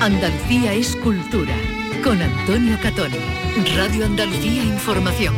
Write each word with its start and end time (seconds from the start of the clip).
Andalucía 0.00 0.72
es 0.72 0.96
cultura. 0.96 1.54
Con 2.02 2.22
Antonio 2.22 2.78
Catón. 2.82 3.10
Radio 3.76 4.06
Andalucía 4.06 4.64
Información. 4.64 5.34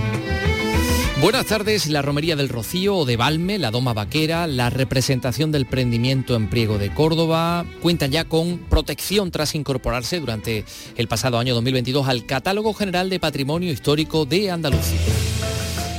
Buenas 1.21 1.47
tardes, 1.47 1.89
la 1.89 2.01
Romería 2.01 2.37
del 2.37 2.49
Rocío 2.49 2.99
o 2.99 3.05
de 3.05 3.17
Balme, 3.17 3.59
la 3.59 3.73
Doma 3.73 3.93
Vaquera, 3.93 4.47
la 4.47 4.71
representación 4.71 5.51
del 5.51 5.67
prendimiento 5.67 6.37
en 6.37 6.49
Priego 6.49 6.79
de 6.79 6.95
Córdoba, 6.95 7.67
cuentan 7.81 8.13
ya 8.13 8.25
con 8.25 8.59
protección 8.59 9.33
tras 9.33 9.57
incorporarse 9.57 10.21
durante 10.21 10.65
el 10.97 11.09
pasado 11.09 11.41
año 11.41 11.55
2022 11.55 12.07
al 12.07 12.25
Catálogo 12.25 12.73
General 12.73 13.11
de 13.11 13.19
Patrimonio 13.19 13.73
Histórico 13.73 14.27
de 14.27 14.53
Andalucía. 14.53 15.01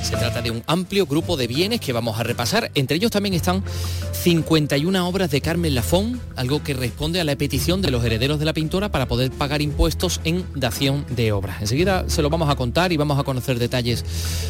Se 0.04 0.18
trata 0.18 0.42
de 0.42 0.52
un 0.52 0.62
amplio 0.68 1.06
grupo 1.06 1.38
de 1.38 1.48
bienes 1.48 1.80
que 1.80 1.94
vamos 1.94 2.20
a 2.20 2.24
repasar. 2.24 2.70
Entre 2.76 2.98
ellos 2.98 3.10
también 3.10 3.34
están 3.34 3.64
51 4.12 5.08
obras 5.08 5.32
de 5.32 5.40
Carmen 5.40 5.74
Lafón, 5.74 6.20
algo 6.36 6.62
que 6.62 6.74
responde 6.74 7.22
a 7.22 7.24
la 7.24 7.38
petición 7.38 7.82
de 7.82 7.90
los 7.90 8.04
herederos 8.04 8.38
de 8.38 8.44
la 8.44 8.52
pintora 8.52 8.90
para 8.90 9.08
poder 9.08 9.32
pagar 9.32 9.62
impuestos 9.62 10.20
en 10.26 10.46
dación 10.56 11.06
de 11.10 11.32
obras. 11.32 11.62
Enseguida 11.62 12.04
se 12.10 12.22
lo 12.22 12.30
vamos 12.30 12.50
a 12.50 12.56
contar 12.56 12.92
y 12.92 12.98
vamos 12.98 13.18
a 13.18 13.24
conocer 13.24 13.60
detalles 13.60 14.04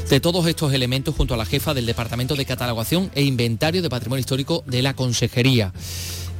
de 0.09 0.19
todos 0.19 0.47
estos 0.47 0.73
elementos 0.73 1.13
junto 1.15 1.35
a 1.35 1.37
la 1.37 1.45
jefa 1.45 1.75
del 1.75 1.85
Departamento 1.85 2.35
de 2.35 2.45
Catalogación 2.45 3.11
e 3.13 3.21
Inventario 3.21 3.83
de 3.83 3.89
Patrimonio 3.91 4.21
Histórico 4.21 4.63
de 4.65 4.81
la 4.81 4.95
Consejería. 4.95 5.71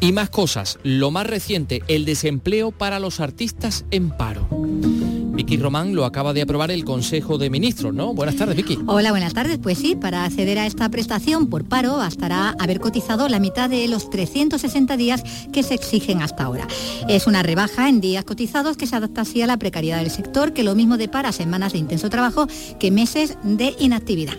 Y 0.04 0.12
más 0.12 0.30
cosas, 0.30 0.80
lo 0.84 1.12
más 1.12 1.26
reciente, 1.26 1.82
el 1.88 2.04
desempleo 2.04 2.72
para 2.72 3.00
los 3.00 3.22
artistas 3.22 3.86
en 3.90 4.10
paro. 4.10 4.50
Vicky 4.52 5.56
Román 5.56 5.96
lo 5.96 6.04
acaba 6.04 6.34
de 6.34 6.42
aprobar 6.42 6.72
el 6.72 6.84
Consejo 6.84 7.38
de 7.38 7.50
Ministros, 7.50 7.94
¿no? 7.94 8.14
Buenas 8.14 8.36
tardes, 8.36 8.58
Vicky. 8.58 8.80
Hola, 8.86 9.12
buenas 9.12 9.34
tardes. 9.34 9.60
Pues 9.60 9.78
sí, 9.78 9.96
para 9.96 10.26
acceder 10.26 10.60
a 10.60 10.66
esta 10.66 10.90
prestación 10.90 11.48
por 11.48 11.64
paro 11.70 11.96
bastará 11.96 12.54
haber 12.60 12.82
cotizado 12.82 13.30
la 13.30 13.40
mitad 13.40 13.70
de 13.70 13.88
los 13.88 14.10
360 14.10 14.98
días 14.98 15.24
que 15.54 15.64
se 15.64 15.74
exigen 15.74 16.22
hasta 16.22 16.44
ahora. 16.44 16.68
Es 17.08 17.26
una 17.26 17.42
rebaja 17.42 17.88
en 17.88 18.02
días 18.02 18.26
cotizados 18.26 18.76
que 18.76 18.88
se 18.88 18.98
adapta 18.98 19.22
así 19.22 19.42
a 19.42 19.48
la 19.48 19.56
precariedad 19.56 20.00
del 20.00 20.12
sector, 20.12 20.52
que 20.52 20.64
lo 20.64 20.76
mismo 20.76 20.98
depara 20.98 21.32
semanas 21.32 21.72
de 21.72 21.80
intenso 21.80 22.10
trabajo 22.10 22.48
que 22.78 22.92
meses 22.92 23.38
de 23.44 23.74
inactividad. 23.80 24.36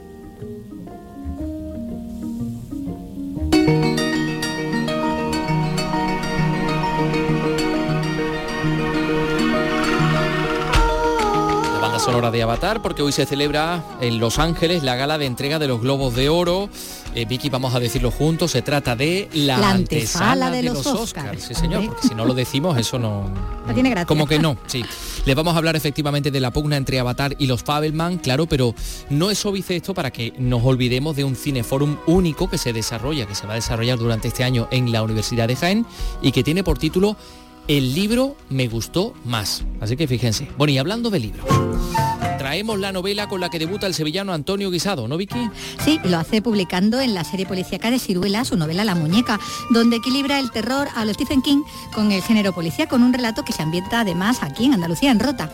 Sonora 12.05 12.31
de 12.31 12.43
Avatar 12.43 12.83
porque 12.83 13.01
hoy 13.01 13.13
se 13.13 13.25
celebra 13.25 13.83
en 14.03 14.19
Los 14.19 14.39
Ángeles 14.39 14.83
la 14.83 14.95
gala 14.95 15.17
de 15.17 15.25
entrega 15.25 15.59
de 15.59 15.69
los 15.69 15.81
Globos 15.81 16.15
de 16.15 16.29
Oro. 16.29 16.69
Eh, 17.15 17.25
Vicky, 17.25 17.49
vamos 17.49 17.75
a 17.75 17.81
decirlo 17.81 18.11
juntos, 18.11 18.51
se 18.51 18.61
trata 18.61 18.95
de 18.95 19.31
la, 19.33 19.57
La 19.57 19.71
antesala 19.71 20.49
antesala 20.49 20.51
de 20.51 20.57
de 20.59 20.63
los 20.65 20.87
Oscars. 20.87 21.01
Oscars. 21.01 21.43
Sí, 21.45 21.55
señor, 21.55 21.87
porque 21.87 22.09
si 22.09 22.15
no 22.15 22.27
lo 22.27 22.35
decimos 22.35 22.77
eso 22.77 22.99
no... 22.99 23.31
No 23.67 23.73
tiene 23.73 23.89
gracia. 23.89 24.07
Como 24.07 24.27
que 24.27 24.39
no, 24.39 24.59
sí. 24.67 24.85
Les 25.25 25.35
vamos 25.35 25.55
a 25.55 25.59
hablar 25.59 25.77
efectivamente 25.77 26.31
de 26.31 26.41
la 26.41 26.53
pugna 26.53 26.77
entre 26.77 26.99
Avatar 27.01 27.35
y 27.39 27.47
los 27.47 27.63
Fabelman, 27.63 28.19
claro, 28.19 28.47
pero 28.47 28.75
no 29.09 29.31
es 29.31 29.47
óbice 29.47 29.77
esto 29.77 29.95
para 29.95 30.11
que 30.11 30.35
nos 30.37 30.63
olvidemos 30.63 31.17
de 31.17 31.25
un 31.25 31.37
cineforum 31.37 31.97
único 32.07 32.51
que 32.51 32.59
se 32.59 32.75
desarrolla, 32.75 33.25
que 33.25 33.35
se 33.35 33.47
va 33.47 33.53
a 33.53 33.57
desarrollar 33.57 33.99
durante 33.99 34.29
este 34.29 34.45
año 34.45 34.69
en 34.71 34.93
la 34.93 35.03
Universidad 35.03 35.49
de 35.49 35.57
Jaén 35.57 35.87
y 36.21 36.33
que 36.33 36.43
tiene 36.43 36.63
por 36.63 36.77
título 36.77 37.17
El 37.67 37.95
libro 37.95 38.37
me 38.51 38.69
gustó 38.69 39.15
más. 39.25 39.65
Así 39.81 39.97
que 39.97 40.07
fíjense. 40.07 40.49
Bueno, 40.59 40.73
y 40.73 40.79
hablando 40.79 41.09
de 41.09 41.19
libros, 41.19 41.47
traemos 42.37 42.79
la 42.79 42.93
novela 42.93 43.27
con 43.27 43.41
la 43.41 43.49
que 43.49 43.59
debuta 43.59 43.87
el 43.87 43.95
sevillano 43.95 44.35
Antonio 44.35 44.71
Guisado, 44.71 45.09
¿no, 45.09 45.17
Vicky? 45.17 45.49
Sí, 45.83 45.99
lo 46.05 46.19
hace 46.19 46.43
publicando 46.43 47.01
en 47.01 47.15
la 47.15 47.25
serie 47.25 47.47
policíaca 47.47 47.91
de 47.91 47.99
Ciruela 47.99 48.45
su 48.45 48.59
novela 48.59 48.85
La 48.85 48.95
Muñeca, 48.95 49.41
donde 49.71 49.97
equilibra 49.97 50.39
el 50.41 50.51
terror 50.51 50.89
a 50.95 51.07
lo 51.07 51.15
Stephen 51.15 51.41
King 51.41 51.63
con 51.95 52.13
el 52.13 52.21
género 52.23 52.53
policía, 52.53 52.87
con 52.87 53.03
un 53.03 53.15
relato 53.15 53.47
que 53.47 53.55
se 53.55 53.63
ambienta 53.63 54.01
además 54.01 54.43
aquí 54.43 54.67
en 54.67 54.75
Andalucía, 54.75 55.11
en 55.11 55.21
Rota. 55.21 55.51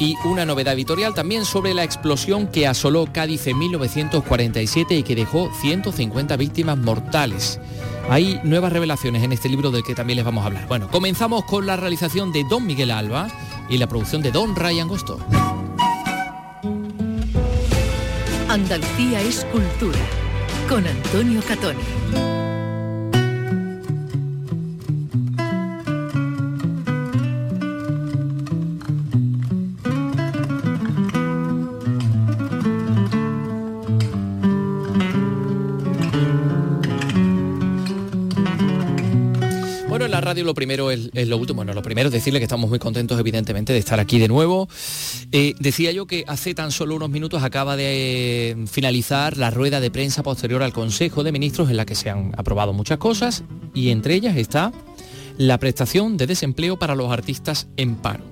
Y 0.00 0.16
una 0.24 0.44
novedad 0.46 0.74
editorial 0.74 1.14
también 1.14 1.44
sobre 1.44 1.74
la 1.74 1.84
explosión 1.84 2.48
que 2.48 2.66
asoló 2.66 3.06
Cádiz 3.12 3.46
en 3.46 3.58
1947 3.58 4.96
y 4.96 5.02
que 5.04 5.14
dejó 5.14 5.48
150 5.60 6.36
víctimas 6.36 6.76
mortales. 6.76 7.60
Hay 8.10 8.40
nuevas 8.42 8.72
revelaciones 8.72 9.22
en 9.22 9.32
este 9.32 9.50
libro 9.50 9.70
del 9.70 9.82
que 9.82 9.94
también 9.94 10.16
les 10.16 10.24
vamos 10.24 10.42
a 10.42 10.46
hablar. 10.46 10.66
Bueno, 10.66 10.88
comenzamos 10.90 11.44
con 11.44 11.66
la 11.66 11.76
realización 11.76 12.32
de 12.32 12.44
Don 12.44 12.66
Miguel 12.66 12.90
Alba 12.90 13.28
y 13.68 13.76
la 13.76 13.86
producción 13.86 14.22
de 14.22 14.32
Don 14.32 14.56
Ryan 14.56 14.88
Gosto. 14.88 15.18
Andalucía 18.48 19.20
es 19.20 19.44
cultura. 19.52 19.98
Con 20.68 20.86
Antonio 20.86 21.42
Catón. 21.46 21.76
Lo 40.44 40.54
primero 40.54 40.90
es, 40.90 41.10
es 41.14 41.28
lo 41.28 41.36
último. 41.36 41.58
Bueno, 41.58 41.72
lo 41.72 41.82
primero 41.82 42.08
es 42.08 42.12
decirle 42.12 42.38
que 42.40 42.44
estamos 42.44 42.68
muy 42.70 42.78
contentos, 42.78 43.18
evidentemente, 43.18 43.72
de 43.72 43.78
estar 43.78 44.00
aquí 44.00 44.18
de 44.18 44.28
nuevo. 44.28 44.68
Eh, 45.32 45.54
decía 45.58 45.92
yo 45.92 46.06
que 46.06 46.24
hace 46.26 46.54
tan 46.54 46.72
solo 46.72 46.96
unos 46.96 47.10
minutos 47.10 47.42
acaba 47.42 47.76
de 47.76 48.50
eh, 48.50 48.56
finalizar 48.66 49.36
la 49.36 49.50
rueda 49.50 49.80
de 49.80 49.90
prensa 49.90 50.22
posterior 50.22 50.62
al 50.62 50.72
Consejo 50.72 51.24
de 51.24 51.32
Ministros 51.32 51.70
en 51.70 51.76
la 51.76 51.86
que 51.86 51.94
se 51.94 52.10
han 52.10 52.32
aprobado 52.36 52.72
muchas 52.72 52.98
cosas 52.98 53.44
y 53.74 53.90
entre 53.90 54.14
ellas 54.14 54.36
está 54.36 54.72
la 55.36 55.58
prestación 55.58 56.16
de 56.16 56.26
desempleo 56.26 56.78
para 56.78 56.94
los 56.94 57.10
artistas 57.10 57.68
en 57.76 57.96
paro, 57.96 58.24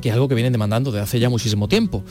que 0.00 0.10
es 0.10 0.14
algo 0.14 0.28
que 0.28 0.34
vienen 0.34 0.52
demandando 0.52 0.90
desde 0.90 1.04
hace 1.04 1.20
ya 1.20 1.30
muchísimo 1.30 1.68
tiempo. 1.68 2.04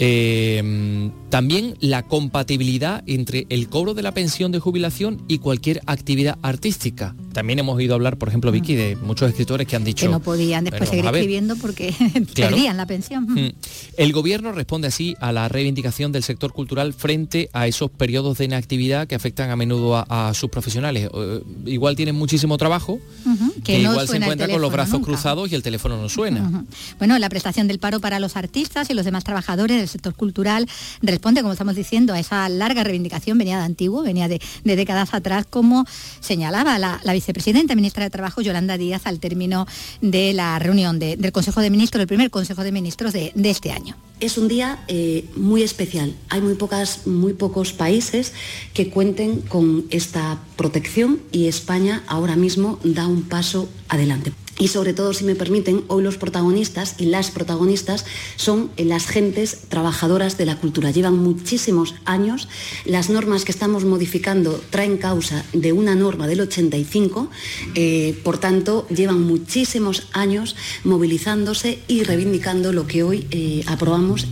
Eh, 0.00 1.10
también 1.28 1.74
la 1.80 2.04
compatibilidad 2.04 3.02
entre 3.06 3.46
el 3.48 3.68
cobro 3.68 3.94
de 3.94 4.02
la 4.02 4.12
pensión 4.12 4.52
de 4.52 4.60
jubilación 4.60 5.22
y 5.26 5.38
cualquier 5.38 5.80
actividad 5.86 6.38
artística. 6.42 7.16
También 7.38 7.60
hemos 7.60 7.76
oído 7.76 7.94
hablar, 7.94 8.16
por 8.16 8.28
ejemplo, 8.28 8.50
Vicky, 8.50 8.74
de 8.74 8.96
muchos 8.96 9.28
escritores 9.28 9.66
que 9.68 9.76
han 9.76 9.84
dicho... 9.84 10.06
que 10.06 10.10
no 10.10 10.18
podían 10.18 10.64
después 10.64 10.90
"Bueno, 10.90 10.90
seguir 10.90 11.04
vamos 11.04 11.08
a 11.08 11.12
ver". 11.12 11.20
escribiendo 11.22 11.56
porque 11.56 11.92
Claro. 12.34 12.56
perdían 12.56 12.76
la 12.76 12.86
pensión. 12.86 13.24
Mm. 13.28 13.52
El 13.96 14.12
gobierno 14.12 14.50
responde 14.50 14.88
así 14.88 15.14
a 15.20 15.30
la 15.30 15.48
reivindicación 15.48 16.10
del 16.10 16.24
sector 16.24 16.52
cultural 16.52 16.92
frente 16.94 17.48
a 17.52 17.68
esos 17.68 17.90
periodos 17.92 18.38
de 18.38 18.46
inactividad 18.46 19.06
que 19.06 19.14
afectan 19.14 19.50
a 19.50 19.56
menudo 19.56 19.96
a, 19.96 20.28
a 20.30 20.34
sus 20.34 20.50
profesionales. 20.50 21.08
Eh, 21.14 21.42
igual 21.66 21.94
tienen 21.94 22.16
muchísimo 22.16 22.58
trabajo, 22.58 22.98
Ujú, 23.24 23.52
que, 23.62 23.78
no 23.82 23.92
igual 23.92 24.08
se 24.08 24.16
encuentran 24.16 24.50
con 24.50 24.60
los 24.60 24.72
brazos 24.72 24.94
nunca. 24.94 25.06
cruzados 25.06 25.52
y 25.52 25.54
el 25.54 25.62
teléfono 25.62 25.96
no 26.00 26.08
suena. 26.08 26.64
Bueno, 26.98 27.16
la 27.20 27.28
prestación 27.28 27.68
del 27.68 27.78
paro 27.78 28.00
para 28.00 28.18
los 28.18 28.36
artistas 28.36 28.90
y 28.90 28.94
los 28.94 29.04
demás 29.04 29.22
trabajadores 29.22 29.78
del 29.78 29.88
sector 29.88 30.14
cultural 30.14 30.66
responde, 31.02 31.42
como 31.42 31.52
estamos 31.52 31.76
diciendo, 31.76 32.14
a 32.14 32.18
esa 32.18 32.48
larga 32.48 32.82
reivindicación, 32.82 33.38
venía 33.38 33.58
de 33.58 33.64
antiguo, 33.64 34.02
venía 34.02 34.26
de, 34.26 34.40
de 34.64 34.76
décadas 34.76 35.14
atrás, 35.14 35.46
como 35.48 35.84
señalaba 36.20 36.78
la, 36.78 37.00
la 37.04 37.12
vicepresidenta, 37.32 37.74
ministra 37.74 38.04
de 38.04 38.10
Trabajo, 38.10 38.40
Yolanda 38.40 38.78
Díaz, 38.78 39.02
al 39.06 39.20
término 39.20 39.66
de 40.00 40.32
la 40.32 40.58
reunión 40.58 40.98
de- 40.98 41.16
del 41.16 41.30
Consejo 41.32 41.60
de 41.60 41.68
Ministros, 41.70 42.00
el 42.00 42.06
primer 42.06 42.30
Consejo 42.30 42.62
de 42.64 42.72
Ministros 42.72 43.12
de, 43.12 43.32
de 43.34 43.50
este 43.50 43.70
año. 43.70 43.96
Es 44.20 44.38
un 44.38 44.48
día 44.48 44.78
eh, 44.88 45.26
muy 45.36 45.62
especial. 45.62 46.14
Hay 46.30 46.40
muy, 46.40 46.54
pocas, 46.54 47.06
muy 47.06 47.34
pocos 47.34 47.72
países 47.74 48.32
que 48.72 48.88
cuenten 48.88 49.42
con 49.42 49.84
esta 49.90 50.38
protección 50.56 51.20
y 51.30 51.46
España 51.48 52.02
ahora 52.06 52.34
mismo 52.34 52.78
da 52.82 53.06
un 53.06 53.22
paso 53.22 53.68
adelante. 53.88 54.32
Y 54.58 54.68
sobre 54.68 54.92
todo, 54.92 55.12
si 55.12 55.24
me 55.24 55.36
permiten, 55.36 55.84
hoy 55.86 56.02
los 56.02 56.18
protagonistas 56.18 56.96
y 56.98 57.06
las 57.06 57.30
protagonistas 57.30 58.04
son 58.36 58.70
las 58.76 59.06
gentes 59.06 59.58
trabajadoras 59.68 60.36
de 60.36 60.46
la 60.46 60.56
cultura. 60.56 60.90
Llevan 60.90 61.16
muchísimos 61.16 61.94
años. 62.04 62.48
Las 62.84 63.08
normas 63.08 63.44
que 63.44 63.52
estamos 63.52 63.84
modificando 63.84 64.60
traen 64.70 64.96
causa 64.96 65.44
de 65.52 65.72
una 65.72 65.94
norma 65.94 66.26
del 66.26 66.40
85. 66.40 67.30
eh, 67.74 68.18
por 68.24 68.38
tanto, 68.38 68.86
llevan 68.88 69.22
muchísimos 69.22 70.08
años 70.12 70.56
movilizándose 70.84 71.78
y 71.86 72.02
reivindicando 72.02 72.72
lo 72.72 72.86
que 72.86 73.02
hoy 73.02 73.26
eh, 73.30 73.62
aprobamos. 73.66 74.26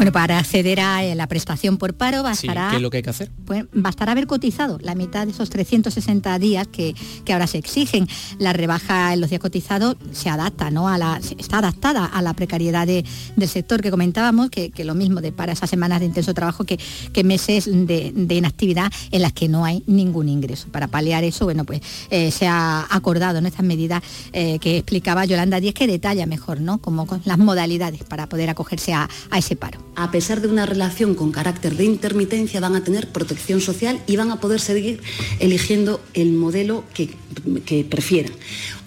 Bueno, 0.00 0.12
para 0.12 0.38
acceder 0.38 0.80
a 0.80 1.04
eh, 1.04 1.14
la 1.14 1.26
prestación 1.26 1.76
por 1.76 1.92
paro 1.92 2.18
Sí, 2.34 2.46
bastará... 2.46 2.68
¿Qué 2.70 2.76
es 2.76 2.82
lo 2.82 2.88
que 2.88 2.96
hay 2.96 3.02
que 3.02 3.10
hacer? 3.10 3.30
pues 3.44 3.66
bastará 3.74 4.12
haber 4.12 4.26
cotizado 4.26 4.78
la 4.80 4.94
mitad 4.94 5.26
de 5.26 5.32
esos 5.32 5.50
360 5.50 6.38
días 6.38 6.66
que, 6.68 6.94
que 7.26 7.32
ahora 7.34 7.46
se 7.46 7.58
exigen. 7.58 8.08
La 8.38 8.54
rebaja 8.54 9.12
en 9.12 9.20
los 9.20 9.28
días 9.28 9.42
cotizados 9.42 9.96
se 10.12 10.30
adapta, 10.30 10.70
¿no? 10.70 10.88
A 10.88 10.96
la, 10.96 11.20
está 11.36 11.58
adaptada 11.58 12.06
a 12.06 12.22
la 12.22 12.32
precariedad 12.32 12.86
de- 12.86 13.04
del 13.36 13.48
sector 13.50 13.82
que 13.82 13.90
comentábamos, 13.90 14.48
que, 14.48 14.70
que 14.70 14.84
lo 14.84 14.94
mismo 14.94 15.20
de 15.20 15.32
para 15.32 15.52
esas 15.52 15.68
semanas 15.68 16.00
de 16.00 16.06
intenso 16.06 16.32
trabajo 16.32 16.64
que, 16.64 16.78
que 17.12 17.22
meses 17.22 17.66
de, 17.66 18.12
de 18.14 18.34
inactividad 18.34 18.90
en 19.10 19.20
las 19.20 19.34
que 19.34 19.48
no 19.48 19.66
hay 19.66 19.82
ningún 19.86 20.30
ingreso. 20.30 20.68
Para 20.68 20.88
paliar 20.88 21.24
eso, 21.24 21.44
bueno, 21.44 21.64
pues 21.64 21.82
eh, 22.08 22.30
se 22.30 22.46
ha 22.46 22.86
acordado 22.88 23.36
en 23.38 23.44
estas 23.44 23.66
medidas 23.66 24.02
eh, 24.32 24.58
que 24.60 24.78
explicaba 24.78 25.26
Yolanda 25.26 25.60
Díez, 25.60 25.74
que 25.74 25.86
detalla 25.86 26.24
mejor, 26.24 26.62
¿no? 26.62 26.78
Como 26.78 27.06
con 27.06 27.20
las 27.26 27.36
modalidades 27.36 28.02
para 28.04 28.28
poder 28.30 28.48
acogerse 28.48 28.94
a- 28.94 29.06
a 29.30 29.38
ese 29.38 29.56
paro. 29.56 29.89
A 29.96 30.10
pesar 30.10 30.40
de 30.40 30.48
una 30.48 30.66
relación 30.66 31.14
con 31.14 31.32
carácter 31.32 31.76
de 31.76 31.84
intermitencia, 31.84 32.60
van 32.60 32.76
a 32.76 32.84
tener 32.84 33.08
protección 33.08 33.60
social 33.60 34.00
y 34.06 34.16
van 34.16 34.30
a 34.30 34.40
poder 34.40 34.60
seguir 34.60 35.00
eligiendo 35.38 36.00
el 36.14 36.32
modelo 36.32 36.84
que, 36.94 37.16
prefieran. 37.84 38.32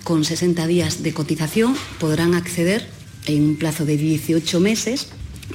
Con 0.03 0.25
60 0.25 0.67
días 0.67 1.03
de 1.03 1.13
cotización 1.13 1.75
podrán 2.00 2.33
acceder 2.33 2.88
en 3.25 3.44
un 3.44 3.55
plazo 3.55 3.85
de 3.85 3.97
18 3.97 4.59
meses 4.59 5.07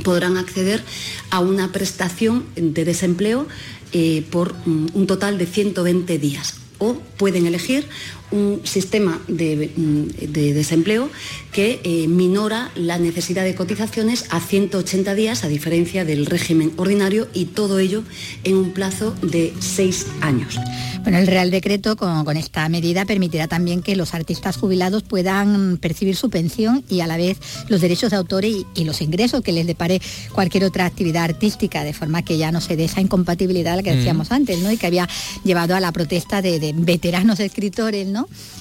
podrán 0.05 0.37
acceder 0.37 0.83
a 1.31 1.41
una 1.41 1.73
prestación 1.73 2.45
de 2.55 2.85
desempleo 2.85 3.47
eh, 3.93 4.23
por 4.31 4.55
mm, 4.67 4.89
un 4.95 5.07
total 5.07 5.39
de 5.39 5.47
120 5.47 6.19
días 6.19 6.55
o 6.79 6.95
pueden 7.17 7.47
elegir 7.47 7.87
un 8.31 8.61
sistema 8.65 9.21
de, 9.29 9.71
mm, 9.77 10.33
desempleo 10.33 11.11
que 11.53 11.81
eh, 11.83 12.07
minora 12.09 12.71
la 12.75 12.99
necesidad 12.99 13.45
de 13.45 13.55
cotizaciones 13.55 14.27
a 14.31 14.41
180 14.41 15.15
días, 15.15 15.45
a 15.45 15.49
diferencia 15.49 16.05
del 16.05 16.27
régimen 16.27 16.73
ordinario, 16.77 17.29
y 17.33 17.47
todo 17.47 17.79
ello 17.79 18.03
en 18.45 18.57
un 18.57 18.73
plazo 18.73 19.15
de 19.23 19.53
seis 19.61 20.07
años. 20.21 20.59
Bueno, 21.03 21.19
el 21.19 21.27
Real 21.27 21.51
Decreto 21.51 21.97
con, 21.97 22.37
esta 22.37 22.69
medida 22.69 23.05
permitirá 23.05 23.49
también 23.49 23.83
que 23.83 23.97
los 23.97 24.15
artistas 24.15 24.57
jubilados 24.57 25.03
puedan 25.03 25.79
percibir 25.79 26.17
su 26.17 26.29
pensión 26.29 26.85
y 26.89 27.01
a 27.01 27.07
la 27.07 27.17
vez 27.17 27.39
los 27.69 27.81
derechos 27.81 28.11
de 28.11 28.17
autor 28.17 28.45
y, 28.45 28.67
los 28.85 29.01
ingresos 29.03 29.43
que 29.43 29.53
les 29.53 29.67
depare 29.67 30.01
cualquier 30.33 30.65
otra 30.65 30.87
actividad 30.87 31.25
artística, 31.25 31.85
de 31.85 31.93
forma 31.93 32.23
que 32.23 32.39
ya 32.39 32.53
no 32.53 32.61
se 32.61 32.75
dé 32.77 32.85
esa 32.85 33.01
incompatibilidad 33.01 33.77
la 33.77 33.83
que 33.83 33.95
decíamos 33.95 34.33
antes, 34.33 34.61
¿no? 34.61 34.73
Y 34.73 34.77
que 34.77 34.87
había 34.87 35.07
llevado 35.45 35.75
a 35.75 35.81
la 35.81 35.93
protesta 35.93 36.41
de, 36.43 36.75
veteranos 36.75 37.41
escritores, 37.41 38.07
¿no? 38.07 38.18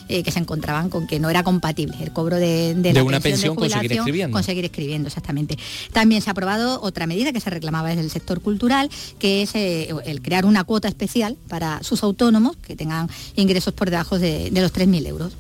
Eh, 0.10 0.24
que 0.24 0.32
se 0.32 0.40
encontraban 0.40 0.90
con 0.90 1.06
que 1.06 1.20
no 1.20 1.30
era 1.30 1.44
compatible 1.44 1.98
el 2.00 2.14
cobro 2.14 2.38
de, 2.38 2.74
de, 2.76 3.02
una 3.02 3.20
pensión, 3.20 3.56
con 3.56 3.70
seguir 3.70 3.92
escribiendo. 3.92 4.34
Conseguir 4.34 4.64
escribiendo, 4.64 5.08
exactamente. 5.08 5.58
También 5.92 6.22
se 6.22 6.30
ha 6.30 6.32
aprobado 6.32 6.80
otra 6.82 7.08
medida 7.08 7.34
que 7.34 7.42
se 7.42 7.50
reclamaba 7.50 7.90
desde 7.90 8.04
el 8.04 8.10
sector 8.10 8.40
cultural, 8.40 8.90
que 9.20 9.42
es 9.42 9.54
eh, 9.56 9.90
el 10.06 10.22
crear 10.22 10.46
una 10.46 10.64
cuota 10.64 10.88
especial 10.88 11.36
para 11.50 11.84
sus 11.84 12.04
autónomos 12.04 12.56
que 12.56 12.78
tengan 12.78 13.10
ingresos 13.36 13.74
por 13.74 13.90
debajo 13.90 14.18
de, 14.18 14.50
de 14.50 14.62
los 14.62 14.74
3.000 14.74 15.08
euros. 15.08 15.34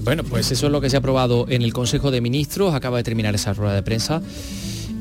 Bueno, 0.00 0.24
pues 0.24 0.50
eso 0.50 0.66
es 0.66 0.72
lo 0.72 0.80
que 0.80 0.90
se 0.90 0.96
ha 0.96 0.98
aprobado 0.98 1.46
en 1.48 1.62
el 1.62 1.72
Consejo 1.72 2.10
de 2.10 2.20
Ministros, 2.20 2.74
acaba 2.74 2.96
de 2.96 3.04
terminar 3.04 3.36
esa 3.36 3.52
rueda 3.52 3.74
de 3.74 3.82
prensa. 3.84 4.20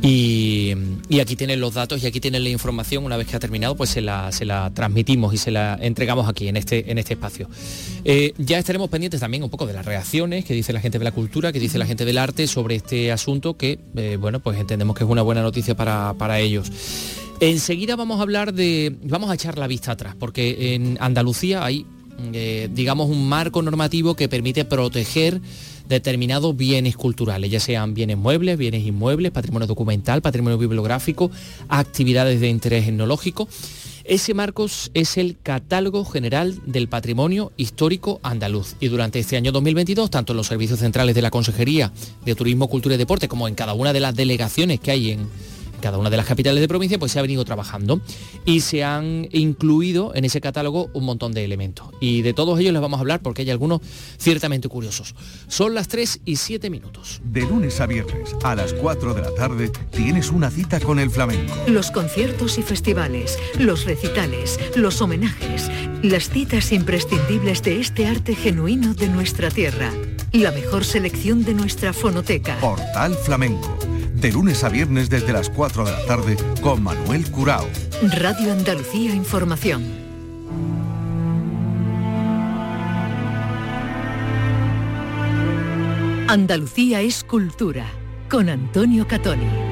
Y, 0.01 0.73
aquí 1.21 1.35
tienen 1.35 1.59
los 1.59 1.75
datos 1.75 2.01
y 2.03 2.07
aquí 2.07 2.19
tienen 2.19 2.43
la 2.43 2.49
información, 2.49 3.05
una 3.05 3.17
vez 3.17 3.27
que 3.27 3.35
ha 3.35 3.39
terminado, 3.39 3.75
pues 3.75 3.91
se 3.91 4.01
la, 4.01 4.31
transmitimos 4.73 5.33
y 5.33 5.37
se 5.37 5.51
la 5.51 5.77
entregamos 5.79 6.27
aquí 6.27 6.47
en 6.47 6.57
este, 6.57 6.91
en 6.91 6.97
este 6.97 7.13
espacio. 7.13 7.47
Eh, 8.03 8.33
ya 8.37 8.57
estaremos 8.57 8.89
pendientes 8.89 9.19
también 9.19 9.43
un 9.43 9.49
poco 9.49 9.67
de 9.67 9.73
las 9.73 9.85
reacciones 9.85 10.43
que 10.43 10.55
dice 10.55 10.73
la 10.73 10.79
gente 10.79 10.97
de 10.97 11.05
la 11.05 11.11
cultura, 11.11 11.51
que 11.51 11.59
dice 11.59 11.77
la 11.77 11.85
gente 11.85 12.05
del 12.05 12.17
arte 12.17 12.47
sobre 12.47 12.75
este 12.75 13.11
asunto 13.11 13.57
que, 13.57 13.79
eh, 13.95 14.17
bueno, 14.19 14.39
pues 14.39 14.59
entendemos 14.59 14.95
que 14.95 15.03
es 15.03 15.09
una 15.09 15.21
buena 15.21 15.43
noticia 15.43 15.75
para, 15.75 16.15
para 16.17 16.39
ellos. 16.39 16.71
Enseguida 17.39 17.95
vamos 17.95 18.19
a 18.19 18.23
hablar 18.23 18.53
de, 18.53 18.95
vamos 19.03 19.29
a 19.29 19.35
echar 19.35 19.57
la 19.57 19.67
vista 19.67 19.91
atrás, 19.91 20.15
porque 20.17 20.75
en 20.75 20.97
Andalucía 20.99 21.63
hay, 21.63 21.85
eh, 22.33 22.69
digamos, 22.71 23.09
un 23.09 23.27
marco 23.27 23.61
normativo 23.61 24.15
que 24.15 24.29
permite 24.29 24.65
proteger 24.65 25.41
determinados 25.91 26.55
bienes 26.57 26.95
culturales, 26.95 27.51
ya 27.51 27.59
sean 27.59 27.93
bienes 27.93 28.17
muebles, 28.17 28.57
bienes 28.57 28.85
inmuebles, 28.85 29.31
patrimonio 29.31 29.67
documental, 29.67 30.21
patrimonio 30.21 30.57
bibliográfico, 30.57 31.29
actividades 31.67 32.39
de 32.39 32.49
interés 32.49 32.87
etnológico. 32.87 33.47
Ese 34.03 34.33
Marcos 34.33 34.89
es 34.95 35.17
el 35.17 35.37
catálogo 35.43 36.03
general 36.05 36.59
del 36.65 36.87
patrimonio 36.87 37.51
histórico 37.57 38.19
andaluz 38.23 38.75
y 38.79 38.87
durante 38.87 39.19
este 39.19 39.37
año 39.37 39.51
2022, 39.51 40.09
tanto 40.09 40.33
en 40.33 40.37
los 40.37 40.47
servicios 40.47 40.79
centrales 40.79 41.13
de 41.13 41.21
la 41.21 41.29
Consejería 41.29 41.91
de 42.25 42.35
Turismo, 42.35 42.67
Cultura 42.67 42.95
y 42.95 42.97
Deporte 42.97 43.27
como 43.27 43.47
en 43.47 43.53
cada 43.53 43.73
una 43.73 43.93
de 43.93 43.99
las 43.99 44.15
delegaciones 44.15 44.79
que 44.79 44.91
hay 44.91 45.11
en, 45.11 45.27
cada 45.81 45.97
una 45.97 46.09
de 46.09 46.17
las 46.17 46.25
capitales 46.25 46.61
de 46.61 46.67
provincia 46.67 46.97
pues 46.97 47.11
se 47.11 47.19
ha 47.19 47.21
venido 47.21 47.43
trabajando 47.43 48.01
y 48.45 48.61
se 48.61 48.83
han 48.83 49.27
incluido 49.31 50.13
en 50.15 50.25
ese 50.25 50.39
catálogo 50.39 50.89
un 50.93 51.05
montón 51.05 51.33
de 51.33 51.43
elementos. 51.43 51.87
Y 51.99 52.21
de 52.21 52.33
todos 52.33 52.59
ellos 52.59 52.73
les 52.73 52.81
vamos 52.81 52.97
a 52.97 53.01
hablar 53.01 53.21
porque 53.21 53.41
hay 53.41 53.49
algunos 53.49 53.81
ciertamente 54.17 54.69
curiosos. 54.69 55.15
Son 55.47 55.73
las 55.73 55.87
3 55.87 56.21
y 56.25 56.37
7 56.37 56.69
minutos. 56.69 57.21
De 57.23 57.41
lunes 57.41 57.81
a 57.81 57.87
viernes 57.87 58.35
a 58.43 58.55
las 58.55 58.73
4 58.73 59.13
de 59.13 59.21
la 59.21 59.33
tarde 59.35 59.71
tienes 59.91 60.31
una 60.31 60.49
cita 60.49 60.79
con 60.79 60.99
el 60.99 61.09
flamenco. 61.09 61.53
Los 61.67 61.91
conciertos 61.91 62.57
y 62.57 62.63
festivales, 62.63 63.37
los 63.59 63.85
recitales, 63.85 64.59
los 64.75 65.01
homenajes, 65.01 65.69
las 66.03 66.29
citas 66.29 66.71
imprescindibles 66.71 67.63
de 67.63 67.79
este 67.79 68.05
arte 68.05 68.35
genuino 68.35 68.93
de 68.93 69.07
nuestra 69.07 69.49
tierra. 69.49 69.91
La 70.31 70.51
mejor 70.51 70.85
selección 70.85 71.43
de 71.43 71.53
nuestra 71.53 71.91
fonoteca. 71.91 72.57
Portal 72.59 73.15
Flamenco 73.15 73.77
de 74.21 74.31
lunes 74.31 74.63
a 74.63 74.69
viernes 74.69 75.09
desde 75.09 75.33
las 75.33 75.49
4 75.49 75.83
de 75.83 75.91
la 75.91 76.05
tarde 76.05 76.37
con 76.61 76.83
Manuel 76.83 77.29
Curao. 77.31 77.67
Radio 78.03 78.53
Andalucía 78.53 79.13
Información. 79.15 79.83
Andalucía 86.27 87.01
es 87.01 87.23
cultura 87.23 87.85
con 88.29 88.47
Antonio 88.47 89.07
Catoni. 89.07 89.70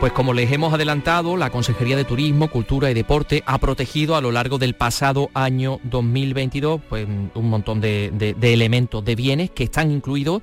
Pues 0.00 0.14
como 0.14 0.32
les 0.32 0.50
hemos 0.50 0.72
adelantado, 0.72 1.36
la 1.36 1.50
Consejería 1.50 1.94
de 1.94 2.06
Turismo, 2.06 2.50
Cultura 2.50 2.90
y 2.90 2.94
Deporte 2.94 3.42
ha 3.44 3.58
protegido 3.58 4.16
a 4.16 4.22
lo 4.22 4.32
largo 4.32 4.56
del 4.56 4.72
pasado 4.72 5.28
año 5.34 5.78
2022 5.84 6.80
pues, 6.88 7.06
un 7.06 7.50
montón 7.50 7.82
de, 7.82 8.34
elementos, 8.40 9.04
de 9.04 9.14
bienes 9.14 9.50
que 9.50 9.64
están 9.64 9.90
incluidos 9.90 10.40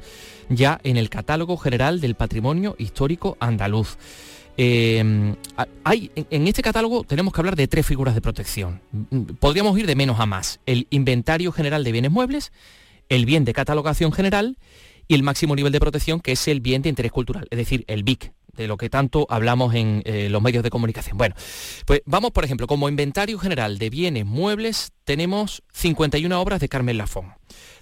ya 0.48 0.80
en 0.84 0.96
el 0.96 1.10
Catálogo 1.10 1.58
General 1.58 2.00
del 2.00 2.14
Patrimonio 2.14 2.76
Histórico 2.78 3.36
Andaluz. 3.40 3.98
Em, 4.58 5.36
en 5.86 6.48
este 6.48 6.62
catálogo 6.62 7.04
tenemos 7.04 7.34
que 7.34 7.42
hablar 7.42 7.56
de 7.56 7.68
tres 7.68 7.84
figuras 7.84 8.14
de 8.14 8.22
protección. 8.22 8.80
Podríamos 9.40 9.78
ir 9.80 9.88
de 9.88 9.96
menos 9.96 10.20
a 10.20 10.28
más. 10.28 10.60
El 10.68 10.86
inventario 10.92 11.52
general 11.52 11.84
de 11.84 11.92
bienes 11.92 12.12
muebles, 12.12 12.52
el 13.10 13.26
bien 13.26 13.44
de 13.44 13.54
catalogación 13.54 14.12
general 14.12 14.60
y 15.08 15.16
el 15.16 15.24
máximo 15.24 15.56
nivel 15.56 15.72
de 15.72 15.80
protección 15.80 16.20
que 16.20 16.34
es 16.34 16.48
el 16.48 16.60
bien 16.60 16.84
de 16.84 16.90
interés 16.90 17.12
cultural, 17.12 17.48
es 17.50 17.58
decir, 17.58 17.86
el 17.88 18.04
BIC, 18.04 18.34
de 18.58 18.68
lo 18.68 18.76
que 18.76 18.90
tanto 18.90 19.26
hablamos 19.30 19.74
en 19.76 20.02
eh, 20.06 20.28
los 20.30 20.42
medios 20.42 20.64
de 20.64 20.70
comunicación. 20.70 21.18
Bueno, 21.18 21.36
pues 21.86 22.02
vamos, 22.06 22.32
por 22.32 22.44
ejemplo, 22.44 22.68
como 22.68 22.90
inventario 22.90 23.40
general 23.40 23.78
de 23.78 23.90
bienes 23.90 24.26
muebles 24.26 24.92
tenemos 25.06 25.64
51 25.74 26.42
obras 26.42 26.60
de 26.60 26.68
Carmen 26.68 26.98
Lafón. 26.98 27.34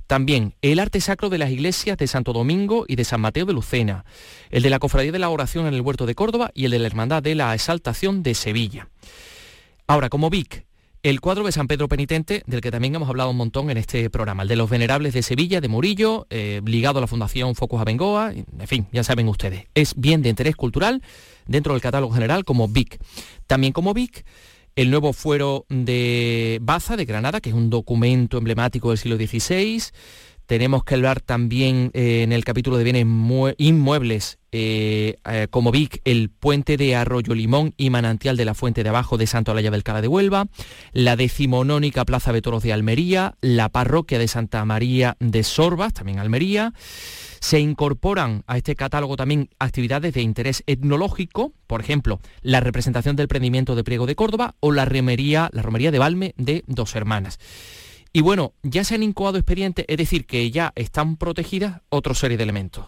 También 0.07 0.53
el 0.61 0.79
arte 0.79 1.01
sacro 1.01 1.29
de 1.29 1.39
las 1.39 1.49
iglesias 1.49 1.97
de 1.97 2.05
Santo 2.05 2.31
Domingo 2.31 2.85
y 2.87 2.95
de 2.95 3.05
San 3.05 3.21
Mateo 3.21 3.45
de 3.45 3.53
Lucena, 3.53 4.05
el 4.51 4.61
de 4.61 4.69
la 4.69 4.77
Cofradía 4.77 5.11
de 5.11 5.19
la 5.19 5.29
Oración 5.29 5.65
en 5.65 5.73
el 5.73 5.81
Huerto 5.81 6.05
de 6.05 6.13
Córdoba 6.13 6.51
y 6.53 6.65
el 6.65 6.71
de 6.71 6.79
la 6.79 6.87
Hermandad 6.87 7.23
de 7.23 7.33
la 7.33 7.55
Exaltación 7.55 8.21
de 8.21 8.35
Sevilla. 8.35 8.89
Ahora, 9.87 10.09
como 10.09 10.29
VIC, 10.29 10.65
el 11.09 11.21
cuadro 11.21 11.43
de 11.45 11.51
San 11.51 11.67
Pedro 11.67 11.87
Penitente, 11.87 12.41
del 12.47 12.61
que 12.61 12.71
también 12.71 12.95
hemos 12.95 13.07
hablado 13.07 13.29
un 13.29 13.37
montón 13.37 13.69
en 13.69 13.77
este 13.77 14.09
programa, 14.09 14.41
el 14.41 14.49
de 14.49 14.55
los 14.55 14.71
venerables 14.71 15.13
de 15.13 15.21
Sevilla, 15.21 15.61
de 15.61 15.67
Murillo, 15.67 16.25
eh, 16.31 16.61
ligado 16.65 16.97
a 16.97 17.01
la 17.01 17.05
Fundación 17.05 17.53
Focus 17.53 17.79
Abengoa, 17.79 18.33
en 18.33 18.67
fin, 18.67 18.87
ya 18.91 19.03
saben 19.03 19.27
ustedes. 19.27 19.65
Es 19.75 19.93
bien 19.95 20.23
de 20.23 20.29
interés 20.29 20.55
cultural 20.55 21.03
dentro 21.45 21.73
del 21.73 21.81
catálogo 21.83 22.11
general 22.11 22.43
como 22.43 22.67
VIC. 22.67 22.97
También 23.45 23.71
como 23.71 23.93
VIC, 23.93 24.25
el 24.75 24.89
nuevo 24.89 25.13
fuero 25.13 25.67
de 25.69 26.57
Baza, 26.63 26.97
de 26.97 27.05
Granada, 27.05 27.39
que 27.39 27.49
es 27.49 27.55
un 27.55 27.69
documento 27.69 28.39
emblemático 28.39 28.89
del 28.89 28.97
siglo 28.97 29.17
XVI, 29.17 29.83
tenemos 30.45 30.83
que 30.83 30.95
hablar 30.95 31.21
también 31.21 31.91
eh, 31.93 32.23
en 32.23 32.31
el 32.31 32.43
capítulo 32.43 32.77
de 32.77 32.83
bienes 32.83 33.05
inmuebles, 33.57 34.37
eh, 34.51 35.17
eh, 35.25 35.47
como 35.49 35.71
Vic, 35.71 36.01
el 36.05 36.29
puente 36.29 36.77
de 36.77 36.95
Arroyo 36.95 37.33
Limón 37.33 37.73
y 37.77 37.89
manantial 37.89 38.37
de 38.37 38.45
la 38.45 38.53
Fuente 38.53 38.83
de 38.83 38.89
Abajo 38.89 39.17
de 39.17 39.27
Santo 39.27 39.51
Alaya 39.51 39.71
del 39.71 39.83
Cala 39.83 40.01
de 40.01 40.07
Huelva, 40.07 40.47
la 40.93 41.15
decimonónica 41.15 42.05
Plaza 42.05 42.31
de 42.31 42.41
Toros 42.41 42.63
de 42.63 42.73
Almería, 42.73 43.35
la 43.41 43.69
parroquia 43.69 44.19
de 44.19 44.27
Santa 44.27 44.63
María 44.65 45.17
de 45.19 45.43
Sorbas, 45.43 45.93
también 45.93 46.19
Almería. 46.19 46.73
Se 47.41 47.59
incorporan 47.59 48.43
a 48.47 48.57
este 48.57 48.75
catálogo 48.75 49.17
también 49.17 49.49
actividades 49.59 50.13
de 50.13 50.21
interés 50.21 50.63
etnológico, 50.65 51.53
por 51.67 51.81
ejemplo, 51.81 52.19
la 52.41 52.59
representación 52.59 53.15
del 53.15 53.27
prendimiento 53.27 53.75
de 53.75 53.83
Priego 53.83 54.05
de 54.05 54.15
Córdoba 54.15 54.55
o 54.61 54.71
la 54.71 54.85
romería, 54.85 55.49
la 55.53 55.61
romería 55.61 55.91
de 55.91 55.99
Valme 55.99 56.33
de 56.37 56.63
Dos 56.65 56.95
Hermanas. 56.95 57.39
Y 58.15 58.21
bueno, 58.21 58.53
ya 58.63 58.85
se 58.85 58.95
han 58.95 59.03
incoado 59.03 59.37
expedientes, 59.37 59.83
es 59.89 59.97
decir, 59.97 60.25
que 60.25 60.49
ya 60.49 60.71
están 60.77 61.17
protegidas 61.17 61.81
otra 61.89 62.13
serie 62.13 62.37
de 62.37 62.43
elementos. 62.43 62.85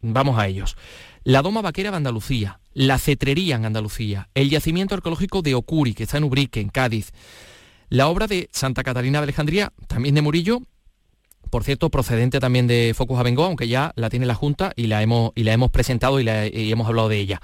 Vamos 0.00 0.36
a 0.36 0.48
ellos. 0.48 0.76
La 1.22 1.42
Doma 1.42 1.62
Vaquera 1.62 1.92
de 1.92 1.98
Andalucía, 1.98 2.58
la 2.72 2.98
Cetrería 2.98 3.54
en 3.54 3.66
Andalucía, 3.66 4.30
el 4.34 4.50
yacimiento 4.50 4.96
arqueológico 4.96 5.42
de 5.42 5.54
Ocuri, 5.54 5.94
que 5.94 6.02
está 6.02 6.18
en 6.18 6.24
Ubrique, 6.24 6.60
en 6.60 6.70
Cádiz, 6.70 7.12
la 7.88 8.08
obra 8.08 8.26
de 8.26 8.48
Santa 8.50 8.82
Catalina 8.82 9.20
de 9.20 9.22
Alejandría, 9.22 9.72
también 9.86 10.16
de 10.16 10.22
Murillo, 10.22 10.62
por 11.54 11.62
cierto, 11.62 11.88
procedente 11.88 12.40
también 12.40 12.66
de 12.66 12.94
Focus 12.96 13.16
Abengoa, 13.16 13.46
aunque 13.46 13.68
ya 13.68 13.92
la 13.94 14.10
tiene 14.10 14.26
la 14.26 14.34
Junta 14.34 14.72
y 14.74 14.88
la 14.88 15.02
hemos, 15.02 15.30
y 15.36 15.44
la 15.44 15.52
hemos 15.52 15.70
presentado 15.70 16.18
y, 16.18 16.28
hemos 16.28 16.88
hablado 16.88 17.08
de 17.08 17.18
ella. 17.18 17.40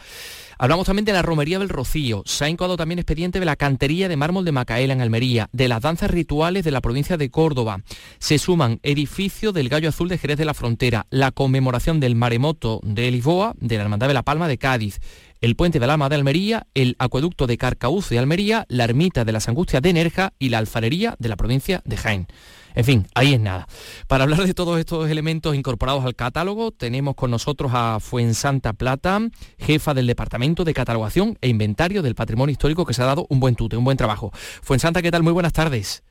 Hablamos 0.58 0.86
también 0.86 1.04
de 1.04 1.12
la 1.12 1.22
romería 1.22 1.60
del 1.60 1.68
Rocío. 1.68 2.24
Se 2.26 2.44
ha 2.44 2.48
incoado 2.48 2.76
también 2.76 2.98
expediente 2.98 3.38
de 3.38 3.46
la 3.46 3.54
cantería 3.54 4.08
de 4.08 4.16
mármol 4.16 4.44
de 4.44 4.50
Macaela 4.50 4.94
en 4.94 5.00
Almería, 5.00 5.48
de 5.52 5.68
las 5.68 5.82
danzas 5.82 6.10
rituales 6.10 6.64
de 6.64 6.72
la 6.72 6.80
provincia 6.80 7.16
de 7.18 7.30
Córdoba. 7.30 7.82
Se 8.18 8.38
suman 8.38 8.80
edificio 8.82 9.52
del 9.52 9.68
Gallo 9.68 9.88
Azul 9.88 10.08
de 10.08 10.18
Jerez 10.18 10.38
de 10.38 10.44
la 10.44 10.54
Frontera, 10.54 11.06
la 11.10 11.30
conmemoración 11.30 12.00
del 12.00 12.16
maremoto 12.16 12.80
de 12.82 13.12
Lisboa, 13.12 13.54
de 13.60 13.76
la 13.76 13.84
Hermandad 13.84 14.08
de 14.08 14.14
la 14.14 14.24
Palma 14.24 14.48
de 14.48 14.58
Cádiz, 14.58 14.98
el 15.40 15.54
puente 15.54 15.78
de 15.78 15.86
la 15.86 15.92
Alma 15.92 16.08
de 16.08 16.16
Almería, 16.16 16.66
el 16.74 16.96
acueducto 16.98 17.46
de 17.46 17.58
Carcaúz 17.58 18.08
de 18.08 18.18
Almería, 18.18 18.66
la 18.68 18.82
ermita 18.82 19.24
de 19.24 19.30
las 19.30 19.48
Angustias 19.48 19.82
de 19.82 19.92
Nerja 19.92 20.32
y 20.40 20.48
la 20.48 20.58
alfarería 20.58 21.14
de 21.20 21.28
la 21.28 21.36
provincia 21.36 21.80
de 21.84 21.96
Jaén. 21.96 22.26
En 22.74 22.84
fin, 22.84 23.06
ahí 23.14 23.34
es 23.34 23.40
nada. 23.40 23.66
Para 24.06 24.24
hablar 24.24 24.40
de 24.40 24.54
todos 24.54 24.78
estos 24.78 25.10
elementos 25.10 25.54
incorporados 25.54 26.04
al 26.04 26.14
catálogo, 26.14 26.70
tenemos 26.70 27.14
con 27.14 27.30
nosotros 27.30 27.72
a 27.74 27.98
Fuensanta 28.00 28.72
Plata, 28.72 29.20
jefa 29.58 29.94
del 29.94 30.06
Departamento 30.06 30.64
de 30.64 30.74
Catalogación 30.74 31.36
e 31.40 31.48
Inventario 31.48 32.02
del 32.02 32.14
Patrimonio 32.14 32.52
Histórico, 32.52 32.86
que 32.86 32.94
se 32.94 33.02
ha 33.02 33.06
dado 33.06 33.26
un 33.28 33.40
buen 33.40 33.56
tute, 33.56 33.76
un 33.76 33.84
buen 33.84 33.96
trabajo. 33.96 34.30
Fuensanta, 34.32 35.02
¿qué 35.02 35.10
tal? 35.10 35.22
Muy 35.22 35.32
buenas 35.32 35.52
tardes. 35.52 36.02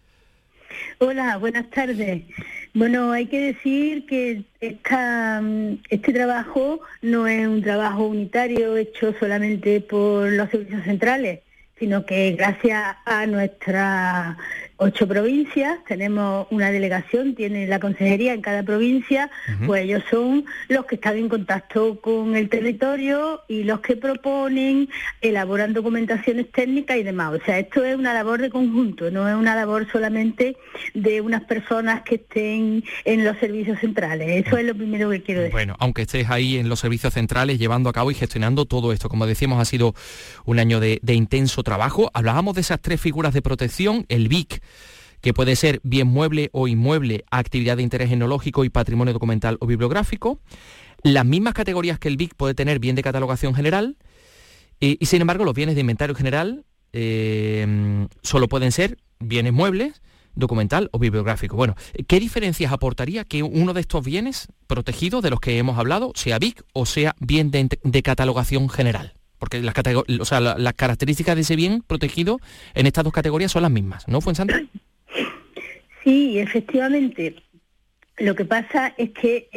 Hola, 0.99 1.37
buenas 1.37 1.69
tardes. 1.69 2.23
Bueno, 2.73 3.11
hay 3.11 3.25
que 3.27 3.39
decir 3.39 4.05
que 4.05 4.43
esta, 4.59 5.41
este 5.89 6.13
trabajo 6.13 6.81
no 7.01 7.25
es 7.25 7.47
un 7.47 7.61
trabajo 7.61 8.07
unitario 8.07 8.77
hecho 8.77 9.13
solamente 9.19 9.81
por 9.81 10.31
los 10.31 10.49
servicios 10.49 10.83
centrales, 10.83 11.39
sino 11.79 12.05
que 12.05 12.33
gracias 12.33 12.97
a 13.05 13.25
nuestra 13.25 14.37
ocho 14.79 15.07
provincias, 15.07 15.77
tenemos 15.85 16.47
una 16.51 16.71
delegación, 16.71 17.35
tiene 17.35 17.67
la 17.67 17.79
consejería 17.79 18.33
en 18.33 18.41
cada 18.41 18.63
provincia, 18.63 19.29
pues 19.65 19.83
ellos 19.83 20.03
son 20.09 20.45
los 20.69 20.85
que 20.85 20.95
están 20.95 21.17
en 21.17 21.27
contacto 21.27 21.99
con 21.99 22.35
el 22.35 22.47
territorio 22.47 23.41
y 23.49 23.63
los 23.63 23.81
que 23.81 23.97
proponen, 23.97 24.89
elaboran 25.19 25.73
documentaciones 25.73 26.49
técnicas 26.51 26.97
y 26.97 27.03
demás. 27.03 27.33
O 27.33 27.45
sea, 27.45 27.59
esto 27.59 27.83
es 27.83 27.97
una 27.97 28.13
labor 28.13 28.39
de 28.39 28.49
conjunto, 28.49 29.11
no 29.11 29.27
es 29.27 29.35
una 29.35 29.53
labor 29.53 29.85
solamente 29.91 30.55
de 30.93 31.19
unas 31.19 31.43
personas 31.43 32.03
que 32.03 32.15
estén 32.15 32.83
en 33.03 33.25
los 33.25 33.37
servicios 33.37 33.79
centrales. 33.79 34.45
Eso 34.47 34.57
es 34.57 34.65
lo 34.65 34.75
primero 34.75 35.09
que 35.09 35.21
quiero 35.21 35.41
decir. 35.41 35.53
Bueno, 35.53 35.75
aunque 35.79 36.03
estés 36.03 36.29
ahí 36.29 36.57
en 36.57 36.69
los 36.69 36.79
servicios 36.79 37.13
centrales 37.13 37.59
llevando 37.59 37.89
a 37.89 37.93
cabo 37.93 38.11
y 38.11 38.13
gestionando 38.13 38.65
todo 38.65 38.93
esto, 38.93 39.09
como 39.09 39.25
decíamos, 39.25 39.59
ha 39.59 39.65
sido 39.65 39.93
un 40.45 40.57
año 40.57 40.79
de, 40.79 40.99
de 41.01 41.15
intenso 41.15 41.63
trabajo. 41.63 42.09
Hablábamos 42.13 42.55
de 42.55 42.61
esas 42.61 42.79
tres 42.79 43.01
figuras 43.01 43.33
de 43.33 43.41
protección, 43.41 44.05
el 44.07 44.29
BIC, 44.29 44.61
que 45.21 45.33
puede 45.33 45.55
ser 45.55 45.79
bien 45.83 46.07
mueble 46.07 46.49
o 46.53 46.67
inmueble, 46.67 47.25
actividad 47.29 47.77
de 47.77 47.83
interés 47.83 48.11
etnológico 48.11 48.63
y 48.63 48.69
patrimonio 48.69 49.13
documental 49.13 49.57
o 49.59 49.67
bibliográfico. 49.67 50.39
Las 51.03 51.25
mismas 51.25 51.53
categorías 51.53 51.99
que 51.99 52.07
el 52.07 52.17
BIC 52.17 52.35
puede 52.35 52.53
tener 52.53 52.79
bien 52.79 52.95
de 52.95 53.03
catalogación 53.03 53.53
general 53.53 53.97
y, 54.79 54.97
sin 55.05 55.21
embargo 55.21 55.45
los 55.45 55.53
bienes 55.53 55.75
de 55.75 55.81
inventario 55.81 56.15
general 56.15 56.65
eh, 56.93 58.07
solo 58.23 58.47
pueden 58.47 58.71
ser 58.71 58.97
bienes 59.19 59.53
muebles, 59.53 60.01
documental 60.35 60.89
o 60.91 60.99
bibliográfico. 60.99 61.55
Bueno, 61.55 61.75
¿qué 62.07 62.19
diferencias 62.19 62.71
aportaría 62.71 63.25
que 63.25 63.43
uno 63.43 63.73
de 63.73 63.81
estos 63.81 64.03
bienes 64.03 64.47
protegidos 64.67 65.21
de 65.21 65.29
los 65.29 65.39
que 65.39 65.57
hemos 65.57 65.77
hablado 65.77 66.11
sea 66.15 66.39
BIC 66.39 66.63
o 66.73 66.85
sea 66.85 67.15
bien 67.19 67.51
de, 67.51 68.03
catalogación 68.03 68.69
general? 68.69 69.13
Porque 69.39 69.61
las, 69.61 69.73
o 70.19 70.25
sea, 70.25 70.39
las 70.39 70.73
características 70.73 71.35
de 71.35 71.41
ese 71.41 71.55
bien 71.55 71.81
protegido 71.81 72.39
en 72.75 72.85
estas 72.85 73.03
dos 73.03 73.13
categorías 73.13 73.51
son 73.51 73.63
las 73.63 73.71
mismas, 73.71 74.07
¿no, 74.07 74.21
Fuensanta? 74.21 74.61
Sí, 76.03 76.39
efectivamente. 76.39 77.35
Lo 78.17 78.35
que 78.35 78.43
pasa 78.43 78.93
es 78.97 79.11
que 79.11 79.47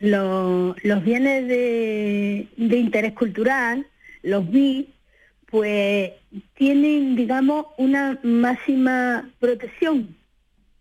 los 0.00 1.04
bienes 1.04 1.48
de, 1.48 2.46
interés 2.56 3.14
cultural, 3.14 3.86
los 4.22 4.50
BI, 4.50 4.92
pues 5.46 6.12
tienen, 6.54 7.16
digamos, 7.16 7.66
una 7.78 8.18
máxima 8.22 9.30
protección, 9.38 10.14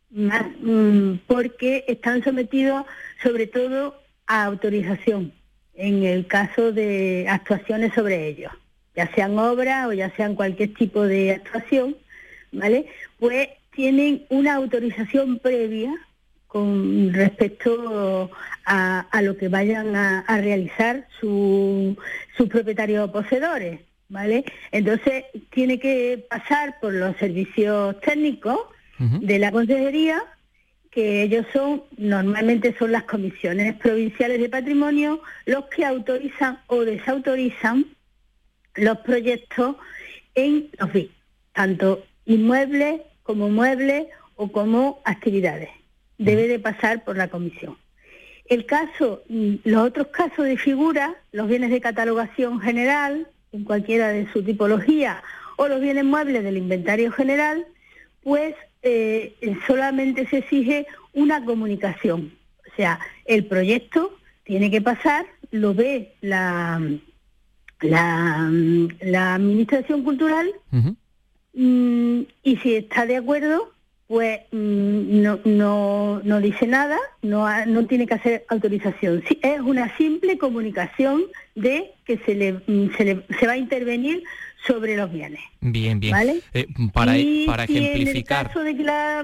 mm, 0.09 1.13
porque 1.27 1.85
están 1.87 2.21
sometidos 2.23 2.85
sobre 3.23 3.47
todo 3.47 3.95
a 4.27 4.43
autorización 4.43 5.31
en 5.75 6.03
el 6.03 6.27
caso 6.27 6.71
de 6.71 7.27
actuaciones 7.29 7.93
sobre 7.93 8.27
ellos, 8.27 8.51
ya 8.95 9.13
sean 9.13 9.37
obras 9.37 9.87
o 9.87 9.93
ya 9.93 10.09
sean 10.15 10.35
cualquier 10.35 10.73
tipo 10.73 11.03
de 11.03 11.31
actuación, 11.31 11.95
¿vale? 12.51 12.87
Pues 13.19 13.49
tienen 13.71 14.25
una 14.29 14.55
autorización 14.55 15.39
previa 15.39 15.93
con 16.47 17.13
respecto 17.13 18.31
a, 18.65 19.21
lo 19.21 19.35
que 19.35 19.49
vayan 19.49 19.95
a, 19.95 20.23
realizar 20.41 21.05
sus 21.19 21.97
propietarios 22.49 23.11
poseedores, 23.11 23.81
¿vale? 24.07 24.45
Entonces 24.71 25.25
tiene 25.49 25.79
que 25.79 26.25
pasar 26.29 26.79
por 26.79 26.93
los 26.93 27.17
servicios 27.17 27.99
técnicos 27.99 28.59
de 28.97 29.39
la 29.39 29.51
consejería, 29.51 30.23
que 30.95 31.23
ellos 31.23 31.45
son, 31.51 31.83
normalmente 31.97 32.73
son 32.79 32.93
las 32.93 33.03
comisiones 33.03 33.75
provinciales 33.75 34.39
de 34.39 34.47
patrimonio, 34.47 35.21
los 35.45 35.65
que 35.65 35.83
autorizan 35.83 36.61
o 36.67 36.85
desautorizan 36.85 37.85
los 38.75 38.99
proyectos 38.99 39.75
en 40.35 40.69
los 40.79 40.93
BIC, 40.93 41.11
tanto 41.51 42.05
inmuebles 42.25 43.01
como 43.23 43.49
muebles 43.49 44.07
o 44.37 44.49
como 44.53 45.01
actividades. 45.03 45.67
Debe 46.17 46.47
de 46.47 46.59
pasar 46.59 47.03
por 47.03 47.17
la 47.17 47.27
comisión. 47.27 47.77
El 48.45 48.65
caso, 48.65 49.21
mm, 49.27 49.55
los 49.65 49.87
otros 49.87 50.07
casos 50.07 50.45
de 50.45 50.55
figura, 50.55 51.13
los 51.33 51.49
bienes 51.49 51.71
de 51.71 51.81
catalogación 51.81 52.61
general, 52.61 53.27
en 53.51 53.65
cualquiera 53.65 54.09
de 54.09 54.31
su 54.31 54.43
tipología, 54.43 55.21
o 55.57 55.67
los 55.67 55.81
bienes 55.81 56.05
muebles 56.05 56.41
del 56.41 56.55
inventario 56.55 57.11
general, 57.11 57.67
pues 58.23 58.55
eh, 58.85 59.35
solamente 59.67 60.25
se 60.27 60.37
exige 60.37 60.87
una 61.13 61.43
comunicación. 61.43 62.33
O 62.71 62.75
sea, 62.75 62.99
el 63.25 63.45
proyecto 63.45 64.17
tiene 64.43 64.71
que 64.71 64.81
pasar, 64.81 65.25
lo 65.51 65.73
ve 65.73 66.13
la, 66.21 66.81
la, 67.81 68.49
la 69.01 69.35
Administración 69.35 70.03
Cultural, 70.03 70.53
Mm, 71.55 72.23
y 72.43 72.57
si 72.57 72.75
está 72.75 73.05
de 73.05 73.15
acuerdo, 73.15 73.71
pues 74.07 74.41
mm, 74.51 75.21
no, 75.21 75.39
no, 75.45 76.21
no, 76.23 76.41
dice 76.41 76.67
nada, 76.67 76.97
no, 77.21 77.47
no 77.65 77.85
tiene 77.87 78.05
que 78.05 78.13
hacer 78.13 78.45
autorización. 78.49 79.23
es 79.41 79.61
una 79.61 79.95
simple 79.97 80.37
comunicación 80.37 81.23
de 81.55 81.93
que 82.05 82.17
se 82.19 82.35
le, 82.35 82.53
mm, 82.67 82.95
se 82.97 83.05
le 83.05 83.25
se 83.39 83.47
va 83.47 83.53
a 83.53 83.57
intervenir 83.57 84.23
sobre 84.67 84.95
los 84.97 85.11
bienes. 85.11 85.39
Bien, 85.61 85.99
bien. 85.99 86.41
Eh, 86.53 86.67
para, 86.93 87.17
e, 87.17 87.43
para 87.45 87.63
ejemplificar. 87.65 88.05
en 88.05 88.47
el 88.47 88.53
caso 88.53 88.63
de 88.63 88.77
que 88.77 88.83
la, 88.83 89.23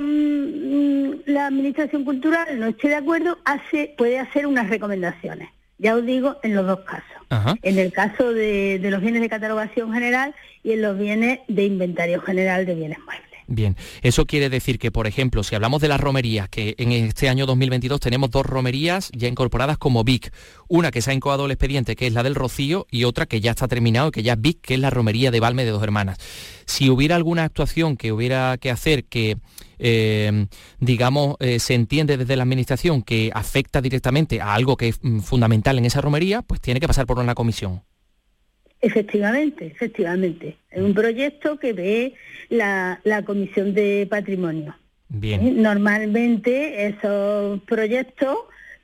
la 1.25 1.48
Administración 1.48 2.03
Cultural 2.05 2.60
no 2.60 2.67
esté 2.67 2.89
de 2.89 2.95
acuerdo, 2.95 3.38
hace 3.45 3.93
puede 3.98 4.19
hacer 4.19 4.48
unas 4.48 4.69
recomendaciones. 4.69 5.50
Ya 5.77 5.95
os 5.95 6.05
digo, 6.05 6.38
en 6.43 6.53
los 6.53 6.67
dos 6.67 6.81
casos. 6.81 7.57
En 7.63 7.79
el 7.79 7.91
caso 7.91 8.33
de, 8.33 8.77
de, 8.79 8.91
los 8.91 9.01
bienes 9.01 9.21
de 9.21 9.29
catalogación 9.29 9.93
general 9.93 10.36
y 10.63 10.74
en 10.74 10.81
los 10.81 11.00
bienes 11.00 11.39
de 11.48 11.63
inventario 11.63 12.21
general 12.21 12.65
de 12.65 12.75
bienes 12.75 13.00
muebles. 13.00 13.30
Bien, 13.53 13.75
eso 14.01 14.25
quiere 14.25 14.50
decir 14.50 14.79
que, 14.79 14.91
por 14.91 15.08
ejemplo, 15.08 15.43
si 15.43 15.55
hablamos 15.55 15.81
de 15.81 15.89
las 15.89 16.00
romerías, 16.00 16.48
que 16.48 16.74
en 16.77 16.93
este 16.93 17.27
año 17.27 17.46
2022 17.46 18.00
tenemos 18.00 18.31
dos 18.31 18.46
romerías 18.46 19.12
ya 19.13 19.27
incorporadas 19.27 19.77
como 19.77 20.05
BIC, 20.05 20.31
una 20.70 20.89
que 20.89 21.01
se 21.01 21.12
ha 21.12 21.13
incoado 21.13 21.48
el 21.48 21.51
expediente, 21.51 21.98
que 21.98 22.08
es 22.08 22.13
la 22.13 22.24
del 22.24 22.36
Rocío, 22.36 22.88
y 22.89 23.03
otra 23.03 23.25
que 23.25 23.41
ya 23.41 23.51
está 23.51 23.67
terminado, 23.67 24.10
que 24.12 24.24
ya 24.24 24.34
es 24.34 24.41
BIC, 24.41 24.62
que 24.62 24.74
es 24.75 24.79
la 24.79 24.89
romería 24.89 25.31
de 25.31 25.41
Valme 25.41 25.65
de 25.65 25.72
Dos 25.72 25.84
Hermanas. 25.84 26.17
Si 26.65 26.89
hubiera 26.89 27.17
alguna 27.17 27.43
actuación 27.43 27.98
que 27.98 28.13
hubiera 28.13 28.58
que 28.58 28.72
hacer 28.72 29.03
que 29.03 29.38
eh, 29.79 30.48
digamos, 30.79 31.36
eh, 31.41 31.60
se 31.60 31.74
entiende 31.74 32.15
desde 32.15 32.38
la 32.38 32.43
Administración 32.43 33.01
que 33.01 33.31
afecta 33.34 33.81
directamente 33.81 34.39
a 34.39 34.53
algo 34.53 34.77
que 34.77 34.89
es 34.89 35.00
mm, 35.01 35.20
fundamental 35.20 35.77
en 35.77 35.84
esa 35.84 36.00
romería, 36.00 36.41
pues 36.41 36.62
tiene 36.62 36.79
que 36.79 36.88
pasar 36.88 37.05
por 37.05 37.20
una 37.20 37.36
comisión. 37.36 37.81
Efectivamente, 38.81 39.67
efectivamente. 39.67 40.57
Es 40.71 40.81
un 40.81 40.93
proyecto 40.93 41.57
que 41.59 41.73
ve 41.73 42.13
la, 42.50 43.00
la 43.03 43.23
Comisión 43.23 43.73
de 43.73 44.07
Patrimonio. 44.09 44.75
Bien. 45.09 45.45
¿Eh? 45.45 45.53
Normalmente 45.55 46.88
esos 46.88 47.61
proyectos 47.63 48.38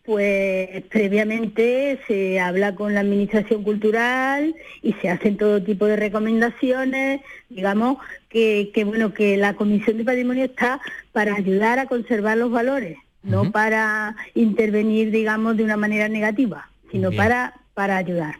pues 0.07 0.83
previamente 0.83 1.99
se 2.07 2.39
habla 2.39 2.75
con 2.75 2.93
la 2.93 3.01
Administración 3.01 3.61
Cultural 3.63 4.55
y 4.81 4.93
se 5.01 5.09
hacen 5.09 5.35
todo 5.35 5.61
tipo 5.61 5.85
de 5.85 5.97
recomendaciones, 5.97 7.19
digamos 7.49 7.97
que, 8.29 8.71
bueno 8.85 9.13
que 9.13 9.35
la 9.35 9.55
Comisión 9.55 9.97
de 9.97 10.05
Patrimonio 10.05 10.45
está 10.45 10.79
para 11.11 11.35
ayudar 11.35 11.77
a 11.79 11.87
conservar 11.87 12.37
los 12.37 12.51
valores, 12.51 12.97
no 13.21 13.51
para 13.51 14.15
intervenir, 14.33 15.11
digamos, 15.11 15.57
de 15.57 15.65
una 15.65 15.75
manera 15.75 16.07
negativa, 16.07 16.69
sino 16.89 17.11
para, 17.11 17.55
para 17.73 17.97
ayudar. 17.97 18.35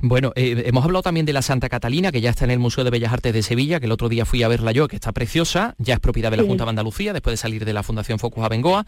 Bueno, 0.00 0.32
eh, 0.36 0.64
hemos 0.66 0.84
hablado 0.84 1.02
también 1.02 1.26
de 1.26 1.32
la 1.32 1.42
Santa 1.42 1.68
Catalina, 1.68 2.12
que 2.12 2.20
ya 2.20 2.30
está 2.30 2.44
en 2.44 2.50
el 2.50 2.58
Museo 2.58 2.84
de 2.84 2.90
Bellas 2.90 3.12
Artes 3.12 3.32
de 3.32 3.42
Sevilla, 3.42 3.80
que 3.80 3.86
el 3.86 3.92
otro 3.92 4.08
día 4.08 4.24
fui 4.24 4.42
a 4.42 4.48
verla 4.48 4.72
yo, 4.72 4.88
que 4.88 4.96
está 4.96 5.12
preciosa, 5.12 5.74
ya 5.78 5.94
es 5.94 6.00
propiedad 6.00 6.30
de 6.30 6.36
la 6.36 6.44
Junta 6.44 6.64
de 6.64 6.70
Andalucía, 6.70 7.12
después 7.12 7.32
de 7.32 7.36
salir 7.38 7.64
de 7.64 7.72
la 7.72 7.82
Fundación 7.82 8.18
Focus 8.18 8.44
Abengoa. 8.44 8.86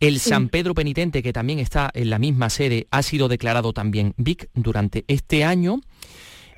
El 0.00 0.20
San 0.20 0.48
Pedro 0.48 0.74
Penitente, 0.74 1.22
que 1.22 1.32
también 1.32 1.58
está 1.58 1.90
en 1.92 2.10
la 2.10 2.18
misma 2.18 2.50
sede, 2.50 2.86
ha 2.90 3.02
sido 3.02 3.28
declarado 3.28 3.72
también 3.72 4.14
VIC 4.16 4.50
durante 4.54 5.04
este 5.08 5.44
año. 5.44 5.80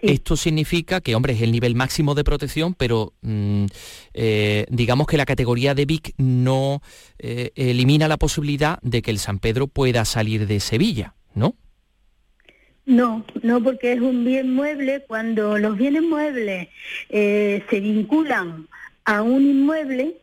Esto 0.02 0.36
significa 0.36 1.00
que, 1.00 1.14
hombre, 1.14 1.34
es 1.34 1.42
el 1.42 1.52
nivel 1.52 1.74
máximo 1.74 2.14
de 2.14 2.24
protección, 2.24 2.74
pero 2.74 3.12
mm, 3.20 3.66
eh, 4.14 4.66
digamos 4.70 5.06
que 5.06 5.18
la 5.18 5.26
categoría 5.26 5.74
de 5.74 5.84
VIC 5.84 6.14
no 6.16 6.80
eh, 7.18 7.52
elimina 7.54 8.08
la 8.08 8.16
posibilidad 8.16 8.78
de 8.82 9.02
que 9.02 9.10
el 9.10 9.18
San 9.18 9.38
Pedro 9.38 9.66
pueda 9.66 10.04
salir 10.04 10.46
de 10.46 10.60
Sevilla, 10.60 11.16
¿no? 11.34 11.54
No, 12.86 13.24
no 13.42 13.62
porque 13.62 13.92
es 13.92 14.00
un 14.00 14.24
bien 14.24 14.52
mueble. 14.52 15.04
Cuando 15.06 15.58
los 15.58 15.76
bienes 15.76 16.02
muebles 16.02 16.68
eh, 17.08 17.62
se 17.70 17.80
vinculan 17.80 18.66
a 19.04 19.22
un 19.22 19.44
inmueble, 19.44 20.16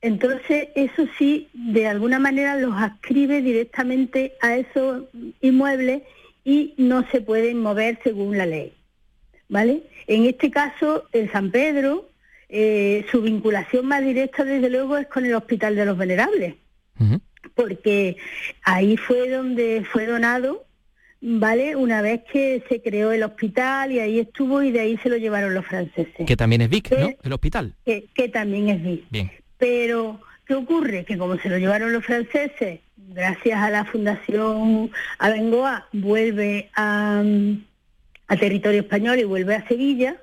entonces 0.00 0.68
eso 0.74 1.06
sí, 1.16 1.48
de 1.52 1.86
alguna 1.86 2.18
manera 2.18 2.56
los 2.56 2.74
adscribe 2.74 3.40
directamente 3.40 4.34
a 4.40 4.56
esos 4.56 5.04
inmuebles 5.40 6.02
y 6.44 6.74
no 6.76 7.08
se 7.10 7.20
pueden 7.20 7.60
mover 7.60 7.98
según 8.02 8.36
la 8.36 8.46
ley. 8.46 8.72
¿Vale? 9.48 9.84
En 10.06 10.24
este 10.24 10.50
caso, 10.50 11.04
el 11.12 11.30
San 11.30 11.50
Pedro, 11.50 12.08
eh, 12.48 13.06
su 13.10 13.22
vinculación 13.22 13.86
más 13.86 14.02
directa, 14.02 14.44
desde 14.44 14.70
luego, 14.70 14.96
es 14.96 15.06
con 15.06 15.24
el 15.24 15.34
Hospital 15.34 15.76
de 15.76 15.84
los 15.84 15.96
Venerables, 15.96 16.54
porque 17.54 18.16
ahí 18.62 18.96
fue 18.96 19.28
donde 19.28 19.84
fue 19.90 20.06
donado 20.06 20.64
¿vale? 21.22 21.76
Una 21.76 22.02
vez 22.02 22.22
que 22.30 22.62
se 22.68 22.82
creó 22.82 23.12
el 23.12 23.22
hospital 23.22 23.92
y 23.92 24.00
ahí 24.00 24.18
estuvo 24.18 24.62
y 24.62 24.72
de 24.72 24.80
ahí 24.80 24.98
se 24.98 25.08
lo 25.08 25.16
llevaron 25.16 25.54
los 25.54 25.64
franceses. 25.64 26.26
Que 26.26 26.36
también 26.36 26.60
es 26.60 26.68
Vic, 26.68 26.90
¿no? 26.98 27.10
El 27.22 27.32
hospital. 27.32 27.74
Que, 27.84 28.28
también 28.28 28.68
es 28.68 28.82
Vic. 28.82 29.04
Bien. 29.10 29.30
Pero, 29.56 30.20
¿qué 30.46 30.54
ocurre? 30.54 31.04
Que 31.04 31.16
como 31.16 31.38
se 31.38 31.48
lo 31.48 31.58
llevaron 31.58 31.92
los 31.92 32.04
franceses, 32.04 32.80
gracias 32.96 33.62
a 33.62 33.70
la 33.70 33.84
Fundación 33.84 34.90
Abengoa, 35.18 35.86
vuelve 35.92 36.70
a, 36.74 37.22
a 38.26 38.36
territorio 38.36 38.80
español 38.80 39.20
y 39.20 39.24
vuelve 39.24 39.54
a 39.54 39.66
Sevilla, 39.68 40.16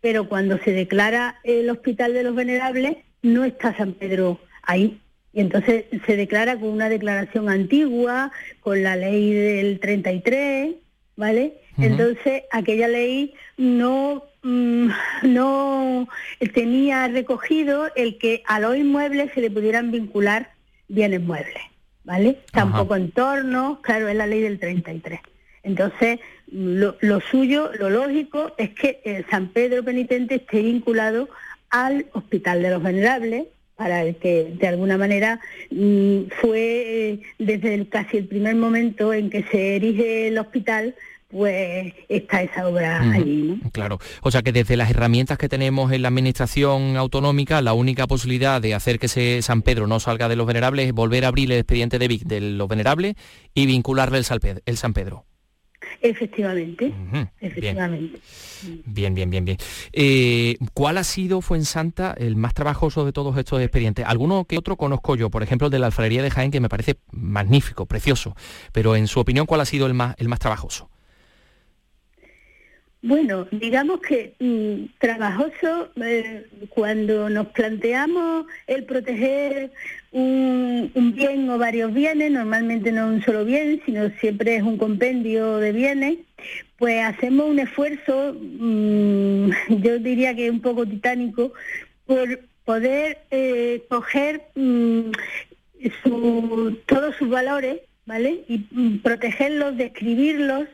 pero 0.00 0.28
cuando 0.28 0.58
se 0.58 0.72
declara 0.72 1.36
el 1.44 1.70
Hospital 1.70 2.12
de 2.12 2.24
los 2.24 2.34
Venerables, 2.34 2.96
no 3.22 3.44
está 3.44 3.74
San 3.76 3.92
Pedro 3.92 4.40
ahí. 4.62 5.00
Y 5.34 5.40
entonces 5.40 5.86
se 6.06 6.16
declara 6.16 6.56
con 6.58 6.68
una 6.68 6.88
declaración 6.88 7.48
antigua, 7.48 8.30
con 8.60 8.82
la 8.84 8.94
ley 8.94 9.32
del 9.32 9.80
33, 9.80 10.76
¿vale? 11.16 11.54
Entonces 11.76 12.44
aquella 12.52 12.86
ley 12.86 13.34
no, 13.56 14.24
mm, 14.42 14.90
no 15.24 16.08
tenía 16.52 17.08
recogido 17.08 17.88
el 17.96 18.16
que 18.18 18.44
a 18.46 18.60
los 18.60 18.76
inmuebles 18.76 19.32
se 19.34 19.40
le 19.40 19.50
pudieran 19.50 19.90
vincular 19.90 20.52
bienes 20.86 21.20
muebles, 21.20 21.62
¿vale? 22.04 22.38
Tampoco 22.52 22.94
entornos, 22.94 23.80
claro, 23.80 24.08
es 24.08 24.14
la 24.14 24.28
ley 24.28 24.40
del 24.40 24.60
33. 24.60 25.18
Entonces, 25.64 26.20
lo, 26.46 26.96
lo, 27.00 27.20
suyo, 27.20 27.72
lo 27.76 27.90
lógico, 27.90 28.52
es 28.56 28.70
que 28.70 29.00
el 29.04 29.26
San 29.30 29.48
Pedro 29.48 29.82
Penitente 29.82 30.36
esté 30.36 30.62
vinculado 30.62 31.28
al 31.70 32.06
Hospital 32.12 32.62
de 32.62 32.70
los 32.70 32.82
Venerables, 32.82 33.46
para 33.76 34.02
el 34.02 34.16
que 34.16 34.54
de 34.58 34.68
alguna 34.68 34.96
manera 34.96 35.40
mm, 35.70 36.22
fue 36.40 37.10
eh, 37.10 37.20
desde 37.38 37.86
casi 37.88 38.18
el 38.18 38.26
primer 38.26 38.54
momento 38.56 39.12
en 39.12 39.30
que 39.30 39.42
se 39.44 39.76
erige 39.76 40.28
el 40.28 40.38
hospital 40.38 40.94
pues 41.34 41.92
está 42.08 42.42
esa 42.42 42.68
obra 42.68 43.10
allí. 43.10 43.58
¿no? 43.60 43.70
Claro, 43.72 43.98
o 44.22 44.30
sea 44.30 44.42
que 44.42 44.52
desde 44.52 44.76
las 44.76 44.90
herramientas 44.90 45.36
que 45.36 45.48
tenemos 45.48 45.90
en 45.90 46.02
la 46.02 46.08
administración 46.08 46.96
autonómica, 46.96 47.60
la 47.60 47.72
única 47.72 48.06
posibilidad 48.06 48.62
de 48.62 48.74
hacer 48.74 49.00
que 49.00 49.06
ese 49.06 49.42
San 49.42 49.62
Pedro 49.62 49.88
no 49.88 49.98
salga 49.98 50.28
de 50.28 50.36
los 50.36 50.46
venerables 50.46 50.86
es 50.86 50.92
volver 50.92 51.24
a 51.24 51.28
abrir 51.28 51.50
el 51.50 51.58
expediente 51.58 51.98
de 51.98 52.06
VIC 52.06 52.22
de 52.22 52.40
los 52.40 52.68
venerables 52.68 53.14
y 53.52 53.66
vincularle 53.66 54.18
el 54.18 54.76
San 54.76 54.92
Pedro. 54.92 55.24
Efectivamente, 56.00 56.92
efectivamente. 57.40 58.18
Bien, 58.84 59.14
bien, 59.14 59.30
bien, 59.30 59.44
bien. 59.44 59.58
Eh, 59.92 60.56
¿Cuál 60.72 60.98
ha 60.98 61.04
sido, 61.04 61.40
Fuensanta, 61.40 62.14
el 62.16 62.36
más 62.36 62.54
trabajoso 62.54 63.04
de 63.04 63.12
todos 63.12 63.36
estos 63.36 63.60
expedientes? 63.60 64.04
Alguno 64.06 64.44
que 64.44 64.58
otro 64.58 64.76
conozco 64.76 65.16
yo, 65.16 65.30
por 65.30 65.42
ejemplo, 65.42 65.66
el 65.66 65.70
de 65.70 65.78
la 65.78 65.86
alfarería 65.86 66.22
de 66.22 66.30
Jaén, 66.30 66.50
que 66.50 66.60
me 66.60 66.68
parece 66.68 66.98
magnífico, 67.10 67.86
precioso, 67.86 68.36
pero 68.72 68.96
en 68.96 69.06
su 69.06 69.20
opinión, 69.20 69.46
¿cuál 69.46 69.60
ha 69.60 69.66
sido 69.66 69.86
el 69.86 69.94
más, 69.94 70.14
el 70.18 70.28
más 70.28 70.38
trabajoso? 70.38 70.90
Bueno, 73.06 73.46
digamos 73.50 74.00
que 74.00 74.32
mm, 74.40 74.96
trabajoso 74.98 75.90
eh, 76.02 76.46
cuando 76.70 77.28
nos 77.28 77.48
planteamos 77.48 78.46
el 78.66 78.84
proteger 78.84 79.72
un, 80.10 80.90
bien 81.14 81.50
o 81.50 81.58
varios 81.58 81.92
bienes, 81.92 82.30
normalmente 82.30 82.92
no 82.92 83.08
un 83.08 83.22
solo 83.22 83.44
bien, 83.44 83.82
sino 83.84 84.08
siempre 84.20 84.56
es 84.56 84.62
un 84.62 84.78
compendio 84.78 85.58
de 85.58 85.72
bienes, 85.72 86.16
pues 86.78 87.04
hacemos 87.04 87.50
un 87.50 87.58
esfuerzo, 87.58 88.34
mm, 88.40 89.50
yo 89.82 89.98
diría 89.98 90.34
que 90.34 90.48
un 90.48 90.62
poco 90.62 90.86
titánico, 90.86 91.52
por 92.06 92.40
poder 92.64 93.18
eh, 93.30 93.82
coger 93.90 94.44
mm, 94.54 95.10
todos 96.86 97.16
sus 97.16 97.28
valores, 97.28 97.80
¿vale? 98.06 98.44
Y 98.48 98.60
protegerlos, 99.02 99.76
describirlos 99.76 100.68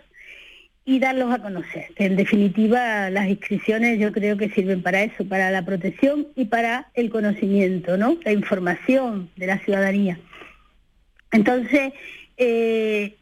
y 0.84 0.98
darlos 0.98 1.32
a 1.32 1.40
conocer. 1.40 1.86
En 1.96 2.16
definitiva, 2.16 3.10
las 3.10 3.28
inscripciones 3.28 3.98
yo 3.98 4.12
creo 4.12 4.36
que 4.36 4.48
sirven 4.50 4.82
para 4.82 5.02
eso, 5.02 5.24
para 5.24 5.50
la 5.50 5.64
protección 5.64 6.28
y 6.34 6.46
para 6.46 6.90
el 6.94 7.10
conocimiento, 7.10 7.96
¿no? 7.96 8.16
La 8.24 8.32
información 8.32 9.30
de 9.36 9.46
la 9.46 9.58
ciudadanía. 9.58 10.18
Entonces, 11.32 11.92
eh, 12.36 13.16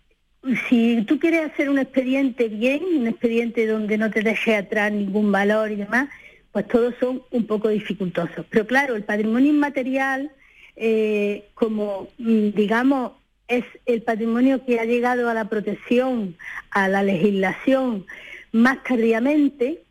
si 0.69 1.03
tú 1.03 1.19
quieres 1.19 1.51
hacer 1.51 1.69
un 1.69 1.79
expediente 1.79 2.49
bien, 2.49 2.83
un 2.85 3.07
expediente 3.07 3.67
donde 3.67 3.99
no 3.99 4.11
te 4.11 4.23
deje 4.23 4.57
atrás 4.57 4.93
ningún 4.93 5.31
valor 5.33 5.71
y 5.71 5.77
demás, 5.77 6.09
pues 6.53 6.67
todos 6.69 6.95
son 7.01 7.23
un 7.31 7.47
poco 7.47 7.69
dificultosos. 7.69 8.47
Pero 8.49 8.67
claro, 8.67 8.97
el 8.97 9.05
patrimonio 9.05 9.51
inmaterial, 9.51 10.31
eh, 10.77 11.49
como 11.55 12.09
mm, 12.19 12.51
digamos 12.51 13.13
es 13.49 13.65
el 13.87 14.03
patrimonio 14.03 14.65
que 14.65 14.79
ha 14.79 14.85
llegado 14.85 15.29
a 15.29 15.35
la 15.35 15.49
protección, 15.49 16.37
a 16.71 16.89
la 16.89 17.03
legislación 17.03 18.07
más 18.53 18.83
tardíamente, 18.85 19.83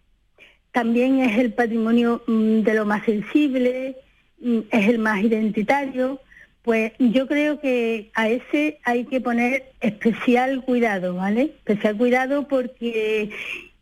también 0.72 1.20
es 1.20 1.38
el 1.39 1.54
patrimonio 1.54 2.22
mm, 2.28 2.60
de 2.62 2.74
lo 2.76 2.86
más 2.86 3.04
sensible, 3.06 3.98
mm, 4.39 4.60
es 4.70 4.88
el 4.88 5.00
más 5.00 5.24
identitario, 5.24 6.20
pues 6.62 6.91
yo 7.00 7.28
creo 7.28 7.60
que 7.60 8.12
a 8.13 8.30
ese 8.30 8.80
hay 8.84 9.06
que 9.06 9.22
poner 9.22 9.72
especial 9.82 10.63
cuidado, 10.63 11.15
¿vale? 11.15 11.54
Especial 11.65 11.98
cuidado 11.98 12.48
porque 12.48 13.32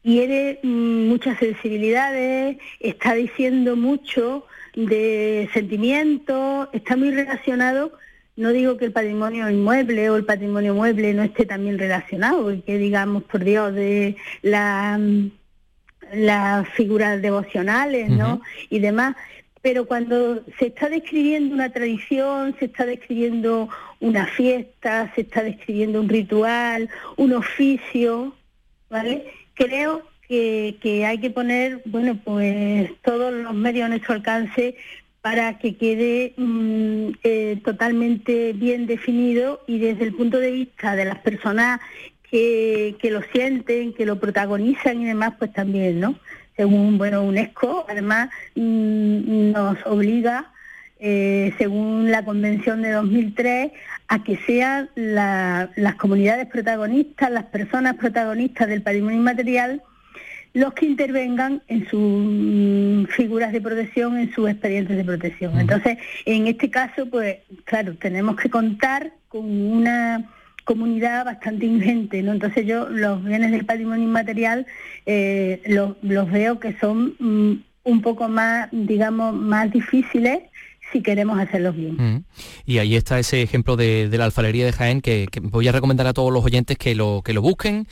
hiere 0.03 0.59
mm, 0.63 1.07
muchas 1.07 1.39
sensibilidades, 1.39 2.57
está 2.79 3.13
diciendo 3.15 3.75
mucho 3.75 4.45
de 4.75 5.49
sentimientos, 5.53 6.69
está 6.73 6.95
muy 6.95 7.11
relacionado 7.11 7.91
no 8.35 8.51
digo 8.51 8.77
que 8.77 8.85
el 8.85 8.91
patrimonio 8.91 9.49
inmueble 9.49 10.09
o 10.09 10.17
el 10.17 10.25
patrimonio 10.25 10.73
mueble 10.73 11.13
no 11.13 11.23
esté 11.23 11.45
también 11.45 11.79
relacionado, 11.79 12.43
porque 12.43 12.77
digamos, 12.77 13.23
por 13.23 13.43
Dios, 13.43 13.73
de 13.73 14.17
la, 14.41 14.99
las 16.13 16.67
figuras 16.69 17.21
devocionales, 17.21 18.09
¿no? 18.09 18.41
Y 18.69 18.79
demás. 18.79 19.15
Pero 19.61 19.87
cuando 19.87 20.43
se 20.59 20.67
está 20.67 20.89
describiendo 20.89 21.55
una 21.55 21.71
tradición, 21.71 22.55
se 22.59 22.65
está 22.65 22.85
describiendo 22.85 23.69
una 23.99 24.27
fiesta, 24.27 25.11
se 25.15 25.21
está 25.21 25.41
describiendo 25.41 26.01
un 26.01 26.09
ritual, 26.09 26.89
un 27.15 27.33
oficio, 27.33 28.35
¿vale? 28.89 29.25
Creo 29.55 30.03
que, 30.27 30.75
que 30.81 31.05
hay 31.05 31.19
que 31.19 31.31
poner, 31.31 31.81
bueno, 31.85 32.19
pues 32.23 32.91
todos 33.01 33.33
los 33.33 33.53
medios 33.53 33.85
a 33.85 33.89
nuestro 33.89 34.13
alcance 34.13 34.75
para 35.25 35.57
que 35.57 35.75
quede 35.75 36.35
mm, 36.37 37.13
eh, 37.23 37.59
totalmente 37.65 38.53
bien 38.53 38.85
definido 38.85 39.59
y 39.65 39.79
desde 39.79 40.03
el 40.03 40.13
punto 40.13 40.37
de 40.37 40.51
vista 40.51 40.95
de 40.95 41.03
las 41.03 41.17
personas 41.17 41.79
que, 42.29 42.95
lo 43.09 43.23
sienten, 43.33 43.93
que 43.93 44.05
lo 44.05 44.19
protagonizan 44.19 45.01
y 45.01 45.05
demás, 45.05 45.33
pues 45.39 45.51
también, 45.51 45.99
¿no? 45.99 46.13
Según, 46.55 46.99
bueno, 46.99 47.23
UNESCO, 47.23 47.87
además 47.89 48.29
mm, 48.53 49.51
nos 49.51 49.83
obliga, 49.87 50.51
eh, 50.99 51.55
según 51.57 52.11
la 52.11 52.23
Convención 52.23 52.83
de 52.83 52.91
2003, 52.91 53.71
a 54.07 54.23
que 54.23 54.37
sean 54.45 54.91
las 54.93 55.95
comunidades 55.97 56.45
protagonistas, 56.45 57.31
las 57.31 57.45
personas 57.45 57.95
protagonistas 57.95 58.67
del 58.67 58.83
patrimonio 58.83 59.17
inmaterial, 59.17 59.81
los 60.55 60.73
que 60.73 60.85
intervengan 60.85 61.61
en 61.67 61.85
sus 61.89 63.13
figuras 63.13 63.51
de 63.51 63.59
protección, 63.59 64.17
en 64.17 64.33
sus 64.33 64.49
expedientes 64.49 64.95
de 64.95 65.03
protección. 65.03 65.59
Entonces, 65.59 65.97
en 66.23 66.47
este 66.47 66.69
caso, 66.69 67.09
pues 67.09 67.39
claro, 67.65 67.95
tenemos 67.95 68.37
que 68.37 68.49
contar 68.49 69.11
con 69.27 69.45
una 69.45 70.31
comunidad 70.63 71.25
bastante 71.25 71.65
ingente, 71.65 72.23
¿no? 72.23 72.31
Entonces 72.31 72.65
yo 72.65 72.87
los 72.87 73.21
bienes 73.21 73.51
del 73.51 73.65
patrimonio 73.65 74.05
inmaterial 74.05 74.65
eh, 75.05 75.61
los, 75.65 76.31
veo 76.31 76.57
que 76.57 76.73
son 76.79 77.15
mm, 77.19 77.63
un 77.83 78.01
poco 78.01 78.29
más, 78.29 78.69
digamos, 78.71 79.35
más 79.35 79.69
difíciles 79.69 80.39
si 80.93 81.01
queremos 81.01 81.37
hacerlos 81.37 81.75
bien. 81.75 81.97
Mm. 81.97 82.23
Y 82.65 82.77
ahí 82.77 82.95
está 82.95 83.19
ese 83.19 83.41
ejemplo 83.41 83.75
de, 83.75 84.09
la 84.09 84.23
alfarería 84.23 84.65
de 84.65 84.71
Jaén 84.71 85.01
que, 85.01 85.27
voy 85.41 85.67
a 85.67 85.73
recomendar 85.73 86.07
a 86.07 86.13
todos 86.13 86.31
los 86.31 86.45
oyentes 86.45 86.77
que 86.77 86.95
lo, 86.95 87.23
que 87.25 87.33
lo 87.33 87.41
busquen 87.41 87.87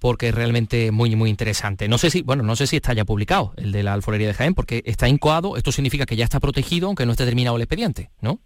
porque 0.00 0.28
es 0.28 0.34
realmente 0.34 0.90
muy 0.90 1.14
muy 1.14 1.30
interesante. 1.30 1.86
No 1.88 1.98
sé 1.98 2.10
si, 2.10 2.22
bueno, 2.22 2.42
no 2.42 2.56
sé 2.56 2.66
si 2.66 2.76
está 2.76 2.92
ya 2.92 3.04
publicado 3.04 3.52
el 3.56 3.70
de 3.70 3.82
la 3.82 3.92
alfarería 3.92 4.28
de 4.28 4.34
Jaén, 4.34 4.54
porque 4.54 4.82
está 4.86 5.08
incoado, 5.08 5.56
esto 5.56 5.70
significa 5.70 6.06
que 6.06 6.16
ya 6.16 6.24
está 6.24 6.40
protegido, 6.40 6.88
aunque 6.88 7.06
no 7.06 7.12
esté 7.12 7.24
terminado 7.24 7.56
el 7.56 7.62
expediente, 7.62 8.10
¿no? 8.20 8.40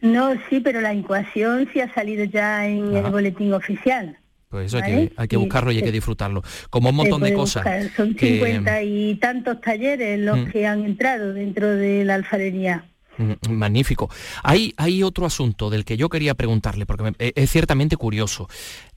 No, 0.00 0.34
sí, 0.50 0.60
pero 0.60 0.80
la 0.80 0.92
incoación 0.92 1.68
sí 1.72 1.80
ha 1.80 1.92
salido 1.94 2.24
ya 2.24 2.66
en 2.66 2.96
el 2.96 3.10
boletín 3.10 3.52
oficial. 3.54 4.18
Pues 4.48 4.66
eso 4.66 4.78
hay, 4.78 5.10
que, 5.28 5.36
buscarlo 5.36 5.72
y 5.72 5.76
hay 5.76 5.82
que 5.82 5.92
disfrutarlo. 5.92 6.42
Como 6.70 6.90
un 6.90 6.96
montón 6.96 7.22
de 7.22 7.34
cosas. 7.34 7.64
Son 7.96 8.14
cincuenta 8.16 8.82
y 8.82 9.16
tantos 9.16 9.60
talleres 9.60 10.20
los 10.20 10.38
mm. 10.38 10.50
que 10.50 10.66
han 10.66 10.84
entrado 10.84 11.32
dentro 11.32 11.68
de 11.68 12.04
la 12.04 12.14
alfarería. 12.14 12.86
Mm, 13.18 13.52
magnífico. 13.52 14.10
Hay, 14.42 14.74
hay 14.76 15.02
otro 15.02 15.24
asunto 15.24 15.70
del 15.70 15.84
que 15.84 15.96
yo 15.96 16.08
quería 16.08 16.34
preguntarle, 16.34 16.84
porque 16.84 17.14
e, 17.18 17.32
es 17.34 17.50
ciertamente 17.50 17.96
curioso. 17.96 18.48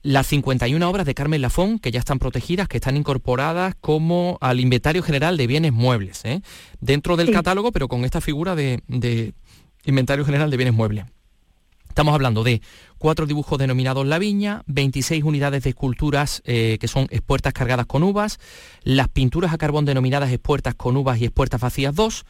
Las 0.02 0.26
51 0.26 0.88
obras 0.88 1.06
de 1.06 1.14
Carmen 1.14 1.40
Lafón, 1.40 1.78
que 1.78 1.90
ya 1.90 2.00
están 2.00 2.18
protegidas, 2.18 2.68
que 2.68 2.76
están 2.76 2.96
incorporadas 2.96 3.74
como 3.80 4.36
al 4.40 4.60
inventario 4.60 5.02
general 5.02 5.36
de 5.36 5.46
bienes 5.46 5.72
muebles, 5.72 6.24
¿eh? 6.24 6.42
dentro 6.80 7.16
del 7.16 7.30
catálogo, 7.30 7.72
pero 7.72 7.88
con 7.88 8.04
esta 8.04 8.20
figura 8.20 8.54
de, 8.54 8.82
inventario 9.84 10.24
general 10.24 10.50
de 10.50 10.56
bienes 10.56 10.74
muebles. 10.74 11.06
Estamos 11.88 12.14
hablando 12.14 12.44
de 12.44 12.62
cuatro 12.98 13.26
dibujos 13.26 13.58
denominados 13.58 14.06
La 14.06 14.18
Viña, 14.18 14.62
26 14.66 15.24
unidades 15.24 15.64
de 15.64 15.70
esculturas 15.70 16.40
eh, 16.44 16.78
que 16.80 16.88
son 16.88 17.08
expuertas 17.10 17.52
cargadas 17.52 17.86
con 17.86 18.02
uvas, 18.02 18.38
las 18.84 19.08
pinturas 19.08 19.52
a 19.52 19.58
carbón 19.58 19.86
denominadas 19.86 20.30
expuertas 20.30 20.74
con 20.76 20.96
uvas 20.96 21.20
y 21.20 21.24
expuertas 21.24 21.60
vacías 21.60 21.94
2, 21.94 22.24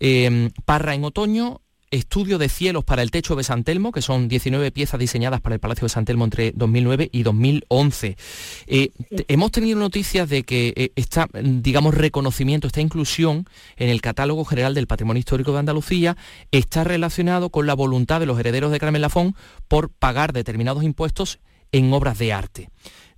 Em, 0.00 0.50
Parra 0.64 0.94
en 0.94 1.04
otoño, 1.04 1.60
Estudio 1.90 2.36
de 2.36 2.50
cielos 2.50 2.84
para 2.84 3.00
el 3.00 3.10
techo 3.10 3.34
de 3.34 3.42
San 3.42 3.64
Telmo, 3.64 3.92
que 3.92 4.02
son 4.02 4.28
19 4.28 4.70
piezas 4.72 5.00
diseñadas 5.00 5.40
para 5.40 5.54
el 5.54 5.60
Palacio 5.60 5.86
de 5.86 5.88
San 5.88 6.04
Telmo 6.04 6.24
entre 6.24 6.52
2009 6.52 7.08
y 7.10 7.22
2011. 7.22 8.18
Eh, 8.66 8.90
hemos 9.28 9.50
tenido 9.52 9.78
noticias 9.78 10.28
de 10.28 10.42
que 10.42 10.74
eh, 10.76 10.92
esta, 10.96 11.28
digamos, 11.32 11.94
reconocimiento, 11.94 12.66
esta 12.66 12.82
inclusión 12.82 13.46
en 13.78 13.88
el 13.88 14.02
catálogo 14.02 14.44
general 14.44 14.74
del 14.74 14.86
patrimonio 14.86 15.20
histórico 15.20 15.52
de 15.52 15.60
Andalucía 15.60 16.18
está 16.50 16.84
relacionado 16.84 17.48
con 17.48 17.66
la 17.66 17.72
voluntad 17.72 18.20
de 18.20 18.26
los 18.26 18.38
herederos 18.38 18.70
de 18.70 18.80
Carmen 18.80 19.00
Lafón 19.00 19.34
por 19.66 19.88
pagar 19.88 20.34
determinados 20.34 20.84
impuestos 20.84 21.38
en 21.72 21.90
obras 21.94 22.18
de 22.18 22.34
arte. 22.34 22.68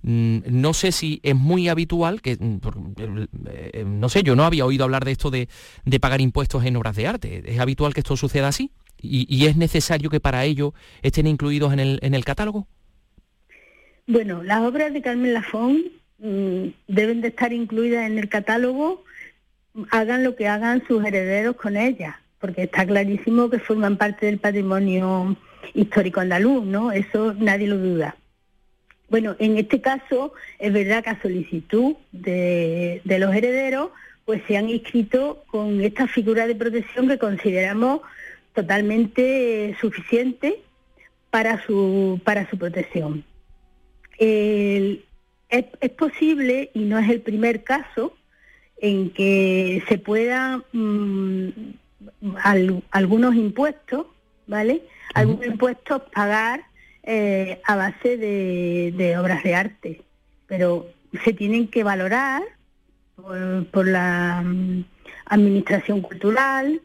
Mm, 0.03 0.39
no 0.49 0.73
sé 0.73 0.91
si 0.91 1.19
es 1.23 1.35
muy 1.35 1.69
habitual, 1.69 2.21
que 2.21 2.35
mm, 2.39 2.57
eh, 3.47 3.83
no 3.85 4.09
sé, 4.09 4.23
yo 4.23 4.35
no 4.35 4.43
había 4.43 4.65
oído 4.65 4.83
hablar 4.83 5.05
de 5.05 5.11
esto 5.11 5.29
de, 5.29 5.47
pagar 5.99 6.21
impuestos 6.21 6.65
en 6.65 6.75
obras 6.75 6.95
de 6.95 7.07
arte. 7.07 7.43
¿Es 7.45 7.59
habitual 7.59 7.93
que 7.93 7.99
esto 7.99 8.17
suceda 8.17 8.47
así? 8.47 8.71
¿Y, 9.03 9.45
es 9.47 9.57
necesario 9.57 10.11
que 10.11 10.19
para 10.19 10.45
ello 10.45 10.75
estén 11.01 11.25
incluidos 11.25 11.73
en 11.73 11.79
el, 11.79 11.99
en 12.03 12.13
el 12.13 12.23
catálogo? 12.23 12.67
Bueno, 14.05 14.43
las 14.43 14.61
obras 14.61 14.93
de 14.93 15.01
Carmen 15.01 15.33
Lafón 15.33 15.85
mm, 16.19 16.67
deben 16.87 17.21
de 17.21 17.29
estar 17.29 17.51
incluidas 17.51 18.05
en 18.05 18.19
el 18.19 18.29
catálogo, 18.29 19.03
hagan 19.89 20.23
lo 20.23 20.35
que 20.35 20.47
hagan 20.47 20.83
sus 20.87 21.03
herederos 21.03 21.55
con 21.55 21.77
ellas, 21.77 22.15
porque 22.39 22.63
está 22.63 22.85
clarísimo 22.85 23.49
que 23.49 23.57
forman 23.57 23.97
parte 23.97 24.27
del 24.27 24.37
patrimonio 24.37 25.35
histórico 25.73 26.19
andaluz, 26.19 26.63
¿no? 26.65 26.91
Eso 26.91 27.33
nadie 27.33 27.67
lo 27.67 27.77
duda. 27.77 28.15
Bueno, 29.11 29.35
en 29.39 29.57
este 29.57 29.81
caso 29.81 30.31
es 30.57 30.71
verdad 30.71 31.03
que 31.03 31.09
a 31.09 31.21
solicitud 31.21 31.95
de, 32.13 33.01
los 33.03 33.35
herederos, 33.35 33.89
pues 34.23 34.41
se 34.47 34.55
han 34.55 34.69
inscrito 34.69 35.43
con 35.47 35.81
esta 35.81 36.07
figura 36.07 36.47
de 36.47 36.55
protección 36.55 37.09
que 37.09 37.17
consideramos 37.17 37.99
totalmente 38.55 39.75
suficiente 39.81 40.61
para 41.29 41.61
su, 41.65 42.21
para 42.23 42.49
su 42.49 42.57
protección. 42.57 43.25
es, 44.17 44.95
posible, 45.97 46.71
y 46.73 46.79
no 46.85 46.97
es 46.97 47.09
el 47.09 47.19
primer 47.19 47.65
caso, 47.65 48.15
en 48.77 49.09
que 49.09 49.83
se 49.89 49.97
puedan 49.97 50.63
mm, 50.71 51.49
algunos 52.91 53.35
impuestos, 53.35 54.05
¿vale? 54.47 54.83
Algunos 55.13 55.47
impuestos 55.47 56.01
pagar 56.13 56.70
eh, 57.03 57.59
a 57.65 57.75
base 57.75 58.17
de, 58.17 59.17
obras 59.17 59.43
de 59.43 59.55
arte, 59.55 60.01
pero 60.45 60.87
se 61.23 61.33
tienen 61.33 61.67
que 61.67 61.83
valorar 61.83 62.43
por, 63.15 63.87
la 63.87 64.43
mm, 64.45 64.83
administración 65.25 66.01
cultural, 66.01 66.81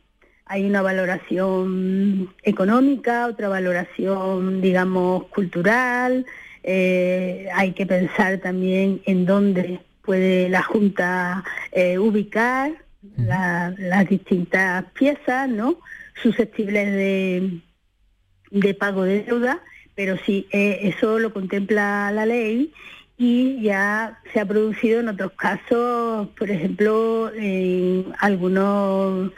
hay 0.46 0.64
una 0.64 0.80
valoración 0.80 2.32
económica, 2.42 3.26
otra 3.26 3.48
valoración, 3.48 4.62
digamos, 4.62 5.26
cultural, 5.26 6.24
eh, 6.62 7.48
hay 7.52 7.72
que 7.72 7.84
pensar 7.84 8.38
también 8.38 9.02
en 9.04 9.26
dónde 9.26 9.80
puede 10.02 10.48
la 10.48 10.62
Junta 10.62 11.44
eh, 11.72 11.98
ubicar 11.98 12.72
las 13.18 14.08
distintas 14.08 14.84
piezas, 14.92 15.48
¿no? 15.48 15.78
Susceptibles 16.22 16.86
de, 16.86 17.60
de 18.50 18.74
pago 18.74 19.04
de 19.04 19.24
deuda 19.24 19.62
pero 19.96 20.16
sí, 20.24 20.46
eh, 20.52 20.80
eso 20.82 21.18
lo 21.18 21.32
contempla 21.32 22.12
la 22.12 22.26
ley 22.26 22.72
y 23.18 23.62
ya 23.62 24.20
se 24.32 24.40
ha 24.40 24.44
producido 24.44 25.00
en 25.00 25.08
otros 25.08 25.32
casos, 25.32 26.28
por 26.38 26.50
ejemplo, 26.50 27.32
en 27.34 28.12
algunos 28.18 29.32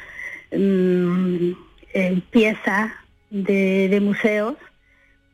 mm, 0.52 1.52
piezas 2.30 2.90
de, 3.30 3.98
museos, 4.02 4.56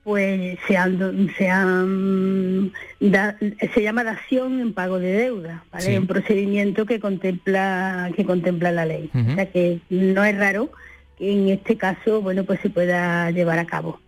pues 0.02 0.58
se 0.68 0.76
han, 0.76 1.30
se 1.38 1.48
han 1.48 2.72
se 3.00 3.82
llama 3.82 4.04
dación 4.04 4.60
en 4.60 4.74
pago 4.74 4.98
de 4.98 5.12
deuda, 5.12 5.64
¿vale? 5.72 5.98
Un 5.98 6.06
procedimiento 6.06 6.84
que 6.84 7.00
contempla 7.00 8.10
que 8.14 8.26
contempla 8.26 8.72
la 8.72 8.84
ley, 8.84 9.10
o 9.14 9.34
sea 9.34 9.50
que 9.50 9.80
no 9.88 10.22
es 10.22 10.36
raro 10.36 10.70
que 11.16 11.32
en 11.32 11.48
este 11.48 11.76
caso, 11.78 12.20
bueno, 12.20 12.44
pues 12.44 12.60
se 12.60 12.68
pueda 12.68 13.30
llevar 13.30 13.58
a 13.58 13.64
cabo. 13.64 14.00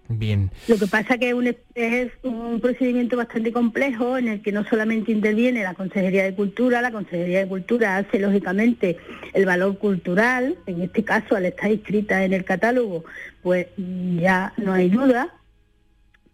Lo 0.69 0.79
que 0.79 0.87
pasa 0.87 1.19
que 1.19 1.35
un, 1.35 1.55
es 1.75 2.13
un 2.23 2.61
procedimiento 2.61 3.17
bastante 3.17 3.53
complejo 3.53 4.19
en 4.19 4.29
el 4.29 4.43
que 4.43 4.53
no 4.53 4.65
solamente 4.65 5.13
interviene 5.13 5.63
la 5.63 5.75
Consejería 5.75 6.25
de 6.25 6.35
Cultura, 6.35 6.81
la 6.81 6.93
Consejería 6.93 7.41
de 7.41 7.49
Cultura 7.49 7.97
hace 7.97 8.19
lógicamente 8.19 8.99
el 9.35 9.47
valor 9.47 9.79
cultural, 9.79 10.57
en 10.67 10.83
este 10.83 11.05
caso 11.05 11.35
al 11.35 11.47
estar 11.47 11.71
inscrita 11.71 12.25
en 12.25 12.33
el 12.33 12.45
catálogo, 12.45 13.05
pues 13.43 13.67
ya 13.77 14.53
no 14.57 14.73
hay 14.73 14.91
duda, 14.91 15.33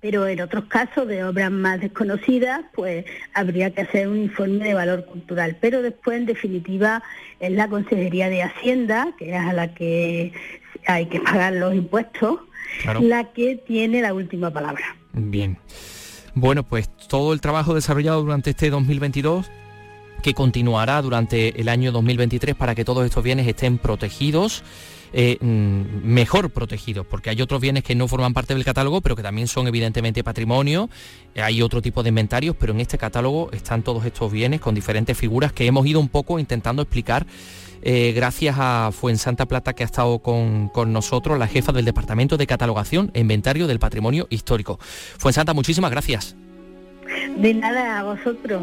pero 0.03 0.27
en 0.27 0.41
otros 0.41 0.65
casos 0.65 1.07
de 1.07 1.23
obras 1.23 1.51
más 1.51 1.81
desconocidas, 1.81 2.63
pues 2.75 3.05
habría 3.35 3.71
que 3.71 3.83
hacer 3.83 4.09
un 4.09 4.19
informe 4.19 4.65
de 4.65 4.75
valor 4.75 5.05
cultural. 5.05 5.57
Pero 5.61 5.81
después, 5.81 6.19
en 6.19 6.27
definitiva, 6.27 7.05
es 7.39 7.53
la 7.53 7.69
Consejería 7.69 8.29
de 8.29 8.43
Hacienda, 8.43 9.15
que 9.17 9.31
es 9.31 9.41
a 9.41 9.53
la 9.53 9.75
que 9.75 10.33
hay 10.87 11.07
que 11.07 11.21
pagar 11.21 11.53
los 11.53 11.73
impuestos, 11.73 12.41
la 13.01 13.33
que 13.33 13.57
tiene 13.57 14.03
la 14.03 14.15
última 14.15 14.51
palabra. 14.51 14.97
Bien. 15.13 15.59
Bueno, 16.35 16.63
pues 16.63 16.89
todo 17.09 17.33
el 17.33 17.41
trabajo 17.41 17.75
desarrollado 17.75 18.23
durante 18.23 18.51
este 18.51 18.71
2022 18.71 19.51
que 20.23 20.35
continuará 20.35 21.03
durante 21.03 21.61
el 21.61 21.69
año 21.69 21.93
2023 21.93 22.55
para 22.55 22.75
que 22.75 22.85
todos 22.85 23.05
estos 23.05 23.23
bienes 23.23 23.47
estén 23.47 23.79
protegidos 23.79 24.63
eh, 25.13 25.39
mm, 25.41 26.05
mejor 26.05 26.51
protegidos, 26.51 27.07
porque 27.07 27.31
hay 27.31 27.41
otros 27.43 27.61
bienes 27.61 27.85
que 27.85 27.95
no 27.95 28.09
forman 28.09 28.35
parte 28.35 28.55
del 28.55 28.65
catálogo, 28.65 29.01
pero 29.01 29.17
que 29.17 29.23
también 29.23 29.49
son 29.49 29.67
evidentemente 29.69 30.25
patrimonio, 30.25 30.89
hay 31.37 31.63
otro 31.63 31.83
tipo 31.83 32.03
de 32.03 32.11
inventarios, 32.11 32.57
pero 32.59 32.73
en 32.73 32.81
este 32.81 32.99
catálogo 32.99 33.51
están 33.53 33.83
todos 33.83 34.05
estos 34.05 34.31
bienes 34.31 34.61
con 34.61 34.75
diferentes 34.75 35.17
figuras 35.17 35.53
que 35.53 35.67
hemos 35.67 35.87
ido 35.87 36.01
un 36.01 36.09
poco 36.09 36.39
intentando 36.39 36.83
explicar 36.83 37.27
eh, 37.85 38.13
gracias 38.15 38.57
a 38.59 38.91
Fuensanta 38.93 39.47
Plata 39.47 39.73
que 39.73 39.83
ha 39.83 39.87
estado 39.87 40.21
con, 40.21 40.69
con, 40.69 40.93
nosotros, 40.93 41.37
la 41.39 41.49
jefa 41.49 41.73
del 41.73 41.85
Departamento 41.85 42.37
de 42.37 42.47
Catalogación 42.47 43.11
e 43.13 43.21
Inventario 43.21 43.67
del 43.67 43.81
Patrimonio 43.81 44.29
Histórico. 44.31 44.79
Fuensanta, 44.81 45.53
muchísimas 45.53 45.91
gracias. 45.91 46.37
De 47.37 47.53
nada, 47.55 47.99
a 47.99 48.03
vosotros. 48.05 48.63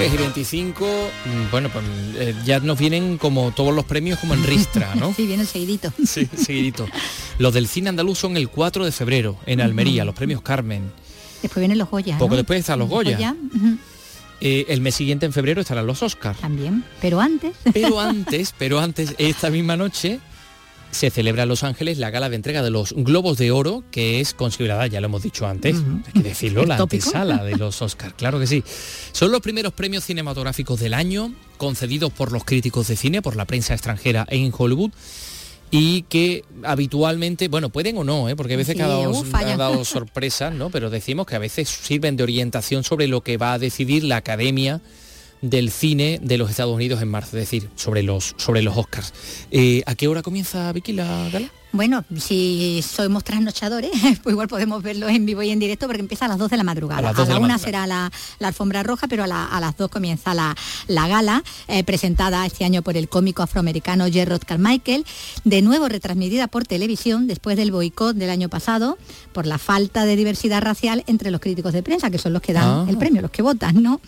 3 0.00 0.14
y 0.14 0.16
25, 0.16 0.86
mm, 0.86 1.50
bueno, 1.50 1.68
pues 1.68 1.84
eh, 2.16 2.34
ya 2.46 2.58
nos 2.60 2.78
vienen 2.78 3.18
como 3.18 3.50
todos 3.50 3.74
los 3.74 3.84
premios 3.84 4.18
como 4.18 4.32
en 4.32 4.42
ristra, 4.44 4.94
¿no? 4.94 5.12
sí, 5.16 5.26
vienen 5.26 5.44
seguidito. 5.44 5.92
Sí, 6.06 6.26
seguidito. 6.34 6.88
Los 7.36 7.52
del 7.52 7.68
cine 7.68 7.90
andaluz 7.90 8.18
son 8.18 8.38
el 8.38 8.48
4 8.48 8.86
de 8.86 8.92
febrero, 8.92 9.36
en 9.44 9.60
Almería, 9.60 10.06
los 10.06 10.14
premios 10.14 10.40
Carmen. 10.40 10.90
Después 11.42 11.60
vienen 11.60 11.76
los 11.76 11.90
Goya. 11.90 12.16
Poco 12.16 12.30
¿no? 12.30 12.36
después 12.38 12.60
están 12.60 12.78
los 12.78 12.88
Goya. 12.88 13.36
Eh, 14.40 14.64
el 14.68 14.80
mes 14.80 14.94
siguiente, 14.94 15.26
en 15.26 15.34
febrero, 15.34 15.60
estarán 15.60 15.86
los 15.86 16.02
Oscars. 16.02 16.40
También. 16.40 16.82
Pero 17.02 17.20
antes. 17.20 17.54
Pero 17.74 18.00
antes, 18.00 18.54
pero 18.56 18.80
antes, 18.80 19.14
esta 19.18 19.50
misma 19.50 19.76
noche 19.76 20.18
se 20.90 21.10
celebra 21.10 21.44
en 21.44 21.48
Los 21.48 21.62
Ángeles 21.62 21.98
la 21.98 22.10
gala 22.10 22.28
de 22.28 22.36
entrega 22.36 22.62
de 22.62 22.70
los 22.70 22.92
Globos 22.92 23.38
de 23.38 23.50
Oro, 23.50 23.84
que 23.90 24.20
es 24.20 24.34
considerada, 24.34 24.86
ya 24.86 25.00
lo 25.00 25.06
hemos 25.06 25.22
dicho 25.22 25.46
antes, 25.46 25.76
hay 26.06 26.12
que 26.12 26.28
decirlo, 26.28 26.62
¿El 26.62 26.68
la 26.68 26.76
antesala 26.76 27.44
de 27.44 27.56
los 27.58 27.80
Oscars, 27.82 28.14
claro 28.14 28.38
que 28.40 28.46
sí. 28.46 28.64
Son 29.12 29.30
los 29.30 29.40
primeros 29.40 29.72
premios 29.72 30.04
cinematográficos 30.04 30.80
del 30.80 30.94
año, 30.94 31.32
concedidos 31.58 32.12
por 32.12 32.32
los 32.32 32.44
críticos 32.44 32.88
de 32.88 32.96
cine, 32.96 33.22
por 33.22 33.36
la 33.36 33.44
prensa 33.44 33.74
extranjera 33.74 34.26
en 34.28 34.52
Hollywood, 34.56 34.90
y 35.70 36.02
que 36.02 36.44
habitualmente, 36.64 37.48
bueno, 37.48 37.68
pueden 37.68 37.96
o 37.98 38.04
no, 38.04 38.28
¿eh? 38.28 38.34
porque 38.34 38.54
a 38.54 38.56
veces 38.56 38.76
Sí, 38.76 38.82
ha 38.82 38.88
dado, 38.88 39.10
uh, 39.10 39.24
ha 39.32 39.56
dado 39.56 39.84
sorpresas, 39.84 40.52
¿no? 40.52 40.70
Pero 40.70 40.90
decimos 40.90 41.26
que 41.26 41.36
a 41.36 41.38
veces 41.38 41.68
sirven 41.68 42.16
de 42.16 42.24
orientación 42.24 42.82
sobre 42.82 43.06
lo 43.06 43.20
que 43.22 43.36
va 43.36 43.52
a 43.52 43.58
decidir 43.58 44.02
la 44.02 44.16
Academia 44.16 44.80
del 45.40 45.70
cine 45.70 46.18
de 46.22 46.38
los 46.38 46.50
Estados 46.50 46.74
Unidos 46.74 47.02
en 47.02 47.08
marzo, 47.08 47.36
es 47.36 47.42
decir, 47.50 47.68
sobre 47.74 48.02
los 48.02 48.34
sobre 48.36 48.62
los 48.62 48.76
Oscars. 48.76 49.12
Eh, 49.50 49.82
¿A 49.86 49.94
qué 49.94 50.08
hora 50.08 50.22
comienza 50.22 50.72
Vicky 50.72 50.92
la 50.92 51.28
gala? 51.32 51.50
Bueno, 51.72 52.04
si 52.18 52.82
somos 52.82 53.22
trasnochadores, 53.22 53.90
pues 54.22 54.32
igual 54.32 54.48
podemos 54.48 54.82
verlo 54.82 55.08
en 55.08 55.24
vivo 55.24 55.42
y 55.42 55.50
en 55.50 55.58
directo 55.60 55.86
porque 55.86 56.00
empieza 56.00 56.24
a 56.24 56.28
las 56.28 56.38
2 56.38 56.50
de 56.50 56.56
la 56.56 56.64
madrugada. 56.64 56.98
A 56.98 57.02
las 57.02 57.16
2 57.16 57.28
de 57.28 57.34
la 57.34 57.38
la 57.40 57.44
una 57.44 57.54
madrugada. 57.54 57.64
será 57.64 57.86
la, 57.86 58.12
la 58.40 58.48
alfombra 58.48 58.82
roja, 58.82 59.06
pero 59.06 59.22
a, 59.24 59.26
la- 59.26 59.46
a 59.46 59.60
las 59.60 59.76
2 59.76 59.88
comienza 59.88 60.34
la, 60.34 60.56
la 60.88 61.06
gala, 61.06 61.44
eh, 61.68 61.84
presentada 61.84 62.44
este 62.44 62.64
año 62.64 62.82
por 62.82 62.96
el 62.96 63.08
cómico 63.08 63.42
afroamericano 63.42 64.06
Gerard 64.10 64.42
Carmichael, 64.44 65.04
de 65.44 65.62
nuevo 65.62 65.88
retransmitida 65.88 66.48
por 66.48 66.64
televisión 66.66 67.26
después 67.26 67.56
del 67.56 67.70
boicot 67.70 68.16
del 68.16 68.30
año 68.30 68.48
pasado 68.48 68.98
por 69.32 69.46
la 69.46 69.58
falta 69.58 70.04
de 70.06 70.16
diversidad 70.16 70.62
racial 70.62 71.04
entre 71.06 71.30
los 71.30 71.40
críticos 71.40 71.72
de 71.72 71.82
prensa, 71.82 72.10
que 72.10 72.18
son 72.18 72.32
los 72.32 72.42
que 72.42 72.52
dan 72.52 72.60
Ah. 72.60 72.86
el 72.88 72.98
premio, 72.98 73.22
los 73.22 73.30
que 73.30 73.42
votan, 73.42 73.82
¿no? 73.82 74.00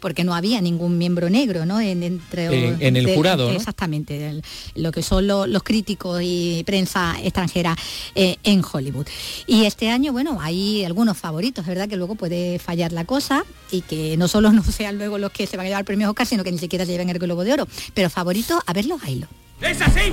Porque 0.00 0.24
no 0.24 0.34
había 0.34 0.60
ningún 0.60 0.96
miembro 0.98 1.28
negro, 1.30 1.66
¿no? 1.66 1.80
En, 1.80 2.02
entre, 2.02 2.68
En- 2.70 2.76
en 2.82 2.96
el 2.96 3.14
jurado, 3.14 3.48
¿no? 3.50 3.54
Exactamente, 3.56 4.28
el- 4.28 4.42
lo 4.74 4.90
que 4.90 5.02
son 5.02 5.26
lo- 5.26 5.46
los 5.46 5.62
críticos 5.62 6.20
y 6.24 6.62
prensa 6.64 7.09
extranjera 7.22 7.76
eh, 8.14 8.36
en 8.44 8.62
Hollywood. 8.70 9.06
Y 9.46 9.64
este 9.64 9.90
año, 9.90 10.12
bueno, 10.12 10.38
hay 10.40 10.84
algunos 10.84 11.16
favoritos, 11.16 11.66
¿verdad? 11.66 11.88
Que 11.88 11.96
luego 11.96 12.14
puede 12.14 12.58
fallar 12.58 12.92
la 12.92 13.04
cosa 13.04 13.44
y 13.70 13.82
que 13.82 14.16
no 14.16 14.28
solo 14.28 14.52
no 14.52 14.62
sean 14.62 14.98
luego 14.98 15.18
los 15.18 15.32
que 15.32 15.46
se 15.46 15.56
van 15.56 15.66
a 15.66 15.68
llevar 15.68 15.80
el 15.80 15.86
premio 15.86 16.08
Oscar, 16.08 16.26
sino 16.26 16.44
que 16.44 16.52
ni 16.52 16.58
siquiera 16.58 16.84
se 16.84 16.92
lleven 16.92 17.10
el 17.10 17.18
Globo 17.18 17.44
de 17.44 17.52
Oro. 17.52 17.68
Pero 17.94 18.10
favoritos, 18.10 18.60
a 18.66 18.72
verlos, 18.72 19.02
haylo. 19.02 19.26
¡Es 19.60 19.80
así! 19.82 20.10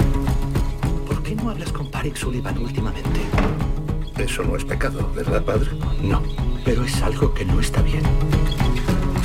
¿Por 1.06 1.24
qué 1.24 1.36
no 1.36 1.50
hablas 1.50 1.72
con 1.72 1.90
Parik 1.90 2.16
Sullivan 2.16 2.58
últimamente? 2.58 3.22
Eso 4.18 4.44
no 4.44 4.56
es 4.56 4.66
pecado, 4.66 5.12
¿verdad, 5.16 5.44
padre? 5.44 5.70
No, 6.02 6.24
pero 6.66 6.84
es 6.84 7.02
algo 7.02 7.34
que 7.34 7.46
no 7.46 7.60
está 7.60 7.82
bien. 7.82 8.02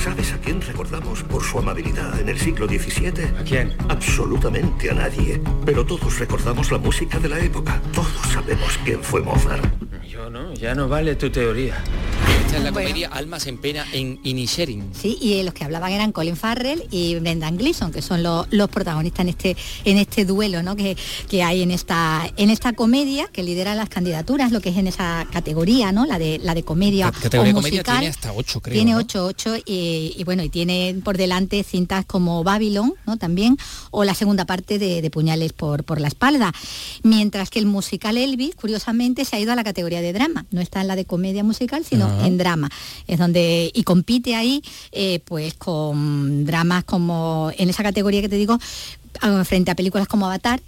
¿Sabes 0.03 0.33
a 0.33 0.39
quién 0.39 0.61
recordamos 0.61 1.23
por 1.23 1.45
su 1.45 1.59
amabilidad 1.59 2.19
en 2.21 2.29
el 2.29 2.39
siglo 2.39 2.67
XVII? 2.67 3.25
¿A 3.39 3.45
quién? 3.45 3.73
Absolutamente 3.89 4.91
a 4.91 4.95
nadie. 4.95 5.41
Pero 5.65 5.87
todos 5.87 6.19
recordamos 6.19 6.73
la 6.73 6.79
música 6.79 7.19
de 7.21 7.29
la 7.29 7.39
época. 7.39 7.81
Todos 7.95 8.09
sabemos 8.33 8.79
quién 8.85 9.03
fue 9.03 9.21
Mozart. 9.23 9.65
Yo 10.09 10.29
no, 10.29 10.53
ya 10.55 10.75
no 10.75 10.89
vale 10.89 11.15
tu 11.15 11.31
teoría. 11.31 11.83
Esta 12.47 12.59
es 12.59 12.65
la 12.65 12.71
Bueno. 12.71 12.89
comedia 12.89 13.09
Almas 13.09 13.47
en 13.47 13.57
Pena 13.59 13.87
en 13.93 14.21
Inisherin. 14.25 14.91
Sí, 14.93 15.17
y 15.21 15.43
los 15.43 15.55
que 15.55 15.65
hablaban 15.65 15.91
eran 15.91 16.13
Colin 16.13 16.37
Farrell 16.37 16.85
y 16.91 17.15
Brendan 17.19 17.57
Gleeson, 17.57 17.91
que 17.93 18.03
son 18.03 18.23
los, 18.23 18.47
los 18.51 18.69
protagonistas 18.69 19.21
en 19.21 19.29
este, 19.31 19.57
en 19.85 19.97
este 19.97 20.27
duelo 20.27 20.63
¿no? 20.63 20.77
que, 20.77 20.97
que 21.31 21.43
hay 21.43 21.63
en 21.63 21.71
esta, 21.71 22.31
en 22.37 22.51
esta 22.51 22.75
comedia 22.75 23.29
que 23.33 23.43
lidera 23.43 23.75
las 23.75 23.89
candidaturas, 23.89 24.53
lo 24.53 24.61
que 24.61 24.69
es 24.69 24.77
en 24.77 24.87
esa 24.87 25.27
categoría, 25.33 25.93
¿no? 25.93 26.05
La 26.05 26.19
de 26.19 26.39
la 26.43 26.55
de 26.55 26.63
comedia. 26.63 27.07
La 27.07 27.13
categoría 27.13 27.41
o 27.41 27.45
de 27.45 27.53
comedia 27.55 27.79
musical. 27.81 27.99
tiene 28.01 28.11
hasta 28.11 28.33
ocho, 28.35 28.61
creo, 28.61 28.75
Tiene 28.75 28.93
¿no? 28.93 28.99
8, 28.99 29.25
8 29.25 29.55
y, 29.93 30.15
y 30.17 30.25
bueno, 30.25 30.43
y 30.43 30.49
tiene 30.49 30.97
por 31.05 31.17
delante 31.17 31.63
cintas 31.63 32.05
como 32.05 32.43
Babylon, 32.45 32.95
¿no? 33.07 33.17
También, 33.17 33.57
o 33.91 34.05
la 34.05 34.15
segunda 34.15 34.45
parte 34.45 34.79
de, 34.79 35.03
de 35.03 35.11
Puñales 35.11 35.53
por, 35.53 35.85
por 35.85 36.01
la 36.01 36.09
espalda. 36.09 36.53
Mientras 37.03 37.51
que 37.51 37.59
el 37.59 37.67
musical 37.67 38.17
Elvis, 38.17 38.55
curiosamente, 38.55 39.25
se 39.25 39.37
ha 39.37 39.41
ido 39.41 39.53
a 39.53 39.57
la 39.57 39.65
categoría 39.65 40.01
de 40.01 40.13
drama. 40.13 40.47
No 40.51 40.61
está 40.61 40.81
en 40.81 40.89
la 40.89 40.97
de 40.97 41.05
comedia 41.05 41.45
musical, 41.45 41.85
sino 41.85 42.07
Ah. 42.07 42.27
en 42.27 42.39
drama. 42.39 42.69
Es 43.07 43.19
donde, 43.19 43.71
y 43.75 43.83
compite 43.85 44.35
ahí, 44.35 44.63
eh, 44.93 45.21
pues 45.25 45.55
con 45.55 46.45
dramas 46.45 46.85
como, 46.85 47.51
en 47.59 47.69
esa 47.71 47.83
categoría 47.83 48.21
que 48.21 48.29
te 48.29 48.37
digo, 48.37 48.59
ah, 49.21 49.45
frente 49.45 49.71
a 49.71 49.75
películas 49.75 50.09
como 50.09 50.27
Avatar 50.27 50.61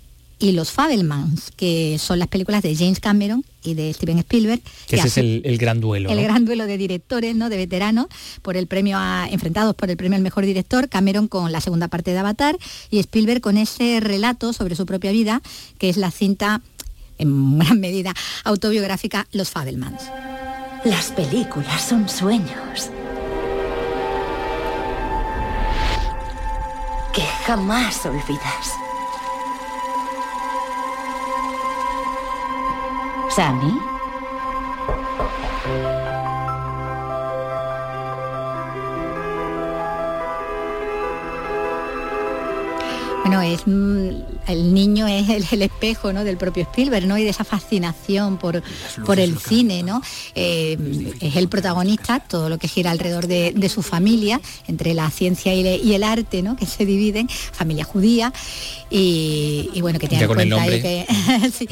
y 0.45 0.53
Los 0.53 0.73
Fabelmans, 0.73 1.53
que 1.57 1.99
son 1.99 2.19
las 2.19 2.29
películas 2.29 2.63
de 2.63 2.77
James 2.77 3.01
Cameron 3.01 3.47
y 3.63 3.73
de 3.73 3.91
Steven 3.95 4.19
Spielberg. 4.19 4.61
Que 4.87 4.97
ese 4.97 5.09
es 5.09 5.17
el, 5.17 5.41
el 5.47 5.57
gran 5.57 5.81
duelo. 5.81 6.11
el 6.11 6.19
¿no? 6.19 6.23
gran 6.23 6.45
duelo 6.45 6.67
de 6.67 6.77
directores, 6.77 7.35
¿no? 7.35 7.49
De 7.49 7.57
veteranos, 7.57 8.09
por 8.43 8.59
el 8.59 8.67
premio 8.67 8.99
a, 8.99 9.27
enfrentados 9.31 9.75
por 9.75 9.89
el 9.89 9.97
premio 9.97 10.17
al 10.17 10.23
mejor 10.23 10.45
director, 10.45 10.91
Cameron 10.91 11.29
con 11.29 11.51
la 11.51 11.63
segunda 11.63 11.89
parte 11.89 12.11
de 12.11 12.19
Avatar 12.19 12.59
y 12.91 12.99
Spielberg 12.99 13.41
con 13.41 13.57
ese 13.57 14.01
relato 14.01 14.53
sobre 14.53 14.77
su 14.77 14.85
propia 14.85 15.13
vida, 15.13 15.41
que 15.79 15.89
es 15.89 15.97
la 15.97 16.11
cinta 16.11 16.61
en 17.17 17.59
gran 17.59 17.81
medida 17.81 18.13
autobiográfica 18.45 19.27
Los 19.33 19.49
Fabelmans. 19.49 20.03
Las 20.85 21.11
películas 21.13 21.81
son 21.81 22.07
sueños. 22.07 22.91
Que 27.15 27.23
jamás 27.47 28.05
olvidas. 28.05 28.84
¿Sammy? 33.35 33.81
Bueno, 43.25 43.43
es 43.43 43.67
mm, 43.67 44.34
el 44.49 44.75
niño 44.75 45.07
es 45.07 45.29
el, 45.29 45.45
el 45.51 45.63
espejo 45.63 46.13
¿no? 46.13 46.25
del 46.25 46.37
propio 46.37 46.63
Spielberg, 46.65 47.07
¿no? 47.07 47.17
Y 47.19 47.25
de 47.25 47.31
esa 47.31 47.45
fascinación 47.45 48.37
por, 48.39 48.63
por 49.07 49.19
el 49.19 49.39
cine, 49.39 49.83
¿no? 49.83 50.03
Eh, 50.35 51.13
es 51.21 51.37
el 51.37 51.49
protagonista, 51.49 52.21
todo 52.21 52.49
lo 52.49 52.59
que 52.59 52.69
gira 52.69 52.91
alrededor 52.91 53.27
de, 53.27 53.53
de 53.55 53.69
su 53.69 53.83
familia, 53.83 54.41
entre 54.67 54.95
la 54.95 55.11
ciencia 55.11 55.55
y, 55.55 55.63
le- 55.63 55.77
y 55.79 55.95
el 55.95 56.03
arte, 56.05 56.43
¿no? 56.43 56.57
Que 56.57 56.67
se 56.67 56.85
dividen, 56.87 57.29
familia 57.29 57.85
judía, 57.85 58.33
y, 58.91 59.71
y 59.75 59.81
bueno, 59.81 59.99
que 59.99 60.09
tiene 60.09 60.25
el 60.25 60.29
cuenta 60.29 60.63
ahí 60.63 60.83
que, 60.83 61.51
sí, 61.59 61.67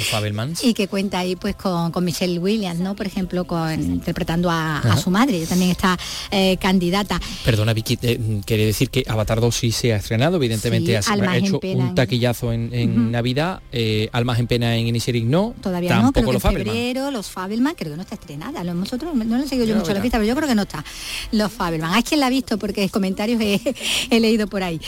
y 0.63 0.75
que 0.75 0.89
cuenta 0.89 1.19
ahí 1.21 1.37
pues 1.37 1.55
con, 1.57 1.93
con 1.93 2.05
Michelle 2.05 2.39
Williams, 2.39 2.81
¿no? 2.81 2.95
Por 2.97 3.07
ejemplo, 3.07 3.45
con 3.45 3.73
interpretando 3.81 4.51
a, 4.51 4.81
su 5.03 5.11
madre, 5.11 5.37
ella 5.37 5.47
también 5.47 5.71
está 5.71 5.99
eh, 6.31 6.57
candidata. 6.59 7.21
Perdona, 7.45 7.73
Vicky, 7.73 7.99
eh, 8.03 8.41
quería 8.45 8.67
decir 8.67 8.91
que 8.91 9.05
Avatar 9.07 9.41
2 9.41 9.55
sí 9.55 9.73
se 9.73 9.93
ha 9.93 9.97
estrenado, 9.97 10.37
evidentemente 10.37 11.01
Sí, 11.03 11.11
ha, 11.11 11.37
hecho 11.37 11.59
un 11.63 11.75
en- 11.81 11.95
en. 12.73 13.11
Navidad, 13.11 13.61
eh, 13.73 14.09
Almas 14.13 14.39
en 14.39 14.47
Pena 14.47 14.77
en 14.77 14.87
Inisherin 14.87 15.31
no, 15.31 15.55
Todavía 15.61 15.91
tampoco 15.91 16.27
no, 16.27 16.33
los 16.33 16.45
en 16.45 16.53
febrero, 16.53 17.11
los 17.11 17.29
Fabelman, 17.29 17.75
creo 17.75 17.93
que 17.93 17.97
no 17.97 18.03
está 18.03 18.15
estrenada. 18.15 18.63
Nosotros 18.65 19.15
no 19.15 19.37
lo 19.39 19.45
he 19.45 19.49
seguido 19.49 19.67
yo 19.67 19.77
mucho 19.77 19.93
la 19.93 20.03
pista, 20.03 20.19
pero 20.19 20.29
yo 20.29 20.37
creo 20.37 20.49
que 20.49 20.55
no 20.55 20.63
está. 20.63 20.85
Los 21.33 21.53
Fabelman. 21.53 21.93
Hay 21.95 22.03
quien 22.03 22.21
la 22.21 22.27
ha 22.27 22.31
visto 22.31 22.59
porque 22.59 22.89
comentarios 22.89 23.41
he, 23.41 23.61
he 24.11 24.21
leído 24.21 24.47
por 24.47 24.63
ahí. 24.63 24.81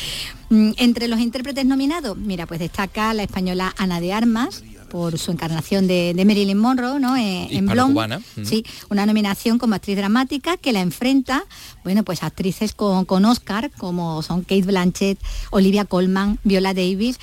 Mm, 0.50 0.72
Entre 0.76 1.08
los 1.08 1.20
intérpretes 1.20 1.64
nominados, 1.64 2.16
mira, 2.16 2.46
pues 2.46 2.60
destaca 2.60 3.12
la 3.14 3.22
española 3.22 3.74
Ana 3.76 4.00
de 4.00 4.12
Armas 4.12 4.62
por 4.94 5.18
su 5.18 5.32
encarnación 5.32 5.88
de, 5.88 6.14
Marilyn 6.24 6.56
Monroe, 6.56 7.00
¿no? 7.00 7.16
en 7.16 7.66
Blonde. 7.66 8.20
Sí, 8.44 8.64
una 8.90 9.06
nominación 9.06 9.58
como 9.58 9.74
actriz 9.74 9.96
dramática 9.96 10.56
que 10.56 10.72
la 10.72 10.82
enfrenta, 10.82 11.42
bueno, 11.82 12.04
pues 12.04 12.22
actrices 12.22 12.74
con, 12.74 13.04
con 13.04 13.24
Oscar, 13.24 13.72
como 13.76 14.22
son 14.22 14.42
Kate 14.42 14.62
Blanchett, 14.62 15.18
Olivia 15.50 15.84
Colman, 15.84 16.38
Viola 16.44 16.74
Davis 16.74 17.18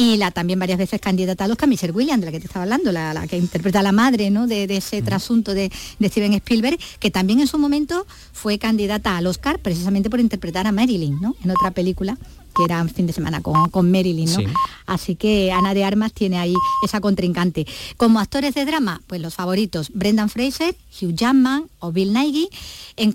y 0.00 0.16
la 0.16 0.30
también 0.30 0.58
varias 0.58 0.78
veces 0.78 0.98
candidata 0.98 1.44
a 1.44 1.48
los 1.48 1.58
Michelle 1.66 1.92
Williams, 1.92 2.20
de 2.20 2.26
la 2.26 2.32
que 2.32 2.40
te 2.40 2.46
estaba 2.46 2.62
hablando, 2.62 2.90
la, 2.90 3.26
que 3.28 3.36
interpreta 3.36 3.80
a 3.80 3.82
la 3.82 3.92
madre 3.92 4.30
¿no? 4.30 4.46
de, 4.46 4.64
ese 4.64 5.02
trasunto 5.02 5.52
de, 5.52 5.70
Steven 6.02 6.32
Spielberg, 6.32 6.78
que 6.98 7.10
también 7.10 7.38
en 7.40 7.46
su 7.46 7.58
momento 7.58 8.06
fue 8.32 8.58
candidata 8.58 9.18
al 9.18 9.26
Oscar 9.26 9.58
precisamente 9.58 10.08
por 10.08 10.18
interpretar 10.18 10.66
a 10.66 10.72
Marilyn 10.72 11.20
¿no? 11.20 11.36
en 11.44 11.50
otra 11.50 11.72
película 11.72 12.16
que 12.54 12.64
era 12.64 12.82
un 12.82 12.88
fin 12.88 13.06
de 13.06 13.12
semana 13.12 13.40
con, 13.40 13.70
con 13.70 13.90
Marilyn, 13.90 14.32
¿no? 14.32 14.40
Así 14.86 15.16
que 15.16 15.52
Ana 15.52 15.74
de 15.74 15.84
Armas 15.84 16.12
tiene 16.12 16.38
ahí 16.38 16.54
esa 16.84 17.00
contrincante. 17.00 17.66
Como 17.96 18.20
actores 18.20 18.54
de 18.54 18.64
drama, 18.64 19.00
pues 19.06 19.20
los 19.20 19.34
favoritos, 19.34 19.90
Brendan 19.94 20.28
Fraser, 20.28 20.74
Hugh 21.00 21.14
Jackman 21.14 21.64
o 21.78 21.92
Bill 21.92 22.12
Nighy. 22.12 22.48
En, 22.96 23.12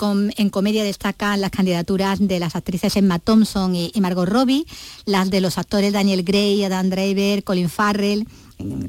comedia 0.49 0.83
destacan 0.83 1.41
las 1.41 1.51
candidaturas 1.51 2.19
de 2.19 2.39
las 2.39 2.55
actrices 2.55 2.95
Emma 2.95 3.19
Thompson 3.19 3.75
y, 3.75 3.91
Margot 3.99 4.27
Robbie, 4.27 4.65
las 5.05 5.29
de 5.29 5.41
los 5.41 5.57
actores 5.57 5.93
Daniel 5.93 6.23
Gray, 6.23 6.63
Adam 6.63 6.89
Driver, 6.89 7.43
Colin 7.43 7.69
Farrell, 7.69 8.27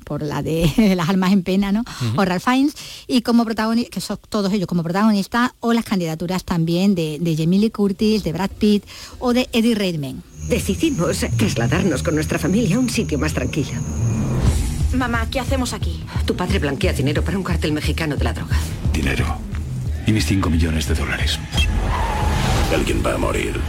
por 0.04 0.22
la 0.22 0.42
de 0.42 0.70
las 0.96 1.08
almas 1.08 1.32
en 1.32 1.42
pena, 1.42 1.72
¿no? 1.72 1.84
O 2.16 2.24
Ralph 2.24 2.44
Fiennes, 2.44 2.74
y 3.06 3.22
como 3.22 3.44
protagonista, 3.44 3.90
que 3.90 4.00
son 4.00 4.18
todos 4.28 4.52
ellos 4.52 4.66
como 4.66 4.82
protagonistas, 4.82 5.52
o 5.60 5.72
las 5.72 5.84
candidaturas 5.84 6.44
también 6.44 6.94
de, 6.94 7.18
de 7.20 7.36
Jamie 7.36 7.58
Lee 7.58 7.70
Curtis, 7.70 8.22
de 8.22 8.32
Brad 8.32 8.50
Pitt 8.50 8.84
o 9.18 9.32
de 9.32 9.48
Eddie 9.52 9.74
Redmayne. 9.74 10.20
Decidimos 10.48 11.26
trasladarnos 11.36 12.02
con 12.02 12.14
nuestra 12.14 12.38
familia 12.38 12.76
a 12.76 12.78
un 12.78 12.88
sitio 12.88 13.18
más 13.18 13.34
tranquilo. 13.34 13.72
Mamá, 14.94 15.26
¿qué 15.30 15.40
hacemos 15.40 15.72
aquí? 15.72 16.04
Tu 16.24 16.36
padre 16.36 16.60
blanquea 16.60 16.92
dinero 16.92 17.22
para 17.22 17.36
un 17.36 17.42
cartel 17.42 17.72
mexicano 17.72 18.16
de 18.16 18.24
la 18.24 18.32
droga. 18.32 18.56
Dinero. 18.92 19.38
Y 20.06 20.12
mis 20.12 20.24
5 20.26 20.48
millones 20.48 20.86
de 20.86 20.94
dólares. 20.94 21.38
Alguien 22.72 23.02
va 23.04 23.14
a 23.14 23.18
morir. 23.18 23.60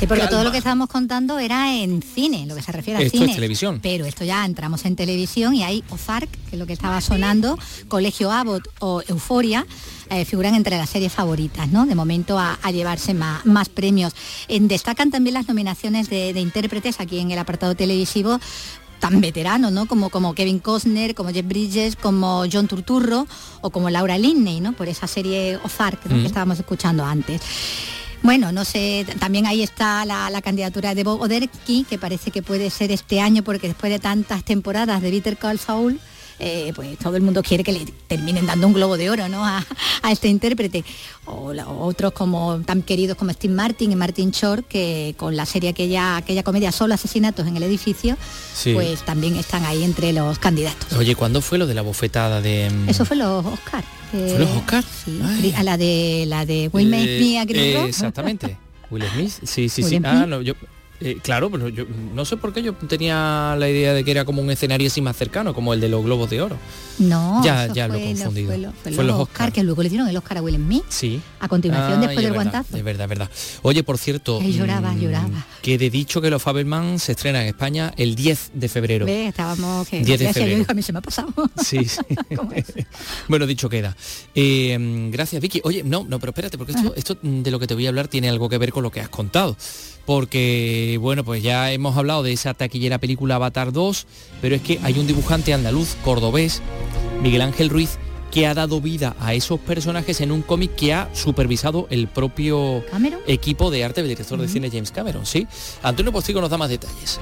Sí, 0.00 0.06
porque 0.06 0.28
todo 0.28 0.44
lo 0.44 0.50
que 0.50 0.56
estábamos 0.56 0.88
contando 0.88 1.38
era 1.38 1.74
en 1.74 2.00
cine, 2.00 2.46
lo 2.46 2.54
que 2.54 2.62
se 2.62 2.72
refiere 2.72 3.00
a 3.00 3.02
esto 3.02 3.18
cine. 3.18 3.32
Es 3.32 3.36
televisión. 3.36 3.80
Pero 3.82 4.06
esto 4.06 4.24
ya 4.24 4.46
entramos 4.46 4.86
en 4.86 4.96
televisión 4.96 5.54
y 5.54 5.62
hay 5.62 5.84
Ozark, 5.90 6.30
que 6.30 6.56
es 6.56 6.58
lo 6.58 6.66
que 6.66 6.72
estaba 6.72 7.02
sonando, 7.02 7.58
Colegio 7.86 8.32
Abbott 8.32 8.66
o 8.78 9.02
Euforia. 9.06 9.66
Eh, 10.08 10.24
figuran 10.24 10.54
entre 10.54 10.78
las 10.78 10.88
series 10.88 11.12
favoritas, 11.12 11.68
¿no? 11.68 11.84
De 11.84 11.94
momento 11.94 12.38
a, 12.38 12.58
llevarse 12.72 13.12
más, 13.12 13.44
más 13.44 13.68
premios. 13.68 14.14
destacan 14.48 15.10
también 15.10 15.34
las 15.34 15.48
nominaciones 15.48 16.08
de, 16.08 16.30
intérpretes 16.30 16.98
aquí 16.98 17.18
en 17.18 17.30
el 17.30 17.38
apartado 17.38 17.74
televisivo 17.74 18.40
tan 19.00 19.20
veteranos, 19.20 19.70
¿no? 19.70 19.84
Como, 19.84 20.08
como 20.08 20.34
Kevin 20.34 20.60
Costner, 20.60 21.14
como 21.14 21.30
Jeff 21.30 21.46
Bridges, 21.46 21.96
como 21.96 22.44
John 22.50 22.68
Turturro 22.68 23.26
o 23.60 23.68
como 23.68 23.90
Laura 23.90 24.16
Linney, 24.16 24.60
¿no? 24.60 24.72
Por 24.72 24.88
esa 24.88 25.06
serie 25.06 25.58
Ozark 25.62 26.00
que 26.00 26.24
estábamos 26.24 26.58
escuchando 26.58 27.04
antes. 27.04 27.42
Bueno, 28.22 28.52
no 28.52 28.66
sé, 28.66 29.06
también 29.18 29.46
ahí 29.46 29.62
está 29.62 30.04
la, 30.04 30.40
candidatura 30.42 30.94
de 30.94 31.04
Bob 31.04 31.22
Oderki, 31.22 31.84
que 31.88 31.98
parece 31.98 32.30
que 32.30 32.42
puede 32.42 32.68
ser 32.70 32.92
este 32.92 33.20
año, 33.20 33.42
porque 33.42 33.68
después 33.68 33.90
de 33.90 33.98
tantas 33.98 34.44
temporadas 34.44 35.00
de 35.00 35.10
Bitter 35.10 35.38
Call 35.38 35.58
Saul, 35.58 35.98
eh, 36.40 36.72
pues 36.74 36.98
todo 36.98 37.16
el 37.16 37.22
mundo 37.22 37.42
quiere 37.42 37.62
que 37.62 37.72
le 37.72 37.84
terminen 38.08 38.46
dando 38.46 38.66
un 38.66 38.72
globo 38.72 38.96
de 38.96 39.10
oro 39.10 39.28
¿no? 39.28 39.44
a, 39.44 39.64
este 40.10 40.28
intérprete. 40.28 40.84
O, 41.26 41.52
otros 41.80 42.12
como 42.12 42.60
tan 42.64 42.82
queridos 42.82 43.16
como 43.16 43.32
Steve 43.32 43.54
Martin 43.54 43.92
y 43.92 43.96
Martin 43.96 44.30
Short, 44.30 44.66
que 44.66 45.14
con 45.16 45.36
la 45.36 45.46
serie 45.46 45.70
aquella, 45.70 46.16
aquella 46.16 46.42
comedia 46.42 46.72
Solo 46.72 46.94
Asesinatos 46.94 47.46
en 47.46 47.56
el 47.56 47.62
edificio, 47.62 48.16
pues 48.72 49.02
también 49.04 49.36
están 49.36 49.64
ahí 49.64 49.84
entre 49.84 50.12
los 50.12 50.38
candidatos. 50.38 50.92
Oye, 50.94 51.14
¿cuándo 51.14 51.42
fue 51.42 51.58
lo 51.58 51.66
de 51.66 51.74
la 51.74 51.82
bofetada 51.82 52.40
de...? 52.40 52.70
Mm? 52.70 52.88
Eso 52.88 53.04
fue 53.04 53.16
los 53.16 53.44
Oscar. 53.44 53.84
¿Fue 54.10 54.38
los 54.38 54.50
Oscar? 54.50 54.82
Sí, 55.04 55.52
a 55.56 55.62
la 55.62 55.76
de 55.76 56.24
la 56.26 56.46
de 56.46 56.70
Will 56.72 56.88
Smith, 56.88 57.54
eh, 57.54 57.84
Exactamente. 57.86 58.56
Will 58.90 59.04
Smith, 59.14 59.32
sí, 59.44 59.68
sí, 59.68 59.82
sí. 59.82 60.00
Ah, 60.02 60.26
no, 60.26 60.40
yo 60.42 60.54
eh, 61.00 61.18
claro, 61.22 61.50
pero 61.50 61.68
yo 61.70 61.84
no 62.14 62.24
sé 62.26 62.36
por 62.36 62.52
qué 62.52 62.62
yo 62.62 62.74
tenía 62.74 63.56
la 63.58 63.70
idea 63.70 63.94
de 63.94 64.04
que 64.04 64.10
era 64.10 64.26
como 64.26 64.42
un 64.42 64.50
escenario 64.50 64.88
así 64.88 65.00
más 65.00 65.16
cercano, 65.16 65.54
como 65.54 65.72
el 65.72 65.80
de 65.80 65.88
los 65.88 66.04
globos 66.04 66.28
de 66.28 66.42
oro. 66.42 66.56
No, 66.98 67.42
ya, 67.42 67.72
ya 67.72 67.88
lo 67.88 67.94
he 67.94 68.14
confundido. 68.14 68.72
fue, 68.82 69.04
los 69.04 69.18
Oscar, 69.18 69.50
que 69.50 69.62
luego 69.62 69.82
le 69.82 69.88
dieron 69.88 70.08
el 70.08 70.16
Oscar 70.18 70.38
a 70.38 70.42
Will 70.42 70.56
Smith. 70.56 70.84
Sí. 70.90 71.20
A 71.40 71.48
continuación, 71.48 72.02
después 72.02 72.22
del 72.22 72.34
guantazo. 72.34 72.76
Es 72.76 72.84
verdad, 72.84 73.04
es 73.04 73.08
verdad. 73.08 73.30
Oye, 73.62 73.82
por 73.82 73.96
cierto. 73.96 74.40
Él 74.42 74.52
lloraba, 74.52 74.92
mm, 74.92 75.00
lloraba. 75.00 75.46
Que 75.62 75.78
de 75.78 75.88
dicho 75.88 76.20
que 76.20 76.28
los 76.28 76.42
Fabelman 76.42 76.98
se 76.98 77.12
estrena 77.12 77.40
en 77.40 77.48
España 77.48 77.94
el 77.96 78.14
10 78.14 78.50
de 78.52 78.68
febrero. 78.68 79.06
Ve, 79.06 79.28
estábamos 79.28 79.88
que 79.88 80.04
10 80.04 80.20
de 80.20 80.32
febrero. 80.34 80.64
A 80.68 80.74
mí 80.74 80.82
se 80.82 80.92
me 80.92 80.98
ha 80.98 81.02
pasado. 81.02 81.32
Sí, 81.64 81.86
sí. 81.86 82.00
bueno, 83.28 83.46
dicho 83.46 83.70
queda. 83.70 83.96
Eh, 84.34 85.08
gracias, 85.10 85.40
Vicky. 85.40 85.62
Oye, 85.64 85.82
no, 85.82 86.04
no, 86.06 86.18
pero 86.18 86.30
espérate, 86.30 86.58
porque 86.58 86.72
esto, 86.72 86.94
esto 86.94 87.16
de 87.22 87.50
lo 87.50 87.58
que 87.58 87.66
te 87.66 87.72
voy 87.72 87.86
a 87.86 87.88
hablar 87.88 88.08
tiene 88.08 88.28
algo 88.28 88.50
que 88.50 88.58
ver 88.58 88.72
con 88.72 88.82
lo 88.82 88.90
que 88.90 89.00
has 89.00 89.08
contado 89.08 89.56
porque 90.10 90.98
bueno, 91.00 91.22
pues 91.22 91.40
ya 91.40 91.70
hemos 91.70 91.96
hablado 91.96 92.24
de 92.24 92.32
esa 92.32 92.52
taquillera 92.52 92.98
película 92.98 93.36
Avatar 93.36 93.70
2, 93.70 94.08
pero 94.40 94.56
es 94.56 94.60
que 94.60 94.80
hay 94.82 94.98
un 94.98 95.06
dibujante 95.06 95.54
andaluz, 95.54 95.94
cordobés, 96.04 96.62
Miguel 97.22 97.42
Ángel 97.42 97.70
Ruiz, 97.70 97.96
que 98.32 98.48
ha 98.48 98.54
dado 98.54 98.80
vida 98.80 99.14
a 99.20 99.34
esos 99.34 99.60
personajes 99.60 100.20
en 100.20 100.32
un 100.32 100.42
cómic 100.42 100.74
que 100.74 100.94
ha 100.94 101.08
supervisado 101.14 101.86
el 101.90 102.08
propio 102.08 102.82
equipo 103.28 103.70
de 103.70 103.84
arte 103.84 104.00
del 104.00 104.08
director 104.08 104.40
de 104.40 104.48
cine 104.48 104.68
James 104.68 104.90
Cameron, 104.90 105.26
¿sí? 105.26 105.46
Antonio 105.80 106.10
Postigo 106.10 106.40
nos 106.40 106.50
da 106.50 106.58
más 106.58 106.70
detalles. 106.70 107.20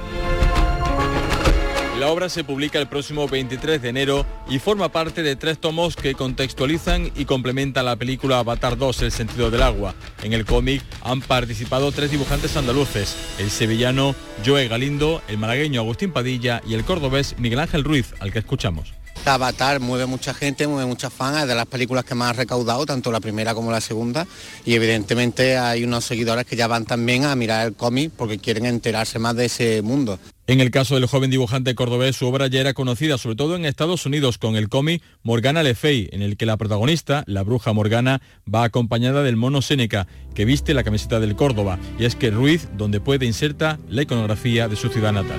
La 1.98 2.12
obra 2.12 2.28
se 2.28 2.44
publica 2.44 2.78
el 2.78 2.86
próximo 2.86 3.26
23 3.26 3.82
de 3.82 3.88
enero 3.88 4.24
y 4.48 4.60
forma 4.60 4.88
parte 4.88 5.24
de 5.24 5.34
tres 5.34 5.58
tomos 5.58 5.96
que 5.96 6.14
contextualizan 6.14 7.10
y 7.16 7.24
complementan 7.24 7.86
la 7.86 7.96
película 7.96 8.38
Avatar 8.38 8.78
2, 8.78 9.02
El 9.02 9.10
sentido 9.10 9.50
del 9.50 9.62
agua. 9.62 9.96
En 10.22 10.32
el 10.32 10.44
cómic 10.44 10.80
han 11.02 11.20
participado 11.20 11.90
tres 11.90 12.12
dibujantes 12.12 12.56
andaluces, 12.56 13.16
el 13.40 13.50
sevillano 13.50 14.14
Joe 14.46 14.68
Galindo, 14.68 15.22
el 15.26 15.38
malagueño 15.38 15.80
Agustín 15.80 16.12
Padilla 16.12 16.62
y 16.64 16.74
el 16.74 16.84
cordobés 16.84 17.34
Miguel 17.36 17.58
Ángel 17.58 17.82
Ruiz, 17.82 18.14
al 18.20 18.32
que 18.32 18.38
escuchamos. 18.38 18.94
Avatar 19.24 19.80
mueve 19.80 20.06
mucha 20.06 20.32
gente, 20.32 20.68
mueve 20.68 20.86
muchas 20.86 21.12
fans, 21.12 21.48
de 21.48 21.54
las 21.56 21.66
películas 21.66 22.04
que 22.04 22.14
más 22.14 22.30
ha 22.30 22.34
recaudado, 22.34 22.86
tanto 22.86 23.10
la 23.10 23.18
primera 23.18 23.54
como 23.54 23.72
la 23.72 23.80
segunda, 23.80 24.24
y 24.64 24.74
evidentemente 24.74 25.58
hay 25.58 25.82
unos 25.82 26.04
seguidores 26.04 26.46
que 26.46 26.54
ya 26.54 26.68
van 26.68 26.86
también 26.86 27.24
a 27.24 27.34
mirar 27.34 27.66
el 27.66 27.74
cómic 27.74 28.12
porque 28.16 28.38
quieren 28.38 28.66
enterarse 28.66 29.18
más 29.18 29.34
de 29.34 29.46
ese 29.46 29.82
mundo. 29.82 30.18
En 30.48 30.62
el 30.62 30.70
caso 30.70 30.94
del 30.94 31.04
joven 31.04 31.30
dibujante 31.30 31.74
cordobés, 31.74 32.16
su 32.16 32.26
obra 32.26 32.46
ya 32.46 32.60
era 32.60 32.72
conocida, 32.72 33.18
sobre 33.18 33.36
todo 33.36 33.54
en 33.54 33.66
Estados 33.66 34.06
Unidos, 34.06 34.38
con 34.38 34.56
el 34.56 34.70
cómic 34.70 35.02
Morgana 35.22 35.62
Le 35.62 35.74
Fay, 35.74 36.08
en 36.10 36.22
el 36.22 36.38
que 36.38 36.46
la 36.46 36.56
protagonista, 36.56 37.22
la 37.26 37.42
bruja 37.42 37.74
Morgana, 37.74 38.22
va 38.52 38.64
acompañada 38.64 39.22
del 39.22 39.36
mono 39.36 39.60
Séneca, 39.60 40.06
que 40.34 40.46
viste 40.46 40.72
la 40.72 40.84
camiseta 40.84 41.20
del 41.20 41.36
Córdoba, 41.36 41.78
y 41.98 42.06
es 42.06 42.16
que 42.16 42.30
Ruiz, 42.30 42.66
donde 42.78 42.98
puede, 42.98 43.26
inserta 43.26 43.78
la 43.90 44.00
iconografía 44.00 44.68
de 44.68 44.76
su 44.76 44.88
ciudad 44.88 45.12
natal. 45.12 45.38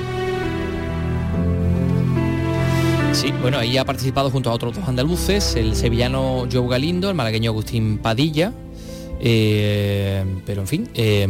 Sí, 3.13 3.33
bueno, 3.41 3.57
ahí 3.57 3.79
ha 3.79 3.85
participado 3.85 4.29
junto 4.29 4.51
a 4.51 4.53
otros 4.53 4.75
dos 4.75 4.87
andaluces, 4.87 5.55
el 5.55 5.75
sevillano 5.75 6.47
Joe 6.51 6.69
Galindo, 6.69 7.09
el 7.09 7.15
malagueño 7.15 7.49
Agustín 7.49 7.97
Padilla, 7.97 8.53
eh, 9.19 10.23
pero 10.45 10.61
en 10.61 10.67
fin, 10.67 10.89
eh, 10.93 11.27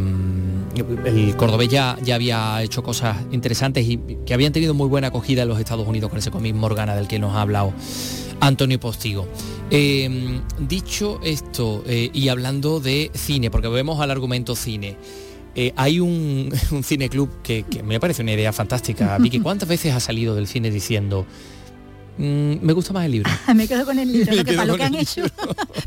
el 1.06 1.36
cordobés 1.36 1.70
ya, 1.70 1.98
ya 2.04 2.16
había 2.16 2.62
hecho 2.62 2.84
cosas 2.84 3.18
interesantes 3.32 3.88
y 3.88 4.00
que 4.26 4.34
habían 4.34 4.54
tenido 4.54 4.74
muy 4.74 4.88
buena 4.88 5.08
acogida 5.08 5.44
en 5.44 5.50
los 5.50 5.60
Estados 5.60 5.88
Unidos 5.88 6.10
con 6.10 6.20
ese 6.20 6.32
cómic 6.32 6.56
Morgana 6.56 6.96
del 6.96 7.08
que 7.08 7.20
nos 7.20 7.36
ha 7.36 7.42
hablado 7.42 7.74
Antonio 8.40 8.80
Postigo. 8.80 9.28
Eh, 9.72 10.40
dicho 10.60 11.20
esto, 11.24 11.84
y 11.88 12.30
hablando 12.30 12.80
de 12.80 13.12
cine, 13.14 13.50
porque 13.52 13.68
vemos 13.68 14.00
al 14.00 14.12
argumento 14.12 14.56
cine, 14.56 14.98
hay 15.76 16.00
un, 16.00 16.54
un 16.72 16.84
cine 16.84 17.10
club 17.10 17.30
que, 17.42 17.64
que, 17.64 17.82
me 17.84 18.00
parece 18.00 18.22
una 18.22 18.34
idea 18.34 18.54
fantástica. 18.54 19.18
Vicky, 19.20 19.40
¿cuántas 19.40 19.68
veces 19.68 19.94
ha 19.94 20.00
salido 20.00 20.36
del 20.36 20.48
cine 20.48 20.70
diciendo 20.70 21.26
Mm, 22.20 22.60
me 22.62 22.74
gusta 22.74 22.92
más 22.92 23.06
el 23.06 23.14
libro. 23.14 23.32
me 23.56 23.66
quedo 23.66 23.86
con 23.86 23.98
el 23.98 24.12
libro, 24.12 24.44
para 24.44 24.66
lo 24.66 24.76
que 24.76 24.84
han 24.84 24.96
hecho, 24.96 25.24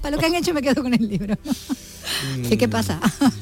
para 0.01 0.17
lo 0.17 0.19
que 0.19 0.27
han 0.27 0.35
hecho 0.35 0.55
me 0.55 0.63
quedo 0.63 0.83
con 0.83 0.95
el 0.95 1.07
libro. 1.07 1.37
¿Qué, 2.49 2.59
¿Qué 2.59 2.69
pasa? 2.69 3.01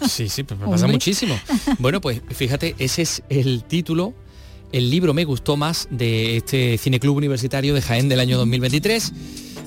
sí, 0.09 0.29
sí, 0.29 0.43
pero 0.43 0.71
pasa 0.71 0.87
muchísimo. 0.87 1.39
Bueno, 1.79 2.01
pues 2.01 2.21
fíjate, 2.31 2.75
ese 2.79 3.03
es 3.03 3.23
el 3.29 3.65
título. 3.65 4.15
El 4.73 4.89
libro 4.91 5.15
me 5.15 5.25
gustó 5.25 5.57
más 5.57 5.89
de 5.91 6.37
este 6.37 6.79
Cineclub 6.79 7.17
Universitario 7.17 7.75
de 7.75 7.83
Jaén 7.83 8.09
del 8.09 8.21
año 8.21 8.39
2023. 8.39 9.13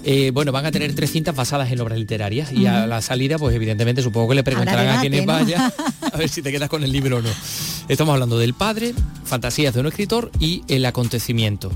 Eh, 0.05 0.31
bueno, 0.33 0.51
van 0.51 0.65
a 0.65 0.71
tener 0.71 0.93
tres 0.95 1.11
cintas 1.11 1.35
basadas 1.35 1.71
en 1.71 1.79
obras 1.79 1.97
literarias 1.97 2.51
y 2.51 2.65
a 2.65 2.85
la 2.87 3.01
salida, 3.01 3.37
pues 3.37 3.55
evidentemente 3.55 4.01
supongo 4.01 4.29
que 4.29 4.35
le 4.35 4.43
preguntarán 4.43 4.89
a 4.89 4.99
quienes 5.01 5.25
vaya 5.25 5.73
a 6.01 6.17
ver 6.17 6.27
si 6.27 6.41
te 6.41 6.51
quedas 6.51 6.69
con 6.69 6.83
el 6.83 6.91
libro 6.91 7.17
o 7.17 7.21
no. 7.21 7.29
Estamos 7.87 8.13
hablando 8.13 8.37
del 8.37 8.53
padre, 8.53 8.93
fantasías 9.23 9.73
de 9.73 9.79
un 9.79 9.87
escritor 9.87 10.29
y 10.39 10.63
el 10.67 10.85
acontecimiento. 10.85 11.71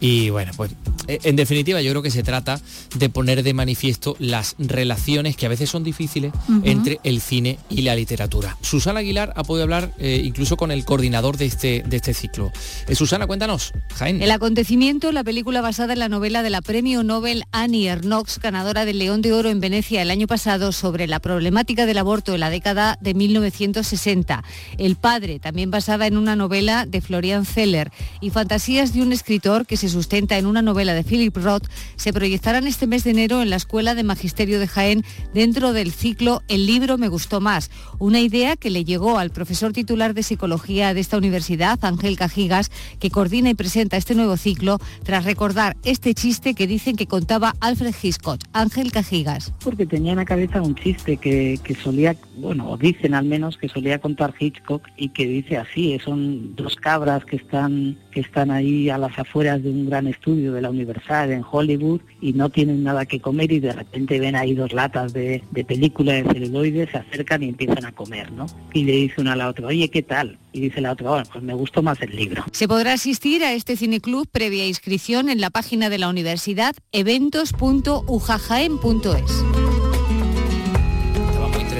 Y 0.00 0.30
bueno, 0.30 0.52
pues 0.56 0.72
eh, 1.06 1.18
en 1.24 1.36
definitiva 1.36 1.82
yo 1.82 1.90
creo 1.90 2.02
que 2.02 2.10
se 2.10 2.22
trata 2.22 2.58
de 2.96 3.10
poner 3.10 3.42
de 3.42 3.52
manifiesto 3.52 4.16
las 4.18 4.54
relaciones 4.58 5.36
que 5.36 5.44
a 5.44 5.50
veces 5.50 5.68
son 5.68 5.84
difíciles 5.84 6.32
entre 6.64 7.00
el 7.04 7.20
cine 7.20 7.58
y 7.68 7.82
la 7.82 7.94
literatura. 7.94 8.56
Susana 8.62 9.00
Aguilar 9.00 9.34
ha 9.36 9.44
podido 9.44 9.64
hablar 9.64 9.92
eh, 9.98 10.22
incluso 10.24 10.56
con 10.56 10.70
el 10.70 10.84
coordinador 10.86 11.36
de 11.36 11.44
este, 11.44 11.82
de 11.86 11.96
este 11.96 12.14
ciclo. 12.14 12.50
Eh, 12.88 12.94
Susana, 12.94 13.26
cuéntanos, 13.26 13.72
Jaén. 13.94 14.22
El 14.22 14.30
acontecimiento, 14.30 15.12
la 15.12 15.22
película 15.22 15.60
basada 15.60 15.92
en 15.92 15.98
la 15.98 16.08
novela 16.08 16.42
de 16.42 16.50
la 16.50 16.62
premio 16.62 17.02
Nobel 17.02 17.44
Annie 17.52 17.88
Ernaux, 17.88 18.38
ganadora 18.38 18.86
del 18.86 18.98
León 18.98 19.20
de 19.20 19.34
Oro 19.34 19.50
en 19.50 19.60
Venecia 19.60 20.00
el 20.00 20.10
año 20.10 20.26
pasado, 20.26 20.72
sobre 20.72 21.06
la 21.06 21.20
problemática 21.20 21.84
del 21.84 21.98
aborto 21.98 22.34
en 22.34 22.40
la 22.40 22.50
década 22.50 22.96
de 23.02 23.12
1960. 23.12 24.42
El 24.78 24.96
padre, 24.96 25.40
también 25.40 25.70
basada 25.70 26.06
en 26.06 26.16
una 26.16 26.36
novela 26.36 26.86
de 26.86 27.02
Florian 27.02 27.44
Zeller 27.44 27.92
y 28.22 28.30
fantasías 28.30 28.94
de 28.94 29.02
un 29.02 29.12
escritor 29.12 29.66
que 29.66 29.76
se 29.76 29.89
sustenta 29.90 30.38
en 30.38 30.46
una 30.46 30.62
novela 30.62 30.94
de 30.94 31.04
Philip 31.04 31.36
Roth, 31.36 31.66
se 31.96 32.12
proyectarán 32.12 32.66
este 32.66 32.86
mes 32.86 33.04
de 33.04 33.10
enero 33.10 33.42
en 33.42 33.50
la 33.50 33.56
Escuela 33.56 33.94
de 33.94 34.02
Magisterio 34.02 34.58
de 34.60 34.68
Jaén 34.68 35.04
dentro 35.34 35.72
del 35.72 35.92
ciclo 35.92 36.42
El 36.48 36.66
libro 36.66 36.98
me 36.98 37.08
gustó 37.08 37.40
más, 37.40 37.70
una 37.98 38.20
idea 38.20 38.56
que 38.56 38.70
le 38.70 38.84
llegó 38.84 39.18
al 39.18 39.30
profesor 39.30 39.72
titular 39.72 40.14
de 40.14 40.22
psicología 40.22 40.94
de 40.94 41.00
esta 41.00 41.18
universidad, 41.18 41.78
Ángel 41.82 42.16
Cajigas, 42.16 42.70
que 42.98 43.10
coordina 43.10 43.50
y 43.50 43.54
presenta 43.54 43.96
este 43.96 44.14
nuevo 44.14 44.36
ciclo 44.36 44.78
tras 45.02 45.24
recordar 45.24 45.76
este 45.84 46.14
chiste 46.14 46.54
que 46.54 46.66
dicen 46.66 46.96
que 46.96 47.06
contaba 47.06 47.54
Alfred 47.60 47.94
Hitchcock. 48.00 48.40
Ángel 48.52 48.92
Cajigas. 48.92 49.52
Porque 49.62 49.86
tenía 49.86 50.12
en 50.12 50.18
la 50.18 50.24
cabeza 50.24 50.62
un 50.62 50.74
chiste 50.74 51.16
que, 51.16 51.58
que 51.62 51.74
solía, 51.74 52.16
bueno, 52.40 52.76
dicen 52.76 53.14
al 53.14 53.24
menos 53.24 53.56
que 53.56 53.68
solía 53.68 53.98
contar 53.98 54.34
Hitchcock 54.38 54.86
y 54.96 55.10
que 55.10 55.26
dice 55.26 55.58
así, 55.58 55.98
son 56.04 56.54
dos 56.56 56.76
cabras 56.76 57.24
que 57.24 57.36
están, 57.36 57.98
que 58.10 58.20
están 58.20 58.50
ahí 58.50 58.90
a 58.90 58.98
las 58.98 59.18
afueras 59.18 59.62
de 59.62 59.70
un 59.70 59.86
gran 59.86 60.06
estudio 60.06 60.52
de 60.52 60.60
la 60.62 60.70
Universal 60.70 61.32
en 61.32 61.44
Hollywood 61.48 62.00
y 62.20 62.32
no 62.32 62.50
tienen 62.50 62.82
nada 62.82 63.06
que 63.06 63.20
comer 63.20 63.52
y 63.52 63.60
de 63.60 63.72
repente 63.72 64.18
ven 64.18 64.34
ahí 64.36 64.54
dos 64.54 64.72
latas 64.72 65.12
de, 65.12 65.42
de 65.50 65.64
película 65.64 66.14
de 66.14 66.24
celuloide, 66.24 66.90
se 66.90 66.96
acercan 66.98 67.42
y 67.42 67.50
empiezan 67.50 67.84
a 67.84 67.92
comer, 67.92 68.32
¿no? 68.32 68.46
Y 68.72 68.84
le 68.84 68.92
dice 68.92 69.20
una 69.20 69.32
a 69.32 69.36
la 69.36 69.48
otra, 69.48 69.66
oye, 69.66 69.90
¿qué 69.90 70.02
tal? 70.02 70.38
Y 70.52 70.60
dice 70.60 70.80
la 70.80 70.92
otra, 70.92 71.10
bueno, 71.10 71.26
pues 71.32 71.44
me 71.44 71.54
gustó 71.54 71.82
más 71.82 72.00
el 72.02 72.16
libro. 72.16 72.44
Se 72.52 72.66
podrá 72.66 72.94
asistir 72.94 73.44
a 73.44 73.52
este 73.52 73.76
cineclub 73.76 74.26
previa 74.28 74.66
inscripción 74.66 75.28
en 75.28 75.40
la 75.40 75.50
página 75.50 75.90
de 75.90 75.98
la 75.98 76.08
universidad 76.08 76.74
eventos.ujajaen.es 76.92 79.79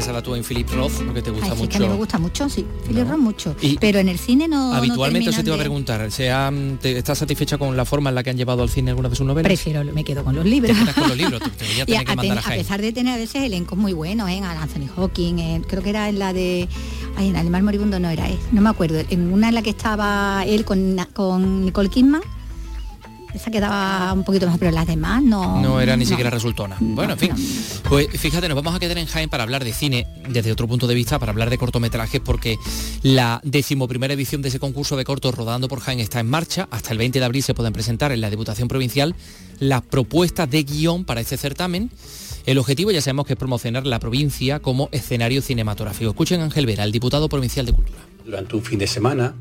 interesada 0.01 0.23
tú 0.23 0.35
en 0.35 0.43
Philip 0.43 0.69
Roth, 0.71 0.93
porque 1.05 1.21
te 1.21 1.31
gusta 1.31 1.47
Ay, 1.51 1.53
sí, 1.53 1.59
mucho. 1.63 1.69
que 1.71 1.77
a 1.77 1.81
mí 1.81 1.89
me 1.89 1.95
gusta 1.97 2.19
mucho, 2.19 2.49
sí. 2.49 2.65
Philip 2.87 3.07
Roth 3.07 3.19
mucho. 3.19 3.55
Pero 3.81 3.99
en 3.99 4.09
el 4.09 4.19
cine 4.19 4.49
no. 4.49 4.73
Habitualmente 4.73 5.27
no 5.27 5.31
eso 5.33 5.43
te 5.43 5.49
iba 5.51 5.57
a 5.57 5.59
preguntar, 5.59 6.11
¿se 6.11 6.31
han- 6.31 6.79
te- 6.81 6.97
¿estás 6.97 7.19
satisfecha 7.19 7.59
con 7.59 7.77
la 7.77 7.85
forma 7.85 8.09
en 8.09 8.15
la 8.15 8.23
que 8.23 8.31
han 8.31 8.37
llevado 8.39 8.63
al 8.63 8.71
cine 8.71 8.91
algunas 8.91 9.11
de 9.11 9.17
sus 9.17 9.27
novelas? 9.27 9.47
Prefiero, 9.49 9.85
me 9.93 10.03
quedo 10.03 10.25
con 10.25 10.35
los 10.35 10.45
libros. 10.47 10.75
Te 10.75 10.81
quedas 10.83 10.95
con 10.95 11.09
los 11.09 11.17
libros, 11.19 11.41
te, 11.41 11.51
te 11.51 11.65
voy 11.65 11.81
a 11.81 12.43
pesar 12.57 12.81
de 12.81 12.93
tener 12.93 13.15
a 13.15 13.19
veces 13.19 13.43
elencos 13.43 13.77
muy 13.79 13.93
buenos, 13.93 14.31
¿eh? 14.31 14.41
A 14.43 14.63
Anthony 14.63 14.89
Hawking, 14.97 15.39
eh, 15.39 15.63
creo 15.69 15.83
que 15.83 15.91
era 15.91 16.09
en 16.09 16.19
la 16.19 16.33
de. 16.33 16.67
Ay, 17.17 17.29
en 17.29 17.37
Animal 17.37 17.63
Moribundo 17.63 18.01
no 18.01 18.09
era, 18.09 18.29
eh, 18.31 18.39
no 18.53 18.63
me 18.63 18.71
acuerdo. 18.71 19.01
En 19.11 19.33
una 19.33 19.49
en 19.49 19.55
la 19.55 19.61
que 19.63 19.71
estaba 19.71 20.45
él 20.47 20.65
con, 20.65 20.97
con 21.13 21.67
Nicole 21.67 21.91
Kidman. 21.91 22.23
Esa 23.35 23.51
quedaba 23.51 24.13
un 24.13 24.25
poquito 24.25 24.47
más, 24.47 24.59
pero 24.59 24.71
las 24.71 24.87
demás 24.87 25.23
no. 25.23 25.61
No 25.61 25.81
era 25.81 25.97
ni 25.97 26.05
no. 26.05 26.09
siquiera 26.09 26.31
resultona. 26.31 26.77
Bueno, 26.81 27.13
en 27.15 27.19
fin. 27.19 27.33
Pues 27.89 28.09
fíjate, 28.11 28.49
nos 28.49 28.57
vamos 28.57 28.75
a 28.75 28.81
quedar 28.81 28.99
en 28.99 29.07
Jaén 29.07 29.29
para 29.31 29.43
hablar 29.43 29.65
de 29.65 29.73
cine 29.73 30.07
desde 30.29 30.53
otro 30.53 30.67
punto 30.69 30.87
de 30.87 30.95
vista, 30.95 31.19
para 31.19 31.33
hablar 31.33 31.51
de 31.51 31.59
cortometrajes, 31.59 32.21
porque 32.21 32.57
la 33.03 33.41
decimoprimera 33.45 34.15
edición 34.15 34.43
de 34.43 34.49
ese 34.49 34.59
concurso 34.59 34.97
de 34.97 35.05
cortos 35.05 35.35
rodando 35.35 35.69
por 35.69 35.81
Jaén 35.81 36.01
está 36.01 36.21
en 36.21 36.29
marcha. 36.29 36.69
Hasta 36.71 36.93
el 36.93 36.99
20 36.99 37.19
de 37.19 37.25
abril 37.25 37.43
se 37.43 37.55
pueden 37.55 37.73
presentar 37.73 38.13
en 38.13 38.21
la 38.21 38.31
Diputación 38.31 38.69
Provincial 38.69 39.15
las 39.59 39.83
propuestas 39.83 40.51
de 40.51 40.63
guion 40.63 41.05
para 41.05 41.21
este 41.21 41.37
certamen. 41.37 41.91
El 42.47 42.57
objetivo 42.59 42.91
ya 42.91 43.03
sabemos 43.03 43.27
que 43.27 43.35
es 43.35 43.39
promocionar 43.39 43.87
la 43.87 43.99
provincia 43.99 44.61
como 44.61 44.89
escenario 44.93 45.43
cinematográfico. 45.43 46.11
Escuchen 46.11 46.41
a 46.41 46.45
Ángel 46.45 46.65
Vera, 46.67 46.85
el 46.85 46.93
diputado 46.93 47.29
provincial 47.29 47.67
de 47.67 47.73
Cultura. 47.75 47.99
durante 48.25 48.57
un 48.57 48.63
fin 48.63 48.79
de 48.79 48.87
semana, 48.87 49.35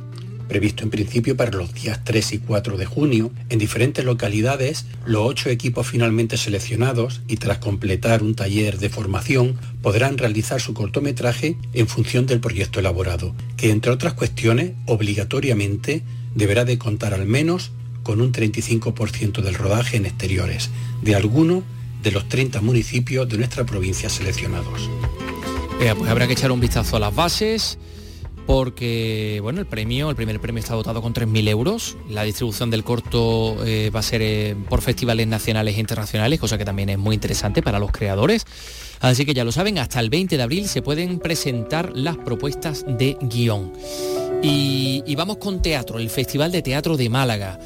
previsto 0.49 0.83
en 0.83 0.89
principio 0.89 1.37
para 1.37 1.51
los 1.51 1.73
días 1.73 2.01
3 2.03 2.33
y 2.33 2.39
4 2.39 2.75
de 2.75 2.85
junio, 2.85 3.31
en 3.47 3.59
diferentes 3.59 4.03
localidades, 4.03 4.85
los 5.05 5.21
ocho 5.25 5.49
equipos 5.49 5.87
finalmente 5.87 6.35
seleccionados 6.35 7.21
y 7.29 7.37
tras 7.37 7.59
completar 7.59 8.21
un 8.21 8.35
taller 8.35 8.79
de 8.79 8.89
formación, 8.89 9.57
podrán 9.81 10.17
realizar 10.17 10.59
su 10.59 10.73
cortometraje 10.73 11.55
en 11.73 11.87
función 11.87 12.25
del 12.25 12.41
proyecto 12.41 12.81
elaborado, 12.81 13.33
que 13.55 13.69
entre 13.69 13.91
otras 13.91 14.13
cuestiones, 14.15 14.73
obligatoriamente, 14.87 16.03
deberá 16.35 16.65
de 16.65 16.77
contar 16.77 17.13
al 17.13 17.25
menos 17.25 17.71
con 18.03 18.19
un 18.19 18.33
35% 18.33 19.41
del 19.41 19.55
rodaje 19.55 19.95
en 19.95 20.05
exteriores, 20.05 20.69
de 21.01 21.15
alguno 21.15 21.63
de 22.03 22.11
los 22.11 22.27
30 22.27 22.59
municipios 22.61 23.29
de 23.29 23.37
nuestra 23.37 23.65
provincia 23.65 24.09
seleccionados. 24.09 24.89
Pues 25.77 26.09
habrá 26.09 26.27
que 26.27 26.33
echar 26.33 26.51
un 26.51 26.59
vistazo 26.59 26.97
a 26.97 26.99
las 26.99 27.15
bases 27.15 27.77
porque 28.49 29.37
bueno 29.43 29.59
el 29.59 29.67
premio 29.67 30.09
el 30.09 30.15
primer 30.15 30.39
premio 30.39 30.59
está 30.59 30.73
dotado 30.73 31.03
con 31.03 31.13
3.000 31.13 31.49
euros. 31.49 31.97
La 32.09 32.23
distribución 32.23 32.71
del 32.71 32.83
corto 32.83 33.63
eh, 33.63 33.91
va 33.93 33.99
a 33.99 34.03
ser 34.03 34.23
eh, 34.23 34.55
por 34.67 34.81
festivales 34.81 35.27
nacionales 35.27 35.77
e 35.77 35.79
internacionales 35.79 36.39
cosa 36.39 36.57
que 36.57 36.65
también 36.65 36.89
es 36.89 36.97
muy 36.97 37.13
interesante 37.13 37.61
para 37.61 37.77
los 37.77 37.91
creadores. 37.91 38.47
Así 39.01 39.23
que 39.23 39.35
ya 39.35 39.43
lo 39.43 39.51
saben 39.51 39.77
hasta 39.77 39.99
el 39.99 40.09
20 40.09 40.35
de 40.35 40.41
abril 40.41 40.67
se 40.67 40.81
pueden 40.81 41.19
presentar 41.19 41.91
las 41.95 42.17
propuestas 42.17 42.85
de 42.87 43.19
guion. 43.21 43.71
Y, 44.41 45.13
vamos 45.15 45.37
con 45.37 45.61
teatro 45.61 45.99
el 45.99 46.09
festival 46.09 46.51
de 46.51 46.63
teatro 46.63 46.97
de 46.97 47.07
Málaga 47.07 47.59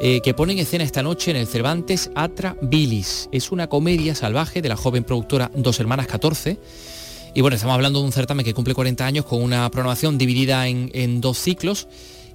eh, 0.00 0.20
que 0.22 0.34
pone 0.34 0.52
en 0.52 0.60
escena 0.60 0.84
esta 0.84 1.02
noche 1.02 1.32
en 1.32 1.36
el 1.36 1.48
Cervantes 1.48 2.12
Atra 2.14 2.56
Bilis. 2.62 3.28
Es 3.32 3.50
una 3.50 3.66
comedia 3.66 4.14
salvaje 4.14 4.62
de 4.62 4.68
la 4.68 4.76
joven 4.76 5.02
productora 5.02 5.50
Dos 5.56 5.80
Hermanas 5.80 6.06
14 6.06 6.60
y 7.34 7.40
bueno, 7.40 7.54
estamos 7.54 7.74
hablando 7.74 8.00
de 8.00 8.06
un 8.06 8.12
certamen 8.12 8.44
que 8.44 8.54
cumple 8.54 8.74
40 8.74 9.04
años 9.04 9.24
con 9.24 9.42
una 9.42 9.68
programación 9.70 10.18
dividida 10.18 10.66
en, 10.66 11.20
dos 11.20 11.38
ciclos 11.38 11.88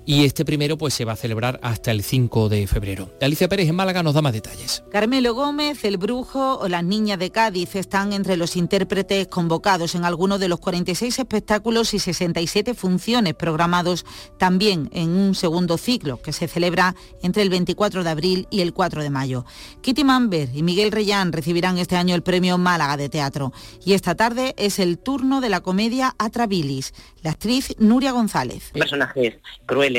y 0.06 0.26
este 0.26 0.46
primero 0.46 0.78
pues 0.78 0.94
se 0.94 1.06
va 1.06 1.14
a 1.14 1.16
celebrar 1.16 1.60
hasta 1.64 1.92
el 1.92 2.04
5 2.04 2.50
de 2.50 2.68
febrero. 2.68 3.10
Alicia 3.22 3.48
Pérez 3.48 3.70
en 3.70 3.76
Málaga 3.76 4.04
nos 4.04 4.14
da 4.14 4.22
más 4.22 4.34
detalles. 4.34 4.84
Carmelo 4.92 5.34
Gómez, 5.34 5.84
El 5.84 5.98
Brujo 5.98 6.60
o 6.60 6.68
Las 6.68 6.84
Niñas 6.84 7.20
de 7.20 7.32
Cádiz 7.32 7.76
están 7.76 8.14
entre 8.14 8.38
los 8.38 8.56
intérpretes 8.56 9.28
convocados 9.28 9.96
en 9.96 10.06
algunos 10.06 10.40
de 10.40 10.48
los 10.48 10.60
46 10.60 11.20
espectáculos 11.20 11.94
y 11.94 12.00
67 12.00 12.74
funciones 12.74 13.34
programados 13.34 14.06
también 14.38 14.90
en 14.94 15.10
un 15.10 15.36
segundo 15.36 15.78
ciclo 15.78 16.22
que 16.22 16.34
se 16.34 16.48
celebra 16.48 16.96
entre 17.22 17.44
el 17.44 17.50
24 17.50 18.04
de 18.04 18.10
abril 18.10 18.48
y 18.50 18.62
el 18.62 18.74
4 18.74 19.04
de 19.04 19.10
mayo. 19.10 19.46
Kitty 19.82 20.04
Mamber 20.04 20.50
y 20.54 20.64
Miguel 20.64 20.92
Reyán 20.92 21.32
recibirán 21.32 21.78
este 21.78 21.96
año 21.96 22.16
el 22.16 22.24
premio 22.24 22.58
Málaga 22.58 22.98
de 22.98 23.10
Teatro 23.10 23.54
y 23.86 23.94
esta 23.94 24.16
tarde 24.16 24.54
es 24.58 24.80
el 24.80 24.98
turno 24.98 25.42
de 25.42 25.50
la 25.50 25.62
comedia 25.62 26.16
Atrabilis. 26.18 26.94
La 27.22 27.32
actriz 27.32 27.76
Nuria 27.80 28.12
González. 28.12 28.72
personajes 28.74 29.36
crueles, 29.66 29.93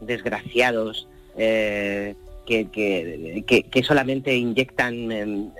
desgraciados, 0.00 1.08
eh, 1.36 2.14
que, 2.46 2.68
que- 2.70 3.44
que- 3.46 3.62
que 3.64 3.82
solamente 3.82 4.34
inyectan, 4.36 5.12
em, 5.12 5.50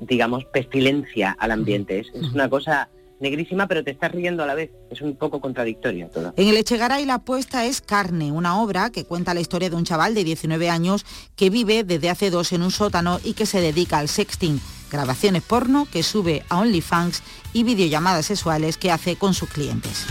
digamos, 0.00 0.44
pestilencia 0.46 1.34
al 1.38 1.50
ambiente. 1.52 2.00
Es, 2.00 2.08
es 2.14 2.32
una 2.32 2.48
cosa 2.48 2.88
negrísima, 3.20 3.68
pero 3.68 3.84
te 3.84 3.92
estás 3.92 4.10
riendo 4.12 4.42
a 4.42 4.46
la 4.46 4.54
vez. 4.54 4.70
Es 4.90 5.00
un 5.00 5.14
poco 5.14 5.40
contradictorio 5.40 6.08
todo. 6.08 6.34
En 6.36 6.48
el 6.48 6.56
Echegaray 6.56 7.04
la 7.06 7.14
apuesta 7.14 7.64
es 7.64 7.80
Carne, 7.80 8.32
una 8.32 8.60
obra 8.60 8.90
que 8.90 9.04
cuenta 9.04 9.32
la 9.32 9.40
historia 9.40 9.70
de 9.70 9.76
un 9.76 9.84
chaval 9.84 10.14
de 10.14 10.24
19 10.24 10.68
años 10.68 11.06
que 11.36 11.48
vive 11.48 11.84
desde 11.84 12.10
hace 12.10 12.30
dos 12.30 12.52
en 12.52 12.62
un 12.62 12.72
sótano 12.72 13.20
y 13.24 13.34
que 13.34 13.46
se 13.46 13.60
dedica 13.60 13.98
al 13.98 14.08
sexting, 14.08 14.60
grabaciones 14.90 15.42
porno 15.44 15.86
que 15.90 16.02
sube 16.02 16.42
a 16.48 16.58
OnlyFans 16.58 17.22
y 17.52 17.62
videollamadas 17.62 18.26
sexuales 18.26 18.76
que 18.76 18.90
hace 18.90 19.14
con 19.16 19.34
sus 19.34 19.48
clientes. 19.48 20.04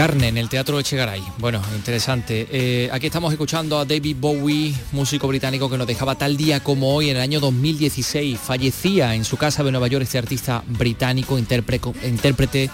Carne 0.00 0.28
en 0.28 0.38
el 0.38 0.48
Teatro 0.48 0.80
Echegaray. 0.80 1.22
Bueno, 1.36 1.60
interesante. 1.76 2.48
Eh, 2.50 2.88
aquí 2.90 3.08
estamos 3.08 3.32
escuchando 3.32 3.78
a 3.78 3.84
David 3.84 4.16
Bowie, 4.18 4.74
músico 4.92 5.28
británico 5.28 5.68
que 5.68 5.76
nos 5.76 5.86
dejaba 5.86 6.14
tal 6.14 6.38
día 6.38 6.60
como 6.60 6.94
hoy 6.94 7.10
en 7.10 7.16
el 7.16 7.22
año 7.22 7.38
2016. 7.38 8.40
Fallecía 8.40 9.14
en 9.14 9.26
su 9.26 9.36
casa 9.36 9.62
de 9.62 9.70
Nueva 9.70 9.88
York 9.88 10.04
este 10.04 10.16
artista 10.16 10.64
británico, 10.68 11.38
intérprete, 11.38 11.92
intérprete 12.08 12.70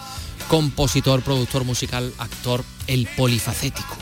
compositor, 0.47 1.21
productor 1.23 1.65
musical, 1.65 2.13
actor, 2.19 2.63
el 2.87 3.09
polifacético. 3.17 3.97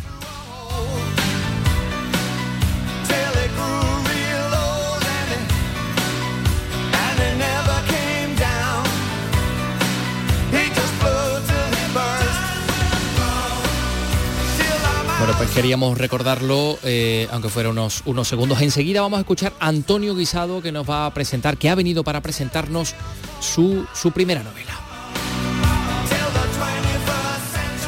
Queríamos 15.54 15.96
recordarlo, 15.96 16.78
eh, 16.82 17.28
aunque 17.30 17.48
fuera 17.48 17.70
unos, 17.70 18.02
unos 18.04 18.28
segundos. 18.28 18.60
Enseguida 18.60 19.00
vamos 19.00 19.18
a 19.18 19.20
escuchar 19.20 19.54
a 19.58 19.68
Antonio 19.68 20.14
Guisado, 20.14 20.60
que 20.60 20.70
nos 20.70 20.88
va 20.88 21.06
a 21.06 21.14
presentar, 21.14 21.56
que 21.56 21.70
ha 21.70 21.74
venido 21.74 22.04
para 22.04 22.20
presentarnos 22.20 22.94
su, 23.40 23.86
su 23.94 24.10
primera 24.12 24.42
novela. 24.42 24.83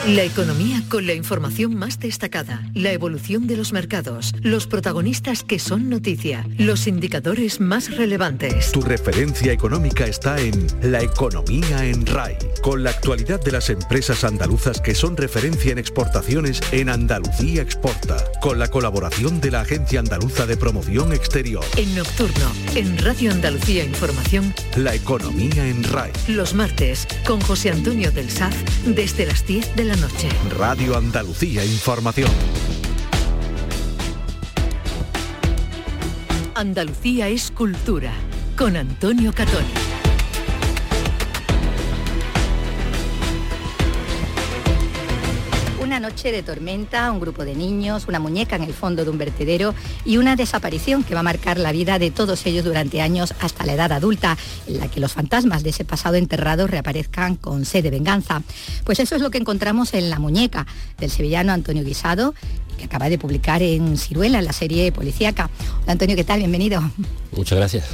La 0.07 0.23
economía 0.23 0.85
con 0.89 1.05
la 1.05 1.15
información 1.15 1.75
más 1.75 1.99
destacada, 1.99 2.63
la 2.75 2.93
evolución 2.93 3.49
de 3.49 3.57
los 3.57 3.73
mercados, 3.73 4.33
los 4.41 4.69
protagonistas 4.69 5.43
que 5.43 5.59
son 5.59 5.91
noticia, 5.91 6.47
los 6.59 6.87
indicadores 6.87 7.59
más 7.59 7.97
relevantes. 7.97 8.71
Tu 8.71 8.83
referencia 8.83 9.51
económica 9.51 10.07
está 10.07 10.41
en 10.41 10.65
La 10.81 11.03
Economía 11.03 11.85
en 11.85 12.07
RAI, 12.07 12.39
con 12.63 12.85
la 12.85 12.91
actualidad 12.91 13.41
de 13.43 13.51
las 13.51 13.69
empresas 13.69 14.23
andaluzas 14.23 14.81
que 14.81 14.95
son 14.95 15.17
referencia 15.17 15.73
en 15.73 15.79
exportaciones 15.79 16.61
en 16.71 16.89
Andalucía 16.89 17.63
Exporta, 17.63 18.23
con 18.41 18.61
la 18.61 18.69
colaboración 18.69 19.41
de 19.41 19.51
la 19.51 19.63
Agencia 19.63 19.99
Andaluza 19.99 20.47
de 20.47 20.57
Promoción 20.57 21.13
Exterior. 21.13 21.65
En 21.77 21.97
nocturno, 21.97 22.53
en 22.77 22.97
Radio 22.99 23.33
Andalucía 23.33 23.83
Información, 23.83 24.55
La 24.77 24.95
Economía 24.95 25.67
en 25.67 25.83
RAI. 25.83 26.13
los 26.29 26.55
martes, 26.55 27.09
con 27.27 27.41
José 27.41 27.73
Antonio 27.73 28.13
del 28.13 28.31
Saz, 28.31 28.55
desde 28.85 29.27
las 29.27 29.45
10 29.45 29.75
de 29.75 29.83
la 29.83 29.96
noche. 29.97 30.29
Radio 30.57 30.97
Andalucía 30.97 31.65
Información. 31.65 32.31
Andalucía 36.55 37.29
es 37.29 37.51
cultura, 37.51 38.13
con 38.57 38.77
Antonio 38.77 39.33
Catoni. 39.33 39.86
Noche 46.17 46.33
de 46.33 46.43
tormenta, 46.43 47.13
un 47.13 47.21
grupo 47.21 47.45
de 47.45 47.55
niños, 47.55 48.07
una 48.09 48.19
muñeca 48.19 48.57
en 48.57 48.63
el 48.63 48.73
fondo 48.73 49.05
de 49.05 49.11
un 49.11 49.19
vertedero 49.19 49.75
y 50.03 50.17
una 50.17 50.35
desaparición 50.35 51.05
que 51.05 51.13
va 51.13 51.21
a 51.21 51.23
marcar 51.23 51.59
la 51.59 51.73
vida 51.73 51.99
de 51.99 52.11
todos 52.11 52.47
ellos 52.47 52.65
durante 52.65 53.03
años 53.03 53.35
hasta 53.43 53.67
la 53.67 53.75
edad 53.75 53.93
adulta, 53.93 54.39
en 54.67 54.79
la 54.79 54.89
que 54.89 54.99
los 54.99 55.13
fantasmas 55.13 55.63
de 55.63 55.69
ese 55.69 55.85
pasado 55.85 56.17
enterrado 56.17 56.67
reaparezcan 56.67 57.37
con 57.37 57.67
sed 57.67 57.83
de 57.83 57.91
venganza. 57.91 58.41
Pues 58.85 58.99
eso 58.99 59.15
es 59.15 59.21
lo 59.21 59.31
que 59.31 59.37
encontramos 59.37 59.93
en 59.93 60.09
La 60.09 60.19
muñeca 60.19 60.67
del 60.97 61.11
sevillano 61.11 61.53
Antonio 61.53 61.85
Guisado, 61.85 62.33
que 62.79 62.85
acaba 62.85 63.11
de 63.11 63.19
publicar 63.19 63.63
en 63.63 63.99
Ciruela, 63.99 64.39
en 64.39 64.47
la 64.47 64.55
serie 64.55 64.93
policíaca. 64.93 65.51
Hola 65.83 65.93
Antonio, 65.93 66.17
¿qué 66.17 66.25
tal? 66.25 66.39
Bienvenido. 66.39 66.81
Muchas 67.33 67.59
gracias. 67.59 67.85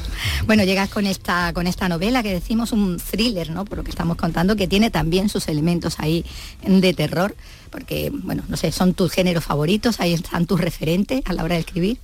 Bueno, 0.47 0.62
llegas 0.62 0.91
con 0.91 1.07
esta, 1.07 1.53
con 1.53 1.66
esta 1.66 1.89
novela 1.89 2.23
que 2.23 2.33
decimos 2.33 2.70
un 2.70 2.99
thriller, 2.99 3.51
¿no? 3.51 3.64
Por 3.64 3.79
lo 3.79 3.85
que 3.85 3.91
estamos 3.91 4.16
contando, 4.16 4.55
que 4.55 4.68
tiene 4.68 4.91
también 4.91 5.29
sus 5.29 5.49
elementos 5.49 5.97
ahí 5.99 6.25
de 6.64 6.95
terror, 6.95 7.35
porque, 7.73 8.11
bueno, 8.12 8.45
no 8.49 8.57
sé, 8.57 8.70
son 8.70 8.95
tus 8.95 9.11
géneros 9.11 9.43
favoritos, 9.45 9.99
ahí 9.99 10.12
están 10.12 10.47
tus 10.47 10.61
referentes 10.61 11.23
a 11.25 11.33
la 11.33 11.43
hora 11.43 11.55
de 11.57 11.62
escribir. 11.62 11.99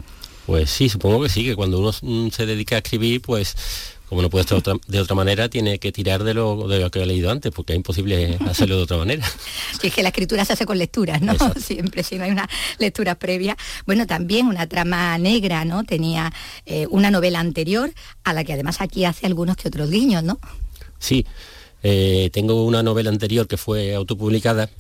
Pues 0.47 0.71
sí, 0.71 0.89
supongo 0.89 1.23
que 1.23 1.29
sí, 1.29 1.45
que 1.45 1.55
cuando 1.55 1.79
uno 1.79 1.93
mm, 2.03 2.31
se 2.31 2.47
dedica 2.47 2.75
a 2.77 2.79
escribir, 2.79 3.21
pues 3.21 3.55
como 4.09 4.23
no 4.23 4.31
puede 4.31 4.47
otra- 4.55 4.79
de 4.87 5.01
otra 5.01 5.14
manera, 5.14 5.51
tiene 5.51 5.79
que 5.79 5.93
tirar 5.93 6.25
de 6.25 6.33
lo, 6.33 6.66
de 6.66 6.79
lo 6.81 6.91
que 6.91 7.03
ha 7.03 7.05
leído 7.05 7.31
antes, 7.31 7.53
porque 7.55 7.75
es 7.75 7.77
imposible 7.77 8.39
hacerlo 8.49 8.79
de 8.79 8.83
otra 8.85 8.97
manera. 8.97 9.27
Si 9.81 9.89
es 9.89 9.95
que 9.95 10.03
la 10.03 10.09
escritura 10.09 10.47
se 10.47 10.55
hace 10.55 10.64
con 10.64 10.79
lecturas, 10.79 11.21
¿no? 11.21 11.35
Siempre, 11.61 12.03
si 12.03 12.16
no 12.16 12.25
hay 12.25 12.31
una 12.31 12.49
lectura 12.79 13.14
previa. 13.16 13.55
Bueno, 13.87 14.07
también 14.07 14.47
una 14.47 14.66
trama 14.66 15.19
negra, 15.19 15.66
¿no? 15.66 15.85
Tenía 15.85 16.33
eh, 16.64 16.87
una 16.89 17.11
novela 17.11 17.39
anterior 17.41 17.93
a 18.25 18.33
la 18.33 18.45
que 18.45 18.55
además 18.55 18.81
aquí 18.81 19.05
hace 19.05 19.27
algunos 19.27 19.59
que 19.59 19.69
otros 19.69 19.91
guiños, 19.91 20.23
¿no? 20.25 20.39
Sí, 20.99 21.27
eh, 21.83 22.31
tengo 22.33 22.64
una 22.64 22.83
novela 22.83 23.11
anterior 23.11 23.47
que 23.47 23.59
fue 23.59 23.95
autopublicada 23.95 24.71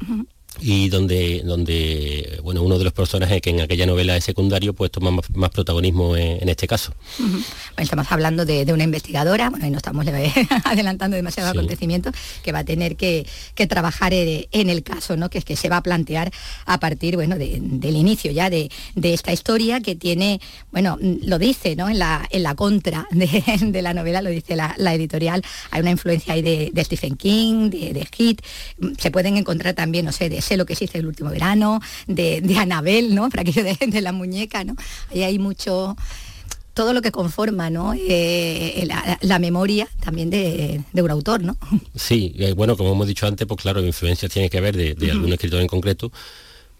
y 0.60 0.88
donde, 0.88 1.42
donde 1.44 2.40
bueno, 2.42 2.62
uno 2.62 2.78
de 2.78 2.84
los 2.84 2.92
personajes 2.92 3.40
que 3.40 3.50
en 3.50 3.60
aquella 3.60 3.86
novela 3.86 4.16
es 4.16 4.24
secundario, 4.24 4.74
pues 4.74 4.90
toma 4.90 5.10
más, 5.10 5.24
más 5.34 5.50
protagonismo 5.50 6.16
en, 6.16 6.42
en 6.42 6.48
este 6.48 6.66
caso. 6.66 6.92
Bueno, 7.18 7.42
estamos 7.76 8.06
hablando 8.10 8.44
de, 8.44 8.64
de 8.64 8.72
una 8.72 8.84
investigadora, 8.84 9.50
bueno, 9.50 9.66
y 9.66 9.70
no 9.70 9.76
estamos 9.78 10.06
adelantando 10.64 11.16
demasiados 11.16 11.52
Sí. 11.52 11.58
acontecimientos, 11.58 12.14
que 12.42 12.52
va 12.52 12.60
a 12.60 12.64
tener 12.64 12.96
que, 12.96 13.26
que 13.54 13.66
trabajar 13.66 14.12
en 14.12 14.68
el 14.70 14.82
caso, 14.82 15.16
¿no? 15.16 15.30
Que 15.30 15.38
es 15.38 15.44
que 15.44 15.56
se 15.56 15.68
va 15.68 15.78
a 15.78 15.82
plantear 15.82 16.30
a 16.66 16.78
partir, 16.80 17.14
bueno, 17.16 17.36
de- 17.38 17.58
del 17.60 17.96
inicio 17.96 18.30
ya 18.32 18.50
de, 18.50 18.70
de 18.94 19.14
esta 19.14 19.32
historia 19.32 19.80
que 19.80 19.94
tiene, 19.94 20.40
bueno, 20.72 20.98
lo 21.00 21.38
dice, 21.38 21.76
¿no? 21.76 21.88
En 21.88 21.98
la, 21.98 22.26
en 22.30 22.42
la 22.42 22.54
contra 22.54 23.06
de, 23.10 23.82
la 23.82 23.94
novela, 23.94 24.20
lo 24.22 24.30
dice 24.30 24.56
la, 24.56 24.74
la 24.78 24.94
editorial, 24.94 25.42
hay 25.70 25.80
una 25.80 25.90
influencia 25.90 26.34
ahí 26.34 26.42
de, 26.42 26.70
de 26.72 26.84
Stephen 26.84 27.16
King, 27.16 27.70
de, 27.70 27.92
de 27.92 28.08
Mm, 28.78 28.92
se 28.98 29.10
pueden 29.10 29.36
encontrar 29.36 29.74
también, 29.74 30.04
no 30.04 30.12
sé, 30.12 30.28
de 30.28 30.40
Sé 30.48 30.56
lo 30.56 30.64
que 30.64 30.72
hizo 30.72 30.96
el 30.96 31.06
último 31.06 31.28
verano, 31.28 31.80
de, 32.06 32.40
de 32.40 32.56
Anabel, 32.56 33.14
¿no? 33.14 33.28
Para 33.28 33.42
aquello 33.42 33.62
de, 33.62 33.76
de 33.86 34.00
la 34.00 34.12
muñeca, 34.12 34.64
¿no? 34.64 34.74
Ahí 35.10 35.22
hay 35.22 35.38
mucho 35.38 35.94
todo 36.78 36.92
lo 36.92 37.02
que 37.02 37.10
conforma 37.10 37.70
¿no? 37.70 37.92
Eh, 37.92 38.84
la, 38.86 39.18
la 39.20 39.38
memoria 39.40 39.88
también 39.98 40.30
de, 40.30 40.80
de 40.92 41.02
un 41.02 41.10
autor, 41.10 41.42
¿no? 41.42 41.56
Sí, 41.96 42.34
eh, 42.38 42.52
bueno, 42.52 42.76
como 42.76 42.92
hemos 42.92 43.08
dicho 43.08 43.26
antes, 43.26 43.48
pues 43.48 43.60
claro, 43.60 43.84
influencias 43.84 44.30
tiene 44.32 44.48
que 44.48 44.58
haber 44.58 44.76
de, 44.76 44.94
de 44.94 45.10
algún 45.10 45.32
escritor 45.32 45.60
en 45.60 45.66
concreto, 45.66 46.12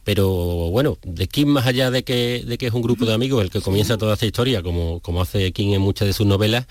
pero 0.04 0.28
bueno, 0.70 0.98
de 1.02 1.26
King 1.26 1.48
más 1.48 1.66
allá 1.66 1.90
de 1.90 2.04
que, 2.04 2.44
de 2.46 2.56
que 2.58 2.68
es 2.68 2.72
un 2.72 2.82
grupo 2.82 3.04
de 3.06 3.12
amigos 3.12 3.42
el 3.42 3.50
que 3.50 3.60
comienza 3.60 3.98
toda 3.98 4.14
esta 4.14 4.24
historia, 4.24 4.62
como, 4.62 5.00
como 5.00 5.20
hace 5.20 5.52
King 5.52 5.72
en 5.74 5.82
muchas 5.82 6.06
de 6.06 6.14
sus 6.14 6.26
novelas, 6.26 6.66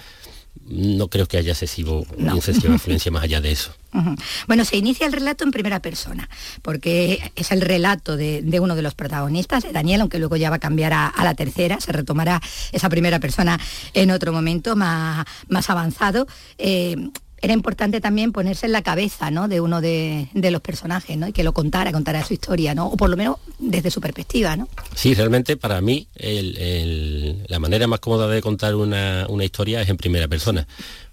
no 0.68 1.08
creo 1.08 1.28
que 1.28 1.38
haya 1.38 1.52
excesivo, 1.52 2.06
excesiva 2.36 2.74
influencia 2.74 3.12
más 3.12 3.24
allá 3.24 3.42
de 3.42 3.52
eso. 3.52 3.74
Bueno, 4.48 4.64
se 4.64 4.78
inicia 4.78 5.08
el 5.08 5.14
relato 5.14 5.44
en 5.44 5.52
primera 5.52 5.82
persona, 5.82 6.30
porque 6.62 7.32
es 7.36 7.52
el 7.52 7.62
relato 7.62 8.16
de, 8.16 8.44
de 8.44 8.60
uno 8.60 8.76
de 8.76 8.84
los 8.84 8.94
protagonistas, 8.94 9.64
de 9.64 9.72
Daniel, 9.72 10.02
aunque 10.02 10.20
luego 10.20 10.36
ya 10.36 10.52
va 10.52 10.58
a 10.58 10.60
cambiar 10.60 10.94
a, 10.94 11.08
a 11.08 11.24
la 11.24 11.34
tercera, 11.34 11.80
se 11.82 11.92
retomará 11.94 12.40
esa 12.72 12.90
primera 12.90 13.20
persona 13.20 13.60
en 13.94 14.12
otro 14.12 14.32
momento 14.32 14.76
más, 14.76 15.26
más 15.48 15.70
avanzado. 15.70 16.28
Eh, 16.60 17.10
era 17.42 17.54
importante 17.54 18.02
también 18.02 18.32
ponerse 18.32 18.66
en 18.66 18.72
la 18.72 18.82
cabeza 18.82 19.30
¿no? 19.32 19.48
de 19.48 19.62
uno 19.62 19.80
de, 19.82 20.28
de 20.34 20.52
los 20.52 20.62
personajes, 20.62 21.18
¿no? 21.18 21.28
Y 21.28 21.34
que 21.34 21.44
lo 21.44 21.54
contara, 21.54 21.92
contara 21.92 22.24
su 22.26 22.34
historia, 22.34 22.74
¿no? 22.74 22.88
O 22.88 22.98
por 22.98 23.10
lo 23.10 23.18
menos 23.18 23.38
desde 23.60 23.92
su 23.92 24.02
perspectiva, 24.02 24.56
¿no? 24.56 24.68
Sí, 24.96 25.14
realmente 25.14 25.56
para 25.58 25.80
mí 25.82 26.08
el- 26.16 26.58
el- 26.58 27.46
la 27.48 27.60
manera 27.60 27.86
más 27.88 28.00
cómoda 28.00 28.28
de 28.28 28.42
contar 28.42 28.76
una, 28.76 29.26
una 29.30 29.44
historia 29.44 29.82
es 29.82 29.90
en 29.90 29.98
primera 29.98 30.28
persona. 30.28 30.68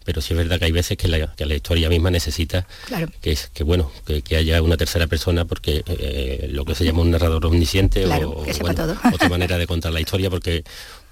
Pero 0.05 0.21
sí 0.21 0.35
es 0.35 0.39
verdad 0.39 0.59
que 0.59 0.67
hay 0.67 0.73
veces 0.73 0.99
que 0.99 1.09
la, 1.09 1.29
que 1.35 1.47
la 1.47 1.55
historia 1.55 1.89
misma 1.89 2.11
necesita 2.11 2.67
Claro. 2.87 3.09
que 3.23 3.33
es 3.33 3.51
que 3.55 3.65
bueno 3.65 3.91
que, 4.07 4.21
que 4.21 4.37
haya 4.37 4.61
una 4.61 4.77
tercera 4.77 5.07
persona 5.07 5.47
porque 5.47 5.83
eh, 5.87 6.47
lo 6.51 6.67
que 6.67 6.75
se 6.75 6.85
llama 6.85 7.01
un 7.01 7.11
narrador 7.11 7.47
omnisciente 7.47 8.03
Claro, 8.05 8.31
o 8.33 8.45
bueno, 8.61 8.99
otra 9.15 9.29
manera 9.31 9.57
de 9.57 9.67
contar 9.67 9.93
la 9.95 10.01
historia 10.01 10.29
porque 10.29 10.63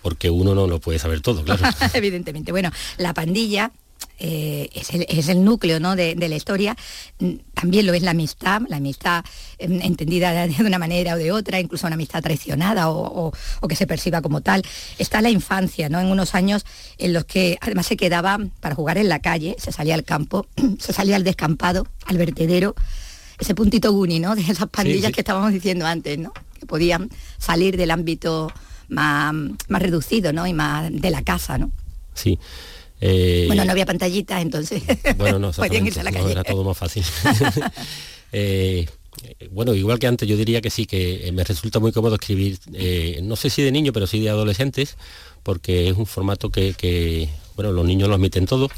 porque 0.02 0.28
uno 0.30 0.54
no 0.54 0.66
lo 0.66 0.80
puede 0.80 0.98
saber 0.98 1.20
todo, 1.20 1.44
claro. 1.44 1.62
Evidentemente. 1.94 2.50
Bueno, 2.50 2.70
la 2.98 3.14
pandilla 3.14 3.70
eh, 4.18 4.68
es, 4.74 4.90
el, 4.90 5.06
es 5.08 5.28
el 5.28 5.44
núcleo 5.44 5.80
¿no? 5.80 5.96
de, 5.96 6.14
de 6.14 6.28
la 6.28 6.36
historia. 6.36 6.76
Mm, 7.18 7.32
También 7.54 7.86
lo 7.86 7.94
es 7.94 8.02
la 8.02 8.12
amistad, 8.12 8.62
la 8.68 8.76
amistad 8.76 9.24
em, 9.58 9.80
entendida 9.82 10.46
de 10.46 10.64
una 10.64 10.78
manera 10.78 11.14
o 11.14 11.18
de 11.18 11.32
otra, 11.32 11.58
incluso 11.60 11.86
una 11.86 11.94
amistad 11.94 12.22
traicionada 12.22 12.88
o, 12.90 13.26
o- 13.28 13.32
o 13.60 13.68
que 13.68 13.76
se 13.76 13.86
perciba 13.86 14.22
como 14.22 14.40
tal. 14.40 14.62
Está 14.98 15.20
la 15.22 15.30
infancia, 15.30 15.88
¿no? 15.88 15.98
En 16.00 16.06
unos 16.06 16.34
años 16.34 16.64
en 16.98 17.12
los 17.12 17.24
que 17.24 17.58
además 17.60 17.86
se 17.86 17.96
quedaba 17.96 18.38
para 18.60 18.74
jugar 18.74 18.98
en 18.98 19.08
la 19.08 19.18
calle, 19.20 19.56
se 19.58 19.72
salía 19.72 19.94
al 19.94 20.04
campo, 20.04 20.46
se 20.78 20.92
salía 20.92 21.16
al 21.16 21.24
descampado, 21.24 21.86
al 22.06 22.16
vertedero, 22.18 22.74
ese 23.38 23.54
puntito 23.54 23.92
guni, 23.92 24.20
¿no? 24.20 24.36
De 24.36 24.42
esas 24.42 24.68
pandillas 24.68 25.06
sí. 25.08 25.12
que 25.14 25.20
estábamos 25.22 25.52
diciendo 25.52 25.84
antes, 25.86 26.16
¿no? 26.18 26.32
Que 26.60 26.66
podían 26.66 27.10
salir 27.38 27.76
del 27.76 27.90
ámbito 27.90 28.52
más, 28.88 29.34
más 29.68 29.82
reducido, 29.82 30.32
¿no? 30.32 30.46
Y 30.46 30.52
más 30.52 30.90
de 30.92 31.10
la 31.10 31.22
casa, 31.22 31.58
¿no? 31.58 31.72
Sí. 32.14 32.38
Eh, 33.04 33.44
Bueno, 33.48 33.64
no 33.64 33.72
había 33.72 33.84
pantallitas, 33.84 34.40
entonces 34.40 34.82
Bueno, 35.16 35.38
no, 35.40 35.50
podían 35.52 35.86
exactamente, 35.86 35.88
irse 35.88 36.00
a 36.00 36.04
la 36.04 36.10
no, 36.12 36.18
calle. 36.18 36.32
era 36.32 36.44
todo 36.44 36.64
más 36.64 36.78
fácil. 36.78 37.04
Eh, 38.34 38.86
bueno, 39.50 39.74
igual 39.74 39.98
que 39.98 40.06
antes, 40.06 40.26
yo 40.26 40.38
diría 40.38 40.62
que 40.62 40.70
sí, 40.70 40.86
que 40.86 41.28
eh, 41.28 41.32
me 41.32 41.44
resulta 41.44 41.78
muy 41.80 41.92
cómodo 41.92 42.14
escribir, 42.14 42.58
eh, 42.72 43.20
no 43.22 43.36
sé 43.36 43.50
si 43.50 43.60
de 43.62 43.70
niño, 43.70 43.92
pero 43.92 44.06
sí 44.06 44.20
de 44.20 44.30
adolescentes, 44.30 44.96
porque 45.42 45.88
es 45.90 45.96
un 45.98 46.06
formato 46.06 46.48
que, 46.48 46.72
que, 46.72 47.28
bueno, 47.54 47.72
los 47.72 47.84
niños 47.84 48.08
lo 48.08 48.14
admiten 48.14 48.46
todo. 48.46 48.70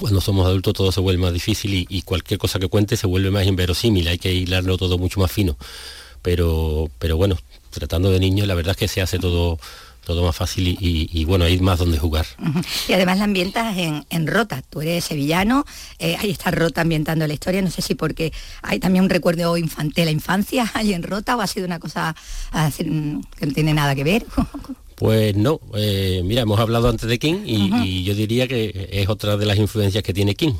Cuando 0.00 0.22
somos 0.22 0.46
adultos 0.46 0.72
todo 0.72 0.92
se 0.92 1.00
vuelve 1.00 1.20
más 1.22 1.34
difícil 1.34 1.74
y, 1.74 1.86
y 1.90 2.02
cualquier 2.02 2.38
cosa 2.38 2.58
que 2.58 2.68
cuente 2.68 2.96
se 2.96 3.06
vuelve 3.06 3.30
más 3.30 3.46
inverosímil, 3.46 4.08
hay 4.08 4.16
que 4.16 4.32
hilarlo 4.32 4.78
todo 4.78 4.96
mucho 4.96 5.20
más 5.20 5.30
fino. 5.30 5.58
Pero, 6.22 6.88
pero 6.98 7.18
bueno, 7.18 7.36
tratando 7.70 8.10
de 8.10 8.18
niños, 8.18 8.48
la 8.48 8.54
verdad 8.54 8.70
es 8.70 8.76
que 8.78 8.88
se 8.88 9.02
hace 9.02 9.18
todo 9.18 9.58
todo 10.06 10.22
más 10.24 10.36
fácil 10.36 10.68
y, 10.68 10.78
y- 10.80 11.10
y, 11.12 11.24
bueno, 11.24 11.44
hay 11.46 11.58
más 11.58 11.80
donde 11.80 11.98
jugar. 11.98 12.24
Y 12.88 12.92
además 12.92 13.18
la 13.18 13.24
ambientas 13.24 13.76
en, 13.76 14.06
en 14.08 14.28
Rota. 14.28 14.62
Tú 14.70 14.80
eres 14.80 15.04
sevillano, 15.04 15.64
eh, 15.98 16.16
ahí 16.20 16.30
está 16.30 16.52
Rota 16.52 16.82
ambientando 16.82 17.26
la 17.26 17.34
historia. 17.34 17.60
No 17.60 17.72
sé 17.72 17.82
si 17.82 17.96
porque 17.96 18.32
hay 18.62 18.78
también 18.78 19.02
un 19.04 19.10
recuerdo 19.10 19.58
infan- 19.58 19.92
de 19.92 20.04
la 20.04 20.12
infancia 20.12 20.70
ahí 20.74 20.92
en 20.94 21.02
Rota 21.02 21.36
o 21.36 21.40
ha 21.40 21.46
sido 21.48 21.66
una 21.66 21.80
cosa 21.80 22.14
así, 22.52 22.84
mm, 22.84 23.22
que 23.36 23.46
no 23.46 23.52
tiene 23.52 23.74
nada 23.74 23.94
que 23.96 24.04
ver. 24.04 24.24
Pues 24.96 25.36
no, 25.36 25.60
eh, 25.74 26.22
mira, 26.24 26.40
hemos 26.40 26.58
hablado 26.58 26.88
antes 26.88 27.06
de 27.06 27.18
King 27.18 27.40
y, 27.44 28.02
yo 28.02 28.14
diría 28.14 28.48
que 28.48 28.88
es 28.92 29.10
otra 29.10 29.36
de 29.36 29.44
las 29.44 29.58
influencias 29.58 30.02
que 30.02 30.14
tiene 30.14 30.34
King. 30.34 30.54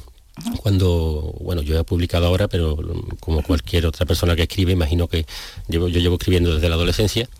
cuando, 0.62 1.34
bueno, 1.40 1.62
yo 1.62 1.78
he 1.80 1.84
publicado 1.84 2.26
ahora, 2.26 2.46
pero 2.46 2.76
como 3.20 3.42
cualquier 3.42 3.86
otra 3.86 4.04
persona 4.04 4.36
que 4.36 4.42
escribe, 4.42 4.72
imagino 4.72 5.08
que 5.08 5.24
llevo, 5.68 5.88
yo 5.88 6.00
llevo 6.00 6.16
escribiendo 6.16 6.52
desde 6.54 6.68
la 6.68 6.74
adolescencia 6.74 7.30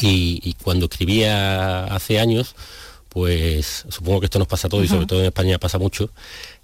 y, 0.00 0.40
y 0.42 0.54
cuando 0.54 0.86
escribía 0.86 1.84
hace 1.86 2.18
años, 2.20 2.54
pues 3.08 3.86
supongo 3.88 4.20
que 4.20 4.26
esto 4.26 4.38
nos 4.38 4.48
pasa 4.48 4.66
a 4.66 4.70
todos 4.70 4.84
y 4.84 4.88
sobre 4.88 5.06
todo 5.06 5.20
en 5.20 5.26
España 5.26 5.58
pasa 5.58 5.78
mucho, 5.78 6.10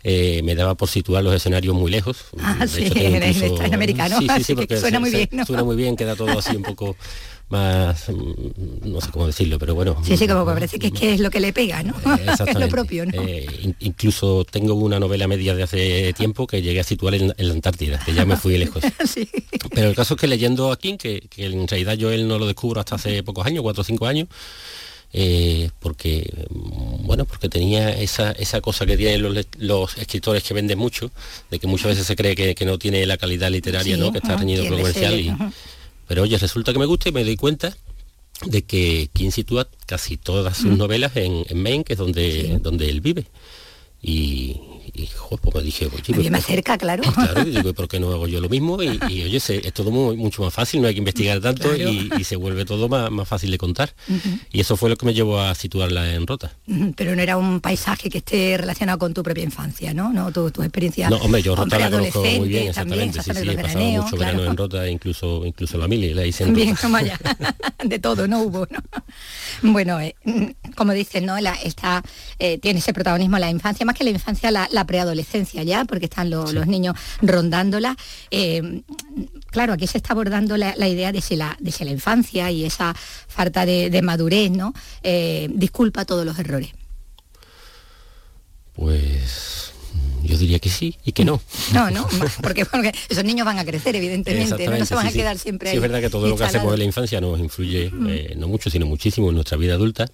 eh, 0.02 0.42
me 0.44 0.54
daba 0.54 0.74
por 0.74 0.88
situar 0.88 1.22
los 1.24 1.34
escenarios 1.34 1.74
muy 1.74 1.90
lejos. 1.90 2.18
Ah, 2.42 2.56
De 2.60 2.68
sí, 2.68 2.84
hecho, 2.84 2.98
incluso- 2.98 3.62
americano, 3.72 4.18
Sí, 4.18 4.26
sí, 4.28 4.28
sí, 4.28 4.32
así 4.42 4.52
que 4.52 4.56
porque 4.56 4.76
suena 4.76 4.96
se- 4.98 5.00
muy 5.00 5.10
bien, 5.10 5.28
¿no? 5.32 5.46
Suena 5.46 5.64
muy 5.64 5.76
bien, 5.76 5.96
queda 5.96 6.14
todo 6.14 6.38
así 6.38 6.54
un 6.54 6.62
poco 6.62 6.96
más, 7.52 8.08
mm, 8.08 8.90
no 8.90 9.00
sé 9.00 9.10
cómo 9.12 9.26
decirlo, 9.28 9.58
pero 9.60 9.74
bueno. 9.76 9.96
Sí, 10.04 10.16
sí, 10.16 10.26
como 10.26 10.44
que 10.44 10.52
parece 10.54 10.78
que 10.80 10.88
es 10.88 10.92
que 10.92 11.12
es 11.14 11.20
lo 11.20 11.30
que 11.30 11.38
le 11.38 11.52
pega, 11.52 11.82
¿no? 11.84 11.94
es 12.46 12.54
lo 12.58 12.68
propio, 12.68 13.06
¿no? 13.06 13.12
Eh, 13.14 13.46
in- 13.62 13.76
incluso 13.80 14.44
tengo 14.44 14.74
una 14.74 14.98
novela 14.98 15.28
media 15.28 15.54
de 15.54 15.62
hace 15.62 16.12
tiempo 16.14 16.46
que 16.48 16.62
llegué 16.62 16.80
a 16.80 16.84
situar 16.84 17.14
en, 17.14 17.32
en 17.36 17.48
la 17.48 17.54
Antártida, 17.54 18.00
que 18.04 18.12
ya 18.14 18.24
me 18.24 18.36
fui 18.36 18.58
lejos. 18.58 18.82
Pero 19.74 19.88
el 19.90 19.94
caso 19.94 20.14
es 20.14 20.20
que 20.20 20.26
leyendo 20.26 20.72
a 20.72 20.76
King, 20.78 20.96
que, 20.96 21.20
que 21.30 21.46
en 21.46 21.68
realidad 21.68 21.94
yo 21.94 22.10
él 22.10 22.26
no 22.26 22.38
lo 22.38 22.46
descubro 22.46 22.80
hasta 22.80 22.96
hace 22.96 23.22
pocos 23.22 23.46
años, 23.46 23.62
cuatro 23.62 23.82
o 23.82 23.84
cinco 23.84 24.06
años, 24.06 24.26
eh, 25.12 25.68
porque 25.78 26.46
mm, 26.50 27.06
bueno, 27.06 27.26
porque 27.26 27.48
tenía 27.50 27.90
esa, 27.90 28.32
esa 28.32 28.60
cosa 28.62 28.86
que 28.86 28.96
tienen 28.96 29.22
los, 29.58 29.98
escritores 29.98 30.42
que 30.42 30.54
venden 30.54 30.78
mucho, 30.78 31.10
de 31.50 31.58
que 31.58 31.66
muchas 31.66 31.88
veces 31.88 32.06
se 32.06 32.16
cree 32.16 32.34
que, 32.34 32.54
que 32.54 32.64
no 32.64 32.78
tiene 32.78 33.04
la 33.04 33.18
calidad 33.18 33.50
literaria, 33.50 33.96
Sí, 33.96 34.00
¿no? 34.00 34.10
que 34.10 34.18
está 34.18 34.36
reñido 34.36 34.62
tiene 34.62 34.78
comercial. 34.78 35.20
y-. 35.20 35.34
pero 36.08 36.22
oye, 36.22 36.36
resulta 36.38 36.72
que 36.72 36.78
me 36.78 36.86
gusta 36.86 37.08
y 37.08 37.12
me 37.12 37.24
doy 37.24 37.36
cuenta 37.36 37.76
de 38.46 38.62
que 38.62 39.08
King 39.12 39.30
sitúa 39.30 39.68
casi 39.86 40.16
todas 40.16 40.56
sus 40.56 40.72
Mm. 40.72 40.76
novelas 40.78 41.16
en, 41.16 41.44
en 41.48 41.62
Maine, 41.62 41.84
que 41.84 41.92
es 41.92 41.98
donde, 41.98 42.58
donde 42.60 42.88
él 42.88 43.00
vive. 43.00 43.26
Y, 44.02 44.56
y 44.94 45.06
jo, 45.06 45.36
pues 45.36 45.54
me 45.56 45.62
dije, 45.62 45.86
oye, 45.86 46.02
Bien 46.08 46.16
pues, 46.16 46.30
más 46.30 46.44
cerca, 46.46 46.76
claro. 46.78 47.02
Claro, 47.14 47.42
y 47.46 47.50
digo, 47.50 47.68
¿y 47.70 47.72
¿por 47.72 47.88
qué 47.88 48.00
no 48.00 48.10
hago 48.12 48.26
yo 48.26 48.40
lo 48.40 48.48
mismo? 48.48 48.82
Y, 48.82 48.98
y, 49.08 49.22
oye, 49.24 49.40
se- 49.40 49.66
es 49.66 49.72
todo 49.72 49.90
muy- 49.90 50.16
mucho 50.16 50.42
más 50.42 50.52
fácil, 50.52 50.80
no 50.82 50.88
hay 50.88 50.94
que 50.94 50.98
investigar 50.98 51.40
tanto 51.42 51.68
Claro. 51.74 51.90
y, 51.90 52.10
y 52.18 52.24
se 52.24 52.36
vuelve 52.36 52.64
todo 52.64 52.88
más, 52.88 53.10
más 53.10 53.26
fácil 53.28 53.50
de 53.50 53.58
contar. 53.58 53.94
Y 54.52 54.60
eso 54.60 54.76
fue 54.76 54.90
lo 54.90 54.96
que 54.96 55.06
me 55.06 55.14
llevó 55.14 55.40
a 55.40 55.54
situarla 55.54 56.14
en 56.14 56.26
Rota. 56.26 56.52
Pero 56.96 57.14
no 57.16 57.22
era 57.22 57.36
un 57.36 57.60
paisaje 57.60 58.10
que 58.10 58.18
esté 58.18 58.56
relacionado 58.58 58.98
con 58.98 59.14
tu 59.14 59.22
propia 59.22 59.44
infancia, 59.44 59.92
¿no? 59.94 60.12
No, 60.12 60.30
tu, 60.32 60.50
tu 60.50 60.62
experiencia. 60.62 61.08
No, 61.10 61.16
hombre, 61.16 61.42
yo 61.42 61.54
Rota 61.56 61.78
la 61.78 61.90
conozco 61.90 62.20
muy 62.24 62.48
bien, 62.48 62.72
también, 62.72 63.08
exactamente. 63.10 63.22
Sí, 63.22 63.30
sí, 63.34 63.48
he 63.50 63.62
pasado 63.62 63.84
mucho 63.84 64.16
claro. 64.16 64.36
verano 64.38 64.50
en 64.50 64.56
Rota, 64.56 64.88
incluso, 64.88 65.44
incluso 65.46 65.78
la 65.78 65.88
mili, 65.88 66.12
la 66.14 66.24
hice 66.26 66.44
en 66.44 66.54
Bien, 66.54 66.74
Rota. 66.76 66.88
vaya, 66.88 67.18
de 67.84 67.98
todo, 67.98 68.26
no 68.28 68.42
hubo, 68.42 68.66
¿no? 68.70 68.80
Bueno, 69.62 70.00
eh, 70.00 70.14
mm, 70.24 70.72
como 70.76 70.92
dices, 70.92 71.22
¿no? 71.22 71.38
La, 71.40 71.54
está, 71.54 72.02
eh, 72.38 72.58
tiene 72.58 72.78
ese 72.80 72.92
protagonismo 72.92 73.38
la 73.38 73.50
infancia, 73.50 73.84
más 73.86 73.96
que 73.96 74.04
la 74.04 74.10
infancia, 74.10 74.50
la, 74.50 74.68
la 74.72 74.84
preadolescencia 74.86 75.62
ya, 75.62 75.84
porque 75.84 76.06
están 76.06 76.30
lo- 76.30 76.50
los 76.52 76.66
niños 76.66 76.96
rondándola. 77.20 77.96
Eh, 78.30 78.82
claro, 79.50 79.72
aquí 79.74 79.86
se 79.86 79.98
está 79.98 80.12
abordando 80.12 80.56
la, 80.56 80.74
la 80.76 80.88
idea 80.88 81.12
de 81.12 81.20
si 81.20 81.36
la, 81.36 81.56
de 81.60 81.70
si 81.72 81.84
la 81.84 81.90
infancia 81.90 82.50
y 82.50 82.64
esa 82.64 82.94
falta 83.28 83.64
de, 83.66 83.90
de 83.90 84.02
madurez, 84.02 84.50
¿no? 84.50 84.74
Eh, 85.02 85.48
disculpa 85.52 86.04
todos 86.04 86.24
los 86.26 86.38
errores. 86.38 86.70
Pues 88.74 89.72
yo 90.22 90.38
diría 90.38 90.58
que 90.58 90.70
sí 90.70 90.96
y 91.04 91.12
que 91.12 91.24
no. 91.24 91.40
No, 91.74 91.90
no, 91.90 92.08
porque, 92.42 92.64
porque 92.64 92.92
esos 93.08 93.24
niños 93.24 93.44
van 93.44 93.58
a 93.58 93.64
crecer, 93.64 93.94
evidentemente, 93.96 94.66
¿no? 94.66 94.78
no 94.78 94.86
se 94.86 94.94
van 94.94 95.06
sí, 95.10 95.18
a 95.18 95.22
quedar 95.22 95.38
siempre 95.38 95.68
Sí, 95.68 95.72
ahí. 95.72 95.76
es 95.76 95.82
verdad 95.82 96.00
que 96.00 96.08
todo 96.10 96.28
lo 96.28 96.36
que 96.36 96.44
hacemos 96.44 96.72
en 96.72 96.78
la 96.78 96.84
infancia 96.84 97.20
nos 97.20 97.38
influye, 97.38 97.92
eh, 98.08 98.34
no 98.36 98.48
mucho, 98.48 98.70
sino 98.70 98.86
muchísimo 98.86 99.28
en 99.28 99.34
nuestra 99.34 99.56
vida 99.58 99.74
adulta 99.74 100.08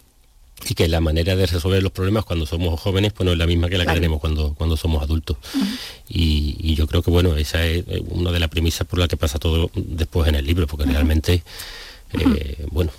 y 0.68 0.74
que 0.74 0.88
la 0.88 1.00
manera 1.00 1.36
de 1.36 1.46
resolver 1.46 1.82
los 1.82 1.92
problemas 1.92 2.24
cuando 2.24 2.46
somos 2.46 2.80
jóvenes 2.80 3.12
pues 3.12 3.24
no 3.24 3.32
es 3.32 3.38
la 3.38 3.46
misma 3.46 3.68
que 3.68 3.78
la 3.78 3.84
Claro. 3.84 3.96
que 3.96 4.00
tenemos 4.00 4.20
cuando, 4.20 4.54
cuando 4.54 4.76
somos 4.76 5.02
adultos. 5.02 5.36
y, 6.08 6.56
y 6.58 6.74
yo 6.74 6.86
creo 6.86 7.02
que 7.02 7.10
bueno, 7.10 7.36
esa 7.36 7.64
es 7.64 7.84
eh, 7.88 8.02
una 8.08 8.32
de 8.32 8.40
las 8.40 8.48
premisas 8.48 8.86
por 8.86 8.98
la 8.98 9.08
que 9.08 9.16
pasa 9.16 9.38
todo 9.38 9.70
después 9.74 10.28
en 10.28 10.34
el 10.34 10.44
libro, 10.46 10.66
porque 10.66 10.84
realmente, 10.86 11.42
eh, 12.18 12.66
bueno, 12.70 12.90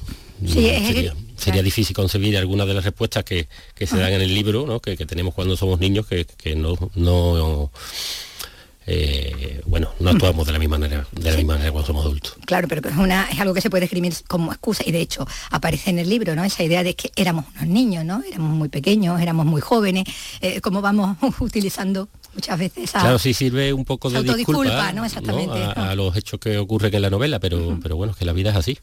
Sí, 0.45 0.53
sería, 0.53 1.13
sería 1.35 1.61
difícil 1.61 1.93
concebir 1.93 2.37
algunas 2.37 2.65
de 2.65 2.73
las 2.73 2.85
respuestas 2.85 3.25
que, 3.25 3.49
que 3.75 3.85
se 3.85 3.97
dan 3.97 4.13
en 4.13 4.21
el 4.21 4.33
libro, 4.33 4.65
¿no? 4.65 4.79
que, 4.79 4.95
que 4.95 5.05
tenemos 5.05 5.33
cuando 5.33 5.57
somos 5.57 5.81
niños, 5.81 6.07
que, 6.07 6.23
que 6.25 6.55
no, 6.55 6.77
no 6.95 7.71
eh, 8.91 9.61
bueno, 9.67 9.89
no 9.99 10.09
actuamos 10.09 10.47
de 10.47 10.53
la 10.53 10.57
misma 10.57 10.79
manera, 10.79 11.05
de 11.11 11.29
la 11.29 11.37
misma 11.37 11.53
manera 11.53 11.71
cuando 11.71 11.85
somos 11.85 12.03
adultos. 12.03 12.35
Claro, 12.45 12.67
pero 12.67 12.89
es, 12.89 12.97
una, 12.97 13.27
es 13.31 13.39
algo 13.39 13.53
que 13.53 13.61
se 13.61 13.69
puede 13.69 13.85
escribir 13.85 14.13
como 14.27 14.51
excusa 14.51 14.83
y 14.83 14.91
de 14.91 14.99
hecho 14.99 15.27
aparece 15.51 15.91
en 15.91 15.99
el 15.99 16.09
libro, 16.09 16.35
¿no? 16.35 16.43
Esa 16.43 16.63
idea 16.63 16.83
de 16.83 16.95
que 16.95 17.11
éramos 17.15 17.45
unos 17.55 17.67
niños, 17.67 18.03
¿no? 18.03 18.23
Éramos 18.27 18.51
muy 18.55 18.67
pequeños, 18.69 19.21
éramos 19.21 19.45
muy 19.45 19.61
jóvenes, 19.61 20.05
eh, 20.41 20.59
cómo 20.61 20.81
vamos 20.81 21.17
utilizando 21.39 22.09
muchas 22.33 22.57
veces 22.59 22.85
esa... 22.85 22.99
Claro, 23.01 23.19
sí 23.19 23.33
sirve 23.33 23.73
un 23.73 23.85
poco 23.85 24.09
de 24.09 24.17
disculpa 24.37 24.91
¿no? 24.93 25.05
Exactamente, 25.05 25.63
A, 25.63 25.73
¿no? 25.75 25.83
a 25.83 25.95
los 25.95 26.15
hechos 26.15 26.39
que 26.39 26.57
ocurren 26.57 26.93
en 26.93 27.01
la 27.01 27.09
novela, 27.09 27.39
pero, 27.39 27.77
pero 27.81 27.95
bueno, 27.95 28.11
es 28.13 28.17
que 28.17 28.25
la 28.25 28.33
vida 28.33 28.51
es 28.51 28.55
así. 28.55 28.77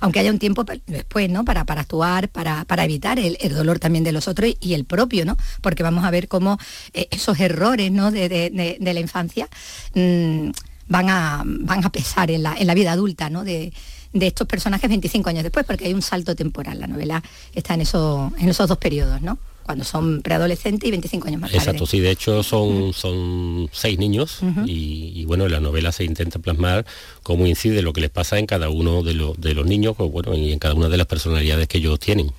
Aunque 0.00 0.20
haya 0.20 0.30
un 0.30 0.38
tiempo 0.38 0.64
después, 0.86 1.30
¿no? 1.30 1.44
Para, 1.44 1.64
para 1.64 1.82
actuar, 1.82 2.28
para, 2.28 2.64
para 2.64 2.84
evitar 2.84 3.18
el, 3.18 3.36
el 3.40 3.54
dolor 3.54 3.78
también 3.78 4.04
de 4.04 4.12
los 4.12 4.28
otros 4.28 4.52
y 4.60 4.74
el 4.74 4.84
propio, 4.84 5.24
¿no? 5.24 5.36
Porque 5.60 5.82
vamos 5.82 6.04
a 6.04 6.10
ver 6.10 6.28
cómo 6.28 6.58
eh, 6.92 7.08
esos 7.10 7.38
errores, 7.40 7.90
¿no? 7.92 8.10
De, 8.10 8.28
de- 8.28 8.50
de- 8.50 8.76
de 8.80 8.94
la 8.94 9.00
infancia 9.00 9.48
mm, 9.94 10.50
van, 10.88 11.08
a, 11.10 11.42
van 11.44 11.84
a 11.84 11.90
pesar 11.90 12.30
en 12.30 12.42
la, 12.42 12.54
en 12.56 12.66
la 12.66 12.74
vida 12.74 12.92
adulta, 12.92 13.30
¿no? 13.30 13.44
De, 13.44 13.72
de 14.12 14.26
estos 14.26 14.46
personajes 14.46 14.88
25 14.90 15.30
años 15.30 15.42
después, 15.42 15.64
porque 15.66 15.86
hay 15.86 15.94
un 15.94 16.02
salto 16.02 16.36
temporal. 16.36 16.78
La 16.80 16.86
novela 16.86 17.22
está 17.54 17.74
en, 17.74 17.80
eso, 17.82 18.30
en 18.38 18.48
esos 18.48 18.68
dos 18.68 18.76
periodos, 18.78 19.22
¿no? 19.22 19.38
Cuando 19.64 19.84
son 19.84 20.22
preadolescentes 20.22 20.86
y 20.88 20.90
25 20.90 21.28
años 21.28 21.40
más 21.40 21.50
tarde. 21.50 21.62
Exacto, 21.64 21.86
sí, 21.86 22.00
de 22.00 22.10
hecho 22.10 22.42
son, 22.42 22.92
son 22.92 23.68
seis 23.72 23.98
niños 23.98 24.40
y, 24.66 25.12
y, 25.14 25.24
bueno, 25.24 25.46
en 25.46 25.52
la 25.52 25.60
novela 25.60 25.92
se 25.92 26.04
intenta 26.04 26.38
plasmar 26.38 26.84
cómo 27.22 27.46
incide 27.46 27.82
lo 27.82 27.92
que 27.92 28.00
les 28.00 28.10
pasa 28.10 28.38
en 28.38 28.46
cada 28.46 28.68
uno 28.70 29.02
de, 29.02 29.14
los 29.14 29.40
de 29.40 29.54
los 29.54 29.66
niños, 29.66 29.94
pues, 29.96 30.10
bueno, 30.10 30.34
y 30.34 30.52
en 30.52 30.58
cada 30.58 30.74
una 30.74 30.88
de 30.88 30.96
las 30.96 31.06
personalidades 31.06 31.68
que 31.68 31.78
ellos 31.78 31.98
tienen. 31.98 32.32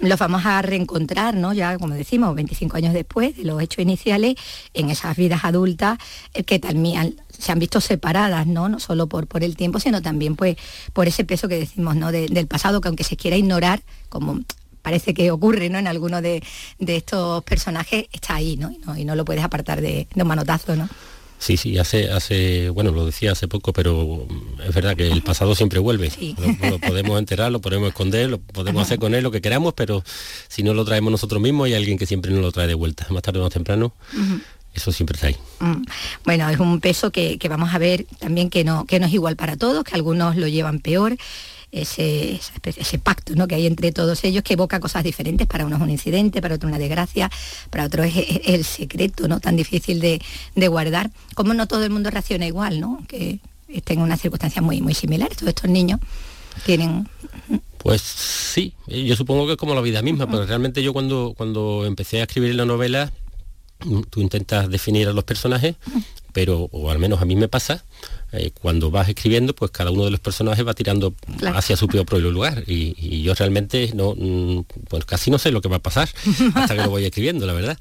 Los 0.00 0.18
vamos 0.18 0.46
a 0.46 0.62
reencontrar, 0.62 1.34
¿no? 1.34 1.52
Ya, 1.52 1.76
como 1.78 1.94
decimos, 1.94 2.34
25 2.34 2.76
años 2.76 2.94
después 2.94 3.36
de 3.36 3.44
los 3.44 3.60
hechos 3.60 3.82
iniciales, 3.82 4.36
en 4.74 4.90
esas 4.90 5.16
vidas 5.16 5.44
adultas 5.44 5.98
eh, 6.34 6.44
que 6.44 6.58
también 6.58 7.16
se 7.36 7.52
han 7.52 7.58
visto 7.58 7.80
separadas, 7.80 8.46
¿no? 8.46 8.68
No 8.68 8.80
solo 8.80 9.06
por, 9.06 9.26
por 9.26 9.44
el 9.44 9.54
tiempo, 9.56 9.80
sino 9.80 10.00
también 10.02 10.34
pues, 10.36 10.56
por 10.92 11.08
ese 11.08 11.24
peso 11.24 11.46
que 11.48 11.58
decimos, 11.58 11.94
¿no? 11.96 12.10
De- 12.10 12.28
del 12.28 12.46
pasado, 12.46 12.80
que 12.80 12.88
aunque 12.88 13.04
se 13.04 13.16
quiera 13.16 13.36
ignorar, 13.36 13.82
como 14.08 14.40
parece 14.88 15.12
que 15.12 15.30
ocurre, 15.30 15.68
¿no? 15.68 15.78
En 15.78 15.86
alguno 15.86 16.22
de, 16.22 16.42
de 16.78 16.96
estos 16.96 17.44
personajes, 17.44 18.06
está 18.10 18.36
ahí, 18.36 18.56
¿no? 18.56 18.70
Y 18.70 18.78
no, 18.78 18.96
y 18.96 19.04
no 19.04 19.14
lo 19.16 19.26
puedes 19.26 19.44
apartar 19.44 19.82
de, 19.82 20.08
de 20.14 20.22
un 20.22 20.28
manotazo, 20.28 20.76
¿no? 20.76 20.88
Sí, 21.38 21.58
sí, 21.58 21.76
hace, 21.76 22.10
hace, 22.10 22.70
bueno, 22.70 22.90
lo 22.90 23.04
decía 23.04 23.32
hace 23.32 23.48
poco, 23.48 23.74
pero 23.74 24.26
mm, 24.26 24.62
es 24.66 24.74
verdad 24.74 24.96
que 24.96 25.06
el 25.06 25.20
pasado 25.22 25.54
siempre 25.54 25.78
vuelve. 25.78 26.10
Lo, 26.38 26.70
lo 26.70 26.78
podemos 26.78 27.18
enterrar, 27.18 27.52
lo 27.52 27.60
podemos 27.60 27.88
esconder, 27.90 28.30
lo 28.30 28.38
podemos 28.38 28.82
hacer 28.82 28.98
con 28.98 29.14
él 29.14 29.22
lo 29.22 29.30
que 29.30 29.42
queramos, 29.42 29.74
pero 29.74 30.02
si 30.48 30.62
no 30.62 30.72
lo 30.72 30.86
traemos 30.86 31.10
nosotros 31.10 31.42
mismos 31.42 31.66
hay 31.66 31.74
alguien 31.74 31.98
que 31.98 32.06
siempre 32.06 32.32
nos 32.32 32.40
lo 32.40 32.50
trae 32.50 32.66
de 32.66 32.74
vuelta, 32.74 33.06
más 33.10 33.22
tarde 33.22 33.40
o 33.40 33.42
más 33.42 33.52
temprano, 33.52 33.92
eso 34.74 34.90
siempre 34.90 35.16
está 35.16 35.26
ahí. 35.26 35.36
Mm. 35.60 35.84
Bueno, 36.24 36.48
es 36.48 36.58
un 36.58 36.80
peso 36.80 37.10
que, 37.10 37.36
que 37.38 37.48
vamos 37.50 37.74
a 37.74 37.78
ver 37.78 38.06
también 38.18 38.48
que 38.48 38.64
no, 38.64 38.86
que 38.86 38.98
no 38.98 39.06
es 39.06 39.12
igual 39.12 39.36
para 39.36 39.58
todos, 39.58 39.84
que 39.84 39.94
algunos 39.94 40.34
lo 40.36 40.48
llevan 40.48 40.80
peor. 40.80 41.18
Ese, 41.70 42.40
ese 42.64 42.98
pacto 42.98 43.34
¿no? 43.34 43.46
que 43.46 43.54
hay 43.54 43.66
entre 43.66 43.92
todos 43.92 44.24
ellos 44.24 44.42
que 44.42 44.54
evoca 44.54 44.80
cosas 44.80 45.04
diferentes, 45.04 45.46
para 45.46 45.66
unos 45.66 45.82
un 45.82 45.90
incidente, 45.90 46.40
para 46.40 46.54
otro 46.54 46.66
una 46.66 46.78
desgracia, 46.78 47.30
para 47.68 47.84
otro 47.84 48.04
es, 48.04 48.16
es 48.16 48.40
el 48.46 48.64
secreto 48.64 49.28
¿no? 49.28 49.38
tan 49.38 49.54
difícil 49.56 50.00
de, 50.00 50.20
de 50.54 50.68
guardar. 50.68 51.10
Como 51.34 51.52
no 51.52 51.68
todo 51.68 51.84
el 51.84 51.90
mundo 51.90 52.10
reacciona 52.10 52.46
igual, 52.46 52.80
¿no? 52.80 53.02
que 53.06 53.40
estén 53.68 53.98
en 53.98 54.04
unas 54.04 54.20
circunstancias 54.20 54.64
muy, 54.64 54.80
muy 54.80 54.94
similares. 54.94 55.36
Todos 55.36 55.50
estos 55.50 55.70
niños 55.70 56.00
tienen 56.64 57.08
Pues 57.78 58.00
sí, 58.02 58.72
eh, 58.88 59.04
yo 59.04 59.16
supongo 59.16 59.46
que 59.46 59.52
es 59.52 59.58
como 59.58 59.74
la 59.74 59.80
vida 59.80 60.02
misma, 60.02 60.26
pero 60.26 60.46
realmente 60.46 60.82
yo 60.82 60.92
cuando, 60.92 61.34
cuando 61.36 61.84
empecé 61.86 62.20
a 62.20 62.24
escribir 62.24 62.54
la 62.54 62.64
novela, 62.64 63.12
tú 64.10 64.20
intentas 64.20 64.68
definir 64.68 65.08
a 65.08 65.12
los 65.12 65.24
personajes, 65.24 65.76
pero, 66.32 66.68
o 66.72 66.90
al 66.90 66.98
menos 66.98 67.20
a 67.20 67.24
mí 67.24 67.34
me 67.36 67.48
pasa, 67.48 67.84
eh, 68.32 68.50
cuando 68.60 68.90
vas 68.90 69.08
escribiendo, 69.08 69.54
pues 69.54 69.70
cada 69.70 69.90
uno 69.90 70.04
de 70.04 70.10
los 70.10 70.20
personajes 70.20 70.64
va 70.66 70.74
tirando 70.74 71.14
Claro. 71.38 71.56
hacia 71.58 71.76
su 71.76 71.88
propio 71.88 72.18
lugar. 72.18 72.62
Y, 72.66 72.94
y 72.98 73.22
yo 73.22 73.34
realmente 73.34 73.90
no, 73.94 74.14
mm, 74.16 74.64
pues 74.88 75.04
casi 75.06 75.30
no 75.30 75.38
sé 75.38 75.50
lo 75.50 75.60
que 75.62 75.68
va 75.68 75.76
a 75.76 75.82
pasar 75.82 76.08
hasta 76.54 76.76
que 76.76 76.82
lo 76.82 76.90
voy 76.90 77.04
escribiendo, 77.06 77.46
la 77.46 77.54
verdad. 77.54 77.78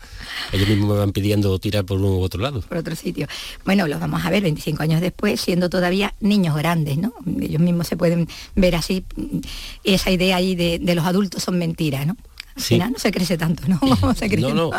Ellos 0.53 0.69
mismos 0.69 0.89
me 0.93 0.97
van 0.99 1.11
pidiendo 1.11 1.59
tirar 1.59 1.83
por 1.85 1.99
uno 1.99 2.15
u 2.17 2.21
otro 2.21 2.41
lado. 2.41 2.61
por 2.61 2.77
otro 2.77 2.95
sitio. 2.95 3.27
Bueno, 3.65 3.87
los 3.87 3.99
vamos 3.99 4.25
a 4.25 4.29
ver 4.29 4.41
25 4.43 4.81
años 4.81 5.01
después, 5.01 5.41
siendo 5.41 5.69
todavía 5.69 6.13
niños 6.21 6.55
grandes, 6.55 6.97
¿no? 6.97 7.13
Ellos 7.41 7.61
mismos 7.61 7.87
se 7.87 7.97
pueden 7.97 8.27
ver 8.55 8.75
así. 8.75 9.03
mm, 9.15 9.39
Esa 9.83 10.09
idea 10.11 10.37
ahí 10.37 10.55
de, 10.55 10.79
de 10.79 10.95
los 10.95 11.05
adultos 11.05 11.43
son 11.43 11.57
mentiras, 11.59 12.07
¿no? 12.07 12.15
Al 12.55 12.63
Sí. 12.63 12.75
final 12.75 12.93
no 12.93 12.97
se 12.99 13.11
crece 13.11 13.37
tanto, 13.37 13.63
¿no? 13.67 13.77
Vamos 14.01 14.21
a 14.21 14.27
No, 14.29 14.53
no. 14.53 14.71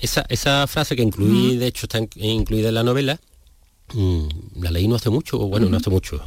Esa, 0.00 0.26
esa 0.28 0.66
frase 0.66 0.94
que 0.96 1.02
incluí, 1.02 1.56
de 1.56 1.66
hecho 1.66 1.86
está 1.86 1.98
in- 1.98 2.08
incluida 2.16 2.68
en 2.68 2.74
la 2.74 2.82
novela, 2.82 3.18
mm, 3.94 4.26
la 4.62 4.70
leí 4.70 4.88
no 4.88 4.96
hace 4.96 5.10
mucho, 5.10 5.38
bueno, 5.38 5.68
no 5.68 5.76
hace 5.78 5.90
mucho. 5.90 6.20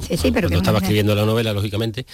Sí, 0.00 0.16
sí, 0.16 0.30
pero 0.30 0.48
cuando 0.48 0.58
estaba 0.58 0.78
escribiendo 0.78 1.14
la 1.14 1.26
novela, 1.26 1.52
lógicamente, 1.52 2.06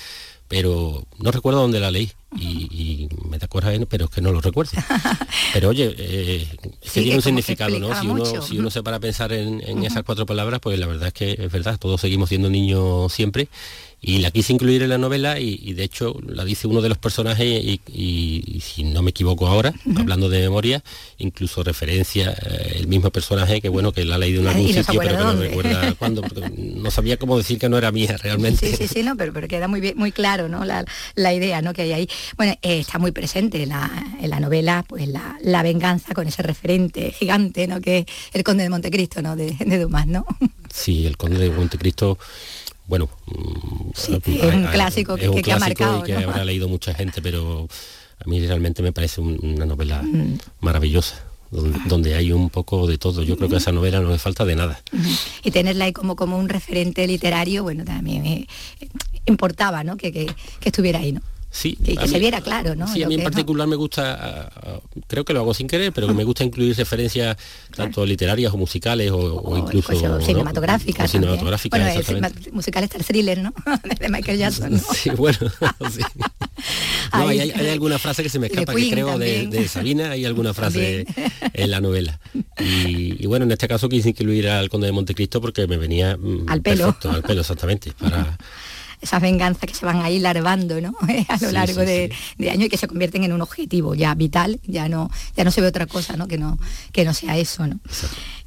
pero 0.49 1.05
no 1.19 1.31
recuerdo 1.31 1.61
dónde 1.61 1.81
la 1.81 1.91
leí. 1.91 2.13
y, 2.39 3.09
me 3.29 3.39
da 3.39 3.49
coraje, 3.49 3.85
pero 3.87 4.07
es 4.07 4.11
que 4.11 4.21
no 4.21 4.31
lo 4.33 4.41
recuerdo. 4.41 4.73
Pero 5.53 5.71
oye, 5.71 5.95
eh, 5.97 6.47
es 6.83 6.93
que 6.93 7.01
tiene 7.03 7.17
un 7.17 7.23
significado, 7.23 7.79
¿no? 7.79 7.99
Si 7.99 8.07
uno, 8.07 8.43
si 8.43 8.59
uno 8.59 8.71
se 8.71 8.83
para 8.83 8.99
a 8.99 9.01
pensar 9.01 9.33
en, 9.33 9.63
esas 9.85 10.03
cuatro 10.05 10.27
palabras, 10.27 10.61
pues 10.61 10.79
la 10.79 10.87
verdad 10.87 11.09
es 11.09 11.15
que 11.15 11.33
es 11.33 11.51
verdad, 11.51 11.79
todos 11.79 12.01
seguimos 12.01 12.29
siendo 12.29 12.51
niños 12.51 13.13
siempre 13.13 13.49
y 14.07 14.19
la 14.21 14.31
quise 14.31 14.53
incluir 14.53 14.85
en 14.85 14.91
la 14.91 14.99
novela 14.99 15.41
y, 15.41 15.73
de 15.73 15.83
hecho 15.83 16.17
la 16.29 16.45
dice 16.45 16.69
uno 16.69 16.81
de 16.81 16.89
los 16.89 16.97
personajes 16.97 17.45
y, 17.45 18.61
si 18.61 18.85
no 18.85 19.03
me 19.03 19.11
equivoco 19.11 19.49
ahora, 19.49 19.75
hablando 19.97 20.29
de 20.29 20.39
memoria, 20.39 20.81
incluso 21.19 21.65
referencia 21.65 22.31
eh, 22.31 22.77
el 22.77 22.87
mismo 22.87 23.11
personaje 23.11 23.61
que 23.61 23.69
bueno, 23.69 23.91
que 23.91 24.05
la 24.05 24.15
ha 24.15 24.19
leído 24.19 24.43
en 24.43 24.47
algún 24.57 24.69
sitio, 24.69 25.01
pero 25.01 25.17
que 25.17 25.25
no 25.25 25.33
recuerda 25.35 25.95
cuándo, 25.99 26.23
no 26.57 26.91
sabía 26.93 27.17
cómo 27.17 27.37
decir 27.37 27.59
que 27.59 27.69
no 27.69 27.79
era 27.79 27.91
mía 27.91 28.17
realmente. 28.23 28.71
Sí, 28.71 28.77
sí, 28.77 28.87
sí, 28.87 29.03
no, 29.03 29.17
pero, 29.17 29.33
pero 29.33 29.49
queda 29.49 29.67
muy 29.67 29.81
bien, 29.81 29.99
muy 29.99 30.13
claro, 30.13 30.49
¿no? 30.49 30.65
La, 30.65 30.85
idea 31.35 31.61
¿no? 31.61 31.75
que 31.75 31.83
hay 31.83 31.93
ahí. 31.93 32.09
Bueno, 32.37 32.53
eh, 32.63 32.79
está 32.79 33.01
muy 33.01 33.11
presente 33.11 33.61
en 33.65 33.71
la, 33.71 34.41
novela, 34.41 34.85
pues 34.87 35.09
la, 35.09 35.63
venganza 35.65 36.15
con 36.15 36.29
ese 36.29 36.45
referente 36.45 37.11
gigante, 37.11 37.67
¿no? 37.67 37.81
Que 37.81 37.99
es 37.99 38.07
el 38.35 38.45
conde 38.45 38.63
de 38.63 38.71
Montecristo, 38.71 39.21
¿no? 39.21 39.35
De, 39.35 39.57
de 39.59 39.79
Dumas, 39.81 40.07
¿no? 40.07 40.25
Sí, 40.73 41.07
el 41.07 41.17
conde 41.17 41.39
de 41.39 41.51
Montecristo 41.51 42.19
bueno, 42.87 43.09
mm, 43.27 43.91
es 43.95 44.09
un 44.09 44.67
clásico 44.67 45.17
que, 45.17 45.43
que, 45.43 45.53
ha 45.53 45.59
marcado. 45.59 46.01
Y 46.01 46.03
que 46.05 46.17
habrá 46.17 46.45
leído 46.45 46.69
mucha 46.69 46.95
gente, 46.95 47.21
pero 47.21 47.69
a 48.25 48.29
mí 48.29 48.45
realmente 48.47 48.83
me 48.83 48.93
parece 48.93 49.21
una 49.21 49.67
novela 49.67 50.03
mm. 50.03 50.39
maravillosa. 50.61 51.23
Donde, 51.51 52.17
hay 52.17 52.33
un 52.33 52.51
poco 52.51 52.89
de 52.89 52.99
todo. 52.99 53.23
Yo 53.23 53.37
creo 53.37 53.49
que 53.49 53.55
a 53.55 53.59
esa 53.59 53.71
novela 53.71 54.01
no 54.01 54.09
me 54.09 54.19
falta 54.19 54.45
de 54.45 54.57
nada. 54.57 54.81
Y 55.45 55.53
tenerla 55.53 55.85
ahí 55.85 55.93
como, 55.93 56.17
como 56.17 56.37
un 56.37 56.49
referente 56.49 57.07
literario, 57.07 57.63
bueno, 57.63 57.85
también 57.85 58.23
me 58.23 58.47
importaba, 59.27 59.85
¿no? 59.85 59.97
Que, 59.97 60.13
que, 60.13 60.35
estuviera 60.65 60.99
ahí, 60.99 61.13
¿no? 61.13 61.23
Sí, 61.57 61.75
que, 61.77 62.07
se 62.07 62.19
viera 62.19 62.43
claro, 62.43 62.75
¿no? 62.75 62.87
Sí, 62.87 63.03
a 63.03 63.09
mí 63.09 63.15
en 63.15 63.23
particular 63.23 63.67
me 63.67 63.77
gusta, 63.77 64.53
creo 65.07 65.25
que 65.25 65.33
lo 65.33 65.41
hago 65.41 65.55
sin 65.55 65.67
querer, 65.67 65.91
pero 65.91 66.07
que 66.07 66.13
me 66.13 66.23
gusta 66.23 66.45
incluir 66.45 66.77
referencias 66.77 67.35
tanto 67.75 68.05
literarias 68.05 68.53
o 68.53 68.59
musicales 68.59 69.11
o, 69.11 69.57
incluso 69.57 70.21
cinematográficas. 70.21 71.11
cinematográficas, 71.11 72.07
bueno, 72.11 72.29
musical 72.53 72.85
está 72.85 72.99
el 72.99 73.05
thriller, 73.05 73.39
¿no? 73.43 73.55
de 74.01 74.09
Michael 74.11 74.39
Jackson. 74.39 74.79
Sí, 74.95 75.09
bueno, 75.11 75.39
sí. 75.91 76.03
No, 77.15 77.29
hay, 77.29 77.51
alguna 77.71 77.99
frase 77.99 78.23
que 78.23 78.29
se 78.29 78.39
me 78.39 78.49
escapa, 78.49 78.75
que 78.75 78.91
creo 78.91 79.19
de, 79.19 79.67
Sabina, 79.69 80.11
hay 80.11 80.27
alguna 80.27 80.53
frase 80.53 81.07
en 81.55 81.71
la 81.71 81.81
novela. 81.81 82.21
Y, 82.59 83.27
bueno, 83.27 83.47
en 83.47 83.53
este 83.53 83.67
caso 83.67 83.89
quise 83.89 84.11
incluir 84.11 84.49
al 84.49 84.69
Conde 84.69 84.89
de 84.89 84.93
Montecristo 84.93 85.41
porque 85.41 85.67
me 85.67 85.79
venía 85.79 86.19
mm, 86.19 86.49
al 86.49 86.61
pelo. 86.61 86.95
al 87.05 87.23
pelo, 87.23 87.41
exactamente, 87.41 87.93
para 87.99 88.37
esas 89.01 89.21
venganzas 89.21 89.69
que 89.69 89.75
se 89.75 89.87
van 89.87 90.03
ahí 90.03 90.19
larvando 90.19 90.81
¿no? 90.81 90.95
a 91.29 91.37
lo 91.41 91.51
largo 91.53 91.81
de, 91.81 92.13
años 92.51 92.67
y 92.67 92.69
que 92.69 92.77
se 92.77 92.89
convierten 92.89 93.25
en 93.25 93.33
un 93.33 93.43
objetivo 93.43 93.95
ya 93.95 94.15
vital, 94.15 94.61
ya 94.65 94.89
no, 94.89 95.11
ya 95.37 95.45
no 95.45 95.51
se 95.51 95.61
ve 95.61 95.67
otra 95.67 95.87
cosa 95.87 96.17
¿no? 96.17 96.29
Que, 96.29 96.39
no, 96.39 96.59
que 96.93 97.05
no 97.05 97.15
sea 97.15 97.37
eso. 97.37 97.67
¿no? 97.67 97.81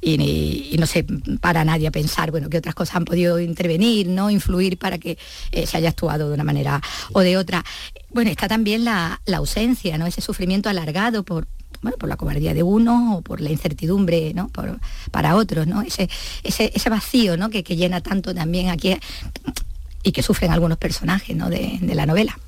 Y, 0.00 0.76
no 0.78 0.86
se 0.86 1.04
para 1.40 1.64
nadie 1.64 1.88
a 1.88 1.90
pensar 1.90 2.30
bueno, 2.30 2.48
que 2.48 2.56
otras 2.56 2.74
cosas 2.74 2.96
han 2.96 3.04
podido 3.04 3.38
intervenir, 3.38 4.08
¿no? 4.08 4.30
influir 4.30 4.78
para 4.78 4.98
que 4.98 5.18
eh, 5.52 5.66
se 5.66 5.76
haya 5.76 5.90
actuado 5.90 6.28
de 6.28 6.34
una 6.34 6.44
manera 6.44 6.80
o 7.12 7.20
de 7.20 7.36
otra. 7.36 7.64
Bueno, 8.10 8.30
está 8.30 8.48
también 8.48 8.84
la, 8.84 9.20
ausencia, 9.34 9.98
¿no? 9.98 10.06
ese 10.06 10.20
sufrimiento 10.20 10.68
alargado 10.68 11.22
por, 11.22 11.46
bueno, 11.82 11.96
por 11.98 12.08
la 12.08 12.16
cobardía 12.16 12.54
de 12.54 12.62
uno 12.62 13.18
o 13.18 13.22
por 13.22 13.40
la 13.40 13.50
incertidumbre 13.50 14.32
¿no? 14.34 14.50
para 15.10 15.36
otros, 15.36 15.66
¿no? 15.66 15.82
Ese, 15.82 16.08
ese, 16.42 16.90
vacío 16.90 17.36
¿no? 17.36 17.50
que, 17.50 17.62
que, 17.62 17.76
llena 17.76 18.00
tanto 18.00 18.34
también 18.34 18.68
aquí 18.70 18.96
y 20.02 20.12
que 20.12 20.22
sufren 20.22 20.50
algunos 20.50 20.78
personajes 20.78 21.36
¿no? 21.36 21.50
de, 21.50 21.78
la 21.82 22.06
novela. 22.06 22.38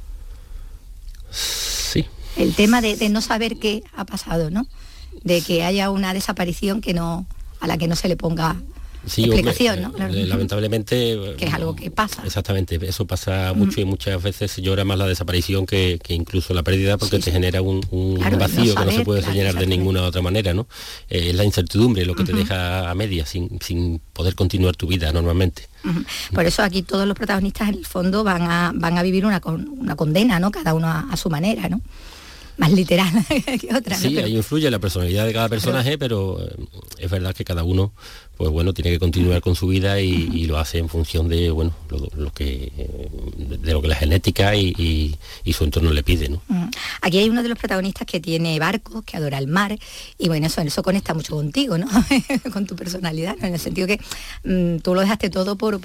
Sí. 1.31 2.07
El 2.37 2.55
tema 2.55 2.81
de, 2.81 3.09
no 3.09 3.21
saber 3.21 3.59
qué 3.59 3.83
ha 3.95 4.05
pasado, 4.05 4.51
¿no? 4.51 4.67
De 5.23 5.43
que 5.43 5.65
haya 5.65 5.91
una 5.91 6.15
desaparición 6.15 6.81
que 6.81 6.95
no, 6.95 7.27
a 7.61 7.67
la 7.67 7.79
que 7.79 7.89
no 7.89 7.97
se 7.97 8.09
le 8.09 8.17
ponga 8.17 8.57
explicación, 9.05 9.83
¿no? 9.83 10.07
Eh, 10.07 10.27
lamentablemente... 10.27 11.19
Que 11.37 11.47
es 11.47 11.55
algo 11.55 11.75
que 11.75 11.91
pasa. 11.91 12.23
Exactamente, 12.25 12.79
eso 12.83 13.07
pasa 13.07 13.53
mucho 13.55 13.81
y 13.81 13.85
muchas 13.85 14.23
veces 14.23 14.57
llora 14.59 14.85
más 14.85 14.99
la 14.99 15.07
desaparición 15.07 15.67
que, 15.67 15.99
incluso 16.09 16.55
la 16.55 16.63
pérdida 16.63 16.99
porque 16.99 17.19
te 17.19 17.33
genera 17.33 17.63
un, 17.63 17.81
vacío 18.39 18.75
que 18.75 18.85
no 18.85 18.93
se 18.93 19.05
puede 19.05 19.23
llenar 19.33 19.55
de 19.55 19.67
ninguna 19.67 20.03
otra 20.03 20.23
manera, 20.23 20.55
¿no? 20.55 20.67
Eh, 21.09 21.31
es 21.31 21.35
la 21.35 21.45
incertidumbre 21.45 22.05
lo 22.05 22.15
que 22.15 22.25
te 22.25 22.33
deja 22.33 22.91
a 22.91 22.95
media, 22.95 23.27
sin, 23.27 23.59
sin 23.61 24.01
poder 24.13 24.35
continuar 24.35 24.77
tu 24.77 24.87
vida 24.87 25.13
normalmente. 25.13 25.69
Por 26.33 26.45
eso 26.47 26.63
aquí 26.63 26.83
todos 26.83 27.07
los 27.07 27.17
protagonistas 27.17 27.69
en 27.69 27.75
el 27.77 27.87
fondo 27.87 28.23
van 28.23 28.43
a, 28.43 28.73
van 28.75 28.99
a 28.99 29.03
vivir 29.03 29.27
una, 29.27 29.41
una 29.45 29.97
condena, 29.97 30.39
¿no? 30.39 30.51
Cada 30.51 30.75
uno 30.75 30.87
a, 30.87 31.07
a 31.11 31.17
su 31.17 31.29
manera, 31.29 31.69
¿no? 31.69 31.81
más 32.57 32.73
literal 32.73 33.11
que 33.61 33.75
otra. 33.75 33.97
Sí, 33.97 34.19
ahí 34.19 34.37
influye 34.37 34.71
la 34.71 34.79
personalidad 34.79 35.27
de 35.27 35.33
cada 35.33 35.49
personaje, 35.49 35.99
pero, 35.99 36.41
eh, 36.41 36.55
es 36.99 37.11
verdad 37.11 37.35
que 37.35 37.45
cada 37.45 37.65
uno, 37.65 37.93
pues 38.37 38.51
bueno, 38.51 38.73
tiene 38.73 38.91
que 38.91 38.99
continuar 38.99 39.41
con 39.41 39.55
su 39.55 39.69
vida 39.69 40.01
y, 40.01 40.47
lo 40.47 40.59
hace 40.59 40.79
en 40.79 40.89
función 40.89 41.29
de, 41.29 41.51
bueno, 41.51 41.73
lo, 42.17 42.33
que, 42.33 42.73
de 43.37 43.73
lo 43.73 43.81
que 43.81 43.89
la 43.89 43.95
genética 43.95 44.57
y, 44.57 45.17
su 45.53 45.65
entorno 45.65 45.93
le 45.93 46.03
pide, 46.03 46.29
¿no? 46.29 46.43
Aquí 47.03 47.19
hay 47.19 47.29
uno 47.29 47.43
de 47.43 47.49
los 47.49 47.59
protagonistas 47.59 48.07
que 48.07 48.21
tiene 48.21 48.59
barcos, 48.59 49.05
que 49.05 49.17
adora 49.17 49.39
el 49.39 49.47
mar, 49.47 49.79
y 50.19 50.29
bueno, 50.29 50.47
eso, 50.47 50.61
eso 50.63 50.83
conecta 50.83 51.15
mucho 51.15 51.37
contigo, 51.37 51.79
¿no? 51.79 51.87
con 52.53 52.67
tu 52.67 52.75
personalidad, 52.75 53.37
En 53.43 53.55
el 53.55 53.61
sentido 53.61 53.87
que 53.87 54.01
mm, 54.45 54.79
tú 54.79 54.95
lo 54.95 55.03
dejaste 55.03 55.31
todo 55.31 55.57
por, 55.57 55.81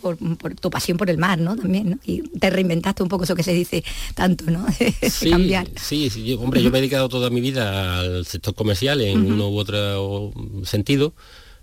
tu 0.60 0.70
pasión 0.72 0.98
por 0.98 1.10
el 1.10 1.18
mar, 1.18 1.40
¿no? 1.40 1.56
También, 1.56 1.92
¿no? 1.92 2.00
Y 2.06 2.22
te 2.40 2.50
reinventaste 2.50 3.04
un 3.04 3.10
poco 3.10 3.26
eso 3.26 3.36
que 3.36 3.44
se 3.44 3.54
dice 3.54 3.84
tanto, 4.16 4.46
¿no? 4.46 4.66
sí, 5.10 5.30
cambiar. 5.30 5.68
Sí, 5.76 6.10
sí, 6.10 6.34
hombre, 6.34 6.64
yo 6.64 6.72
me 6.72 6.78
he 6.78 6.82
dedicado 6.82 7.10
toda 7.10 7.30
mi 7.30 7.42
vida 7.42 8.00
al 8.00 8.26
sector 8.26 8.56
comercial 8.56 9.02
en 9.02 9.32
uno 9.32 9.50
u 9.50 9.58
otro 9.58 10.34
sentido, 10.64 11.14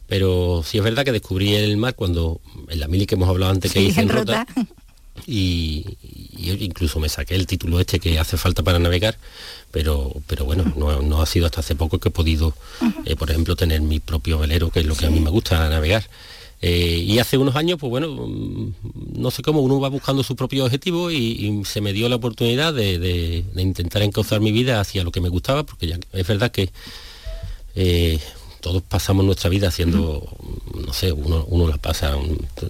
pero 0.07 0.63
sí 0.65 0.79
es 0.79 0.85
verdad 0.85 1.05
que 1.05 1.13
descubrí 1.13 1.55
el 1.55 1.77
mar 1.77 1.95
cuando 1.95 2.41
en 2.69 2.81
la 2.81 2.89
mili 2.89 3.07
que 3.07 3.15
hemos 3.15 3.29
hablado 3.29 3.53
antes 3.53 3.73
que 3.73 3.81
hice 3.81 4.01
en 4.03 4.09
Rota, 4.09 4.47
y, 5.27 5.97
incluso 6.37 7.01
me 7.01 7.09
saqué 7.09 7.35
el 7.35 7.47
título 7.47 7.81
este 7.81 8.01
que 8.01 8.19
hace 8.19 8.37
falta 8.37 8.63
para 8.63 8.79
navegar, 8.79 9.17
pero, 9.71 10.13
pero 10.27 10.45
bueno, 10.45 10.65
no, 10.77 11.23
ha 11.23 11.27
sido 11.27 11.47
hasta 11.47 11.61
hace 11.61 11.75
poco 11.75 11.99
que 11.99 12.09
he 12.09 12.13
podido, 12.13 12.55
eh, 13.05 13.17
por 13.17 13.31
ejemplo, 13.31 13.57
tener 13.57 13.81
mi 13.81 14.01
propio 14.01 14.39
velero, 14.39 14.71
que 14.71 14.81
es 14.81 14.87
lo 14.87 14.95
que 14.95 15.07
a 15.07 15.11
mí 15.11 15.21
me 15.21 15.31
gusta 15.31 15.69
navegar. 15.69 16.05
Eh, 16.67 17.05
y 17.07 17.19
hace 17.19 17.37
unos 17.37 17.57
años, 17.57 17.79
pues 17.79 17.91
bueno, 17.91 18.09
mm, 18.09 18.73
no 19.17 19.31
sé 19.31 19.43
cómo, 19.43 19.61
uno 19.61 19.81
va 19.81 19.89
buscando 19.91 20.23
su 20.23 20.35
propio 20.35 20.65
objetivo 20.65 21.11
y, 21.11 21.63
se 21.67 21.81
me 21.81 21.93
dio 21.93 22.09
la 22.09 22.17
oportunidad 22.17 22.73
de, 22.73 23.45
intentar 23.57 24.03
encauzar 24.03 24.41
mi 24.41 24.51
vida 24.51 24.81
hacia 24.81 25.05
lo 25.05 25.13
que 25.13 25.21
me 25.21 25.29
gustaba, 25.29 25.65
porque 25.65 25.89
ya 25.89 25.99
es 26.13 26.27
verdad 26.27 26.51
que 26.51 26.71
eh, 27.75 28.19
todos 28.65 28.83
pasamos 28.83 29.27
nuestra 29.27 29.51
vida 29.51 29.69
haciendo, 29.69 30.27
no 30.87 30.93
sé, 30.95 31.13
uno, 31.13 31.69
la 31.69 31.77
pasa 31.77 32.17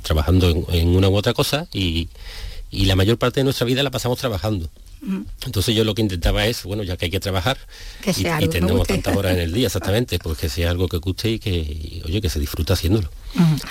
trabajando 0.03 0.67
en, 0.73 0.89
una 0.89 1.09
u 1.09 1.15
otra 1.15 1.35
cosa 1.35 1.69
y, 1.73 2.09
y 2.73 2.87
la 2.87 2.97
mayor 2.97 3.17
parte 3.17 3.39
de 3.39 3.45
nuestra 3.45 3.65
vida 3.65 3.81
la 3.85 3.93
pasamos 3.93 4.19
trabajando. 4.19 4.69
Entonces 5.45 5.75
yo 5.75 5.85
lo 5.85 5.95
que 5.95 6.03
intentaba 6.03 6.47
es, 6.47 6.65
bueno, 6.65 6.83
ya 6.83 6.97
que 6.97 7.05
hay 7.07 7.11
que 7.11 7.21
trabajar 7.21 7.59
y, 8.07 8.49
tenemos 8.49 8.87
tantas 8.87 9.15
horas 9.17 9.35
en 9.35 9.41
el 9.41 9.53
día, 9.53 9.67
exactamente, 9.69 10.19
pues 10.19 10.39
que 10.39 10.49
sea 10.49 10.71
algo 10.71 10.89
que 10.89 10.97
guste 10.97 11.31
y 11.31 11.39
que, 11.39 12.03
oye, 12.07 12.21
que 12.21 12.31
se 12.31 12.41
disfruta 12.41 12.73
haciéndolo. 12.73 13.11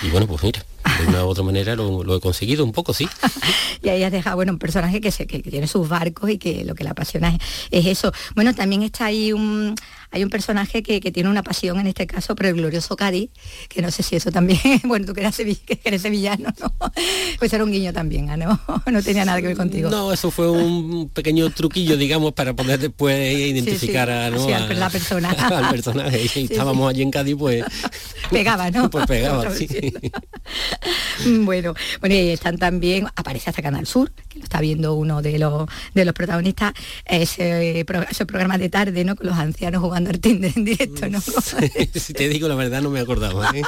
Y 0.02 0.10
bueno, 0.10 0.26
pues 0.26 0.42
mira, 0.42 0.64
de 1.00 1.06
una 1.06 1.24
u 1.24 1.28
otra 1.28 1.42
manera 1.42 1.74
lo, 1.74 2.16
he 2.16 2.20
conseguido 2.20 2.64
un 2.64 2.72
poco, 2.72 2.92
sí. 2.92 3.08
y 3.82 3.88
ahí 3.88 4.02
has 4.02 4.12
dejado, 4.12 4.36
bueno, 4.36 4.52
un 4.52 4.58
personaje 4.58 5.00
que, 5.00 5.10
se, 5.10 5.26
que, 5.26 5.40
tiene 5.40 5.66
sus 5.66 5.88
barcos 5.88 6.30
y 6.30 6.38
que 6.38 6.64
lo 6.64 6.74
que 6.74 6.84
le 6.84 6.90
apasiona 6.90 7.36
es, 7.70 7.86
eso. 7.86 8.12
Bueno, 8.34 8.54
también 8.54 8.82
está 8.82 9.06
ahí 9.06 9.32
un, 9.32 9.74
hay 10.14 10.22
un 10.22 10.30
personaje 10.30 10.84
que, 10.84 11.00
tiene 11.00 11.28
una 11.28 11.42
pasión, 11.42 11.80
en 11.80 11.88
este 11.88 12.06
caso, 12.06 12.36
por 12.36 12.46
el 12.46 12.54
glorioso 12.54 12.94
Cádiz, 12.94 13.30
que 13.68 13.82
no 13.82 13.90
sé 13.90 14.04
si 14.04 14.14
eso 14.14 14.30
también, 14.30 14.60
bueno, 14.84 15.06
tú 15.06 15.12
que 15.12 15.22
eres, 15.22 15.36
que 15.36 15.80
eres 15.82 16.02
sevillano, 16.02 16.54
¿no? 16.60 16.72
Pues 17.40 17.52
era 17.52 17.64
un 17.64 17.72
guiño 17.72 17.92
también, 17.92 18.30
¿ah, 18.30 18.36
¿no? 18.36 18.60
No 18.92 19.02
tenía 19.02 19.24
nada 19.24 19.40
que 19.40 19.48
ver 19.48 19.56
contigo. 19.56 19.90
No, 19.90 20.12
eso 20.12 20.30
fue 20.30 20.48
un 20.48 21.08
pequeño 21.08 21.50
truquillo, 21.50 21.96
digamos, 21.96 22.32
para 22.32 22.54
poder 22.54 22.78
después 22.78 23.36
identificar 23.36 24.08
A, 24.08 24.30
¿no? 24.30 24.48
la 24.48 24.88
persona. 24.88 25.30
al 25.30 25.70
personaje. 25.70 26.30
Estábamos 26.44 26.88
allí 26.88 27.02
en 27.02 27.10
Cádiz, 27.10 27.34
pues... 27.36 27.64
Pegaba, 28.30 28.70
¿no? 28.70 28.88
Pues 28.90 29.06
pegaba, 29.06 29.50
sí. 29.50 29.66
bueno, 31.40 31.74
bueno, 32.00 32.14
y 32.14 32.30
están 32.30 32.56
también, 32.56 33.08
aparece 33.16 33.50
hasta 33.50 33.62
Canal 33.62 33.86
Sur, 33.86 34.12
que 34.28 34.38
lo 34.38 34.44
está 34.44 34.60
viendo 34.60 34.94
uno 34.94 35.22
de 35.22 35.40
los, 35.40 35.68
de 35.92 36.04
los 36.04 36.14
protagonistas, 36.14 36.72
ese, 37.04 37.84
programa 38.26 38.58
de 38.58 38.68
tarde, 38.68 39.04
¿no? 39.04 39.16
Con 39.16 39.26
los 39.26 39.36
ancianos 39.36 39.82
jugando 39.82 40.03
al 40.06 40.20
Tinder 40.20 40.52
en 40.54 40.64
directo, 40.64 41.08
¿no? 41.08 41.20
si 41.94 42.12
te 42.12 42.28
digo 42.28 42.48
la 42.48 42.54
verdad, 42.54 42.82
no 42.82 42.90
me 42.90 43.00
acordaba. 43.00 43.50
¿eh? 43.54 43.62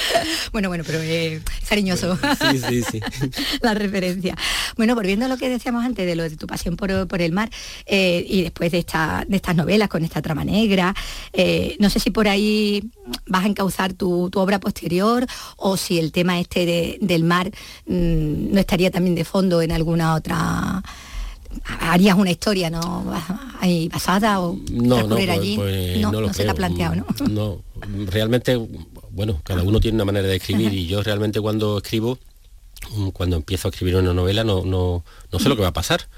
bueno, 0.52 0.68
bueno, 0.68 0.84
pero 0.86 1.00
es 1.00 1.42
cariñoso. 1.68 2.18
Sí, 2.50 2.58
sí, 2.58 2.82
sí. 2.82 3.00
la 3.62 3.74
referencia. 3.74 4.36
Bueno, 4.76 4.94
volviendo 4.94 5.26
a 5.26 5.28
lo 5.28 5.36
que 5.36 5.48
decíamos 5.48 5.84
antes 5.84 6.06
de 6.06 6.16
lo 6.16 6.22
de 6.22 6.36
tu 6.36 6.46
pasión 6.46 6.76
por, 6.76 6.90
el 6.90 7.32
mar 7.32 7.50
eh, 7.86 8.24
y 8.28 8.42
después 8.42 8.72
de, 8.72 8.78
esta, 8.78 9.24
de 9.28 9.36
estas 9.36 9.56
novelas 9.56 9.88
con 9.88 10.04
esta 10.04 10.22
trama 10.22 10.44
negra, 10.44 10.94
eh, 11.32 11.76
no 11.78 11.90
sé 11.90 12.00
si 12.00 12.10
por 12.10 12.28
ahí 12.28 12.90
vas 13.26 13.44
a 13.44 13.48
encauzar 13.48 13.92
tu, 13.92 14.30
obra 14.34 14.60
posterior 14.60 15.26
o 15.56 15.76
si 15.76 15.98
el 15.98 16.12
tema 16.12 16.40
este 16.40 16.98
del 17.00 17.24
mar 17.24 17.50
mm, 17.86 18.52
no 18.52 18.60
estaría 18.60 18.90
también 18.90 19.14
de 19.14 19.24
fondo 19.24 19.62
en 19.62 19.72
alguna 19.72 20.14
otra 20.14 20.82
harías 21.80 22.16
una 22.16 22.30
historia 22.30 22.70
no 22.70 23.04
ahí 23.60 23.88
basada 23.88 24.40
o 24.40 24.58
no, 24.70 25.02
no, 25.06 25.16
pues- 25.16 25.28
allí. 25.28 25.56
pues 25.56 26.00
no, 26.00 26.12
no 26.12 26.20
lo 26.20 26.26
no 26.28 26.34
se 26.34 26.44
te 26.44 26.50
ha 26.50 26.54
planteado 26.54 26.94
no 26.96 27.06
No, 27.28 27.62
realmente, 28.10 28.56
bueno, 29.10 29.40
cada 29.44 29.62
uno 29.62 29.80
tiene 29.80 29.96
una 29.96 30.04
manera 30.04 30.26
de 30.28 30.36
escribir 30.36 30.72
y 30.72 30.86
yo 30.86 31.02
realmente 31.02 31.40
cuando 31.40 31.78
escribo, 31.78 32.18
mm, 32.96 33.08
cuando 33.08 33.36
empiezo 33.36 33.68
a 33.68 33.70
escribir 33.70 33.96
una 33.96 34.12
novela, 34.14 34.44
no, 34.44 34.64
no, 34.64 35.04
no 35.30 35.38
sé 35.38 35.48
lo 35.48 35.56
que 35.56 35.62
va 35.62 35.68
a 35.68 35.72
pasar. 35.72 36.08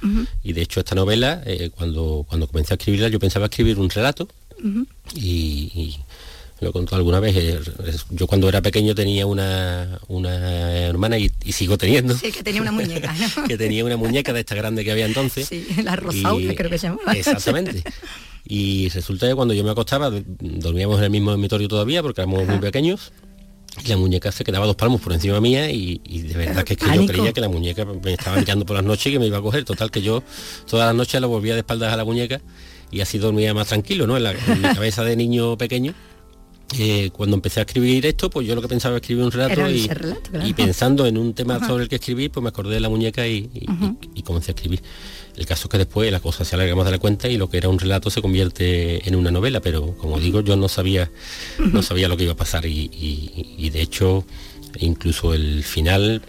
Y 0.43 0.53
de 0.53 0.63
hecho 0.63 0.81
esta 0.81 0.95
novela, 0.95 1.43
eh, 1.47 1.71
cuando, 1.75 2.25
cuando 2.29 2.47
comencé 2.47 2.75
a 2.75 2.77
escribirla, 2.77 3.09
yo 3.09 3.19
pensaba 3.19 3.47
escribir 3.47 3.79
un 3.79 3.91
relato 3.91 4.29
y 5.15 5.99
lo 6.61 6.71
he 6.71 6.73
contado 6.73 6.97
alguna 6.97 7.21
vez, 7.21 7.37
eh, 7.37 7.61
yo 8.11 8.27
cuando 8.27 8.49
era 8.49 8.63
pequeño 8.63 8.95
tenía 8.95 9.27
una, 9.27 9.99
una 10.09 10.73
hermana 10.73 11.19
y, 11.19 11.31
y 11.45 11.53
sigo 11.53 11.77
teniendo, 11.77 12.17
sí 12.17 12.31
que 12.31 12.43
tenía 12.43 12.63
una 12.63 12.73
muñeca 12.73 13.13
¿no? 13.13 13.45
que 13.49 13.57
tenía 13.59 13.85
una 13.85 13.97
muñeca 13.97 14.33
de 14.33 14.41
esta 14.41 14.55
grande 14.55 14.85
que 14.85 14.93
había 14.93 15.07
entonces. 15.07 15.49
sí 15.49 15.67
la 15.83 15.97
Rosaura 15.97 16.55
creo 16.55 16.71
que 16.71 16.79
se 16.79 16.89
llamaba 16.89 17.13
Exactamente. 17.13 17.83
Y 18.47 18.91
resulta 18.91 19.27
que 19.27 19.35
cuando 19.35 19.55
yo 19.55 19.65
me 19.65 19.71
acostaba, 19.71 20.11
dormíamos 20.11 20.99
en 20.99 21.05
el 21.05 21.11
mismo 21.11 21.31
dormitorio 21.31 21.67
todavía 21.67 22.03
porque 22.03 22.21
éramos 22.21 22.47
muy 22.47 22.59
pequeños. 22.59 23.13
Y 23.85 23.89
la 23.89 23.97
muñeca 23.97 24.31
se 24.31 24.45
quedaba 24.45 24.67
dos 24.67 24.77
palmos 24.77 25.01
por 25.01 25.13
encima 25.13 25.41
mía 25.41 25.69
y, 25.71 26.01
y 26.05 26.21
de 26.23 26.35
verdad 26.35 26.63
que, 26.63 26.75
es 26.75 26.79
que 26.79 26.95
yo 26.95 27.07
creía 27.07 27.33
que 27.33 27.41
la 27.41 27.49
muñeca 27.49 27.85
me 27.85 28.13
estaba 28.13 28.37
mirando 28.37 28.65
por 28.65 28.77
las 28.77 28.85
noches 28.85 29.07
y 29.07 29.13
que 29.13 29.19
me 29.19 29.27
iba 29.27 29.39
a 29.39 29.43
coger. 29.43 29.65
Total 29.65 29.91
que 29.91 30.01
yo 30.01 30.23
todas 30.69 30.87
las 30.87 30.95
noches 30.95 31.21
la 31.21 31.27
volvía 31.27 31.55
de 31.55 31.61
espaldas 31.61 31.93
a 31.93 31.97
la 31.97 32.05
muñeca 32.05 32.41
y 32.93 33.01
así 33.01 33.19
dormía 33.19 33.53
más 33.55 33.69
tranquilo, 33.69 34.07
¿no? 34.07 34.17
En, 34.17 34.23
la, 34.23 34.33
en 34.33 34.63
mi 34.63 34.75
cabeza 34.75 35.03
de 35.03 35.17
niño 35.17 35.59
pequeño. 35.59 35.95
Eh, 36.79 37.11
cuando 37.13 37.37
empecé 37.37 37.61
a 37.61 37.63
escribir 37.63 38.05
esto, 38.07 38.31
pues 38.31 38.47
yo 38.47 38.55
lo 38.55 38.63
que 38.63 38.69
pensaba 38.69 38.97
escribir 38.97 39.25
un 39.25 39.31
relato, 39.31 39.71
y, 39.71 39.85
ese 39.85 39.95
relato, 39.95 40.31
claro. 40.31 40.49
y 40.49 40.53
pensando 40.55 41.07
en 41.07 41.19
un 41.19 41.33
tema 41.35 41.57
Ajá. 41.57 41.69
sobre 41.69 41.85
el 41.85 41.89
que 41.89 41.97
escribir, 41.97 42.31
pues 42.31 42.43
me 42.43 42.49
acordé 42.49 42.75
de 42.75 42.81
la 42.81 42.89
muñeca 42.89 43.27
y, 43.29 43.49
y- 44.15 44.23
comencé 44.23 44.51
a 44.51 44.55
escribir. 44.55 44.83
El 45.37 45.47
caso 45.47 45.65
es 45.65 45.71
que 45.71 45.79
después 45.79 46.11
la 46.11 46.21
cosa 46.21 46.45
se 46.45 46.55
alarga 46.57 46.75
más 46.75 46.87
de 46.87 46.93
la 46.93 46.99
cuenta 46.99 47.29
y 47.29 47.37
lo 47.37 47.49
que 47.51 47.59
era 47.59 47.69
un 47.69 47.79
relato 47.79 48.09
se 48.11 48.23
convierte 48.23 49.07
en 49.09 49.15
una 49.15 49.31
novela, 49.31 49.61
pero 49.61 49.97
como 49.99 50.19
digo, 50.19 50.41
yo 50.41 50.57
no 50.57 50.69
sabía, 50.69 51.11
no 51.59 51.83
sabía 51.83 52.09
lo 52.09 52.17
que 52.17 52.25
iba 52.25 52.33
a 52.33 52.37
pasar 52.37 52.65
y 52.67 53.71
de 53.71 53.81
hecho 53.81 54.25
incluso 54.81 55.35
el 55.35 55.63
final, 55.65 56.23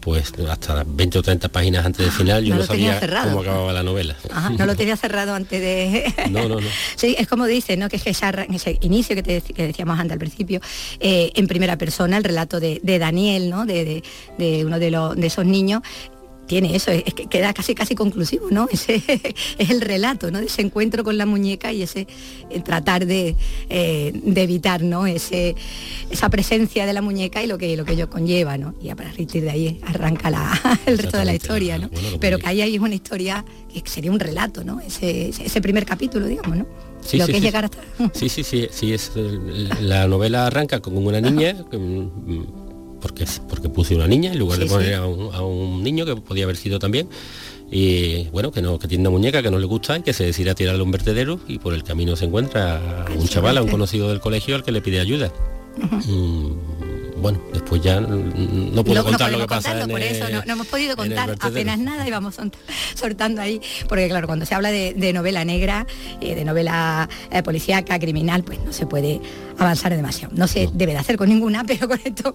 pues 0.00 0.32
hasta 0.48 0.84
20 0.86 1.18
o 1.18 1.22
30 1.22 1.48
páginas 1.48 1.84
antes 1.86 2.04
del 2.06 2.10
final 2.12 2.44
yo 2.44 2.54
no 2.54 2.64
sabía 2.64 2.98
cerrado. 3.00 3.30
cómo 3.30 3.40
acababa 3.42 3.72
la 3.72 3.82
novela. 3.82 4.16
Ajá, 4.30 4.50
no 4.50 4.66
lo 4.66 4.76
tenía 4.76 4.96
cerrado 4.96 5.34
antes 5.34 5.60
de 5.60 6.12
No, 6.30 6.48
no, 6.48 6.60
no. 6.60 6.66
Sí, 6.96 7.14
es 7.18 7.26
como 7.28 7.46
dice, 7.46 7.76
¿no? 7.76 7.88
Que 7.88 7.96
es 7.96 8.02
que 8.02 8.10
esa 8.10 8.30
ese 8.30 8.78
inicio 8.82 9.14
que, 9.16 9.22
te 9.22 9.40
que 9.40 9.66
decíamos 9.66 9.98
antes 9.98 10.12
al 10.12 10.18
principio, 10.18 10.60
eh, 11.00 11.30
en 11.34 11.46
primera 11.46 11.76
persona, 11.78 12.16
el 12.16 12.24
relato 12.24 12.60
de, 12.60 12.80
de 12.82 12.98
Daniel, 12.98 13.50
¿no? 13.50 13.66
De, 13.66 13.84
de- 13.84 14.02
de 14.38 14.64
uno 14.64 14.78
de, 14.78 14.90
los, 14.90 15.14
de 15.16 15.26
esos 15.26 15.44
niños, 15.46 15.82
tiene 16.46 16.76
eso, 16.76 16.90
es 16.90 17.14
que 17.14 17.26
queda 17.26 17.52
casi 17.54 17.74
casi 17.74 17.94
conclusivo, 17.94 18.48
¿no? 18.50 18.68
Ese 18.72 19.02
es 19.58 19.70
el 19.70 19.80
relato, 19.80 20.30
¿no? 20.30 20.40
De 20.40 20.46
ese 20.46 20.62
encuentro 20.62 21.02
con 21.04 21.16
la 21.18 21.26
muñeca 21.26 21.72
y 21.72 21.82
ese 21.82 22.06
eh, 22.50 22.60
tratar 22.60 23.06
de, 23.06 23.34
eh, 23.70 24.12
de 24.14 24.42
evitar, 24.42 24.82
¿no? 24.82 25.06
Ese, 25.06 25.54
esa 26.10 26.28
presencia 26.28 26.86
de 26.86 26.92
la 26.92 27.02
muñeca 27.02 27.42
y 27.42 27.46
lo 27.46 27.56
que 27.58 27.76
lo 27.76 27.84
que 27.84 27.92
ello 27.92 28.10
conlleva, 28.10 28.58
¿no? 28.58 28.74
Y 28.82 28.90
a 28.90 28.96
partir 28.96 29.42
de 29.42 29.50
ahí 29.50 29.80
arranca 29.86 30.30
la, 30.30 30.52
el 30.86 30.98
resto 30.98 31.16
de 31.18 31.24
la 31.24 31.34
historia, 31.34 31.78
¿no? 31.78 31.88
Pero 32.20 32.38
que 32.38 32.46
ahí 32.46 32.60
hay 32.60 32.78
una 32.78 32.94
historia 32.94 33.44
que 33.72 33.90
sería 33.90 34.10
un 34.12 34.20
relato, 34.20 34.62
¿no? 34.64 34.80
Ese, 34.80 35.30
ese- 35.30 35.60
primer 35.60 35.84
capítulo, 35.86 36.26
digamos, 36.26 36.56
¿no? 36.58 36.66
Sí, 37.00 37.18
lo 37.18 37.26
sí, 37.26 37.32
que 37.32 37.38
es 37.38 37.42
sí, 37.42 37.46
llegar 37.46 37.70
sí. 37.70 37.78
hasta 37.98 38.18
Sí, 38.18 38.28
sí, 38.28 38.44
sí, 38.44 38.68
sí, 38.70 38.92
es 38.94 39.12
la 39.80 40.06
novela 40.06 40.46
arranca 40.46 40.80
con 40.80 40.96
una 40.96 41.20
niña, 41.20 41.56
porque, 43.04 43.26
porque 43.50 43.68
puse 43.68 43.94
una 43.94 44.06
niña 44.08 44.32
en 44.32 44.38
lugar 44.38 44.56
Sí, 44.58 44.64
de 44.64 44.70
poner 44.70 44.88
sí. 44.88 44.94
a, 44.94 45.04
un, 45.04 45.34
a 45.34 45.42
un 45.42 45.82
niño 45.82 46.06
que 46.06 46.16
podía 46.16 46.44
haber 46.44 46.56
sido 46.56 46.78
también. 46.78 47.06
Y 47.70 48.24
bueno, 48.28 48.50
que 48.50 48.62
no, 48.62 48.78
que 48.78 48.88
tiene 48.88 49.02
una 49.02 49.10
muñeca 49.10 49.42
que 49.42 49.50
no 49.50 49.58
le 49.58 49.66
gusta 49.66 49.98
y 49.98 50.02
que 50.02 50.14
se 50.14 50.24
decide 50.24 50.48
a 50.50 50.54
tirarle 50.54 50.80
a 50.80 50.84
un 50.84 50.90
vertedero 50.90 51.38
y 51.46 51.58
por 51.58 51.74
el 51.74 51.82
camino 51.84 52.16
se 52.16 52.24
encuentra 52.24 53.04
a 53.04 53.10
un 53.12 53.28
chaval, 53.28 53.58
a 53.58 53.62
un 53.62 53.68
conocido 53.68 54.08
del 54.08 54.20
colegio 54.20 54.54
al 54.54 54.62
que 54.64 54.72
le 54.72 54.80
pide 54.80 55.00
ayuda. 55.00 55.30
Mm, 55.76 56.73
bueno, 57.16 57.40
después 57.52 57.80
ya 57.82 58.00
no 58.00 58.08
puedo 58.08 58.22
No- 58.22 58.74
no 58.74 58.84
contar 58.84 59.30
lo 59.32 59.38
podemos 59.38 59.40
que 59.42 59.46
pasa 59.46 59.68
contarlo, 59.70 59.84
en 59.84 59.90
por 59.90 60.00
el- 60.00 60.16
eso 60.16 60.28
no, 60.30 60.42
no 60.44 60.52
hemos 60.54 60.66
podido 60.66 60.96
contar 60.96 61.34
apenas 61.40 61.78
nada 61.78 62.06
y 62.06 62.10
vamos 62.10 62.36
soltando 62.94 63.40
ahí, 63.40 63.60
porque 63.88 64.08
claro, 64.08 64.26
cuando 64.26 64.44
se 64.46 64.54
habla 64.54 64.70
de, 64.70 64.94
de 64.94 65.12
novela 65.12 65.44
negra, 65.44 65.86
eh, 66.20 66.34
de 66.34 66.44
novela 66.44 67.08
eh, 67.30 67.42
policíaca, 67.42 67.98
criminal, 67.98 68.42
pues 68.44 68.58
no 68.64 68.72
se 68.72 68.86
puede 68.86 69.20
avanzar 69.58 69.94
demasiado. 69.94 70.34
No 70.36 70.48
se 70.48 70.68
debe 70.72 70.92
de 70.92 70.98
hacer 70.98 71.16
con 71.16 71.28
ninguna, 71.28 71.64
pero 71.66 71.88
con 71.88 72.00
esto 72.04 72.34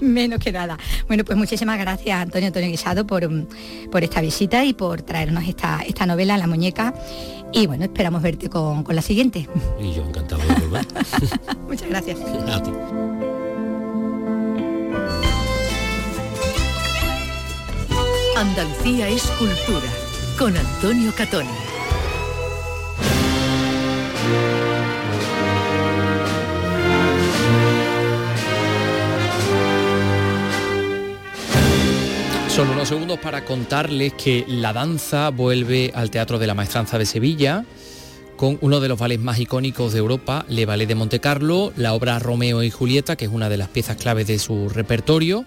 menos 0.00 0.38
que 0.40 0.52
nada. 0.52 0.78
Bueno, 1.08 1.24
pues 1.24 1.36
muchísimas 1.36 1.78
gracias 1.78 2.20
Antonio 2.20 2.46
Antonio 2.46 2.68
Guisado 2.70 3.06
por, 3.06 3.28
mm, 3.28 3.46
por 3.90 4.04
esta 4.04 4.20
visita 4.20 4.64
y 4.64 4.72
por 4.72 5.02
traernos 5.02 5.44
esta, 5.48 5.80
esta 5.86 6.06
novela, 6.06 6.36
La 6.38 6.46
Muñeca. 6.46 6.94
Y 7.54 7.66
bueno, 7.66 7.84
esperamos 7.84 8.22
verte 8.22 8.48
con, 8.48 8.82
con 8.82 8.96
la 8.96 9.02
siguiente. 9.02 9.46
Y 9.80 9.92
yo 9.92 10.04
encantado 10.04 10.40
de 10.42 10.54
volver. 10.54 10.86
Muchas 11.68 11.88
gracias. 11.88 12.18
A 12.48 12.62
ti. 12.62 12.70
Andalucía 18.36 19.08
es 19.08 19.24
cultura 19.38 19.88
con 20.38 20.56
Antonio 20.56 21.12
Catoni. 21.14 21.48
Solo 32.48 32.72
unos 32.72 32.88
segundos 32.88 33.18
para 33.18 33.44
contarles 33.44 34.14
que 34.14 34.44
la 34.48 34.72
danza 34.72 35.28
vuelve 35.28 35.92
al 35.94 36.10
Teatro 36.10 36.38
de 36.38 36.46
la 36.46 36.54
Maestranza 36.54 36.98
de 36.98 37.06
Sevilla 37.06 37.64
con 38.36 38.58
uno 38.62 38.80
de 38.80 38.88
los 38.88 38.98
ballets 38.98 39.22
más 39.22 39.38
icónicos 39.38 39.92
de 39.92 39.98
Europa, 40.00 40.44
Le 40.48 40.66
Ballet 40.66 40.88
de 40.88 40.94
Monte 40.94 41.20
Carlo, 41.20 41.72
la 41.76 41.92
obra 41.92 42.18
Romeo 42.18 42.62
y 42.62 42.70
Julieta, 42.70 43.14
que 43.14 43.26
es 43.26 43.30
una 43.30 43.48
de 43.48 43.56
las 43.56 43.68
piezas 43.68 43.98
claves 43.98 44.26
de 44.26 44.38
su 44.38 44.68
repertorio. 44.68 45.44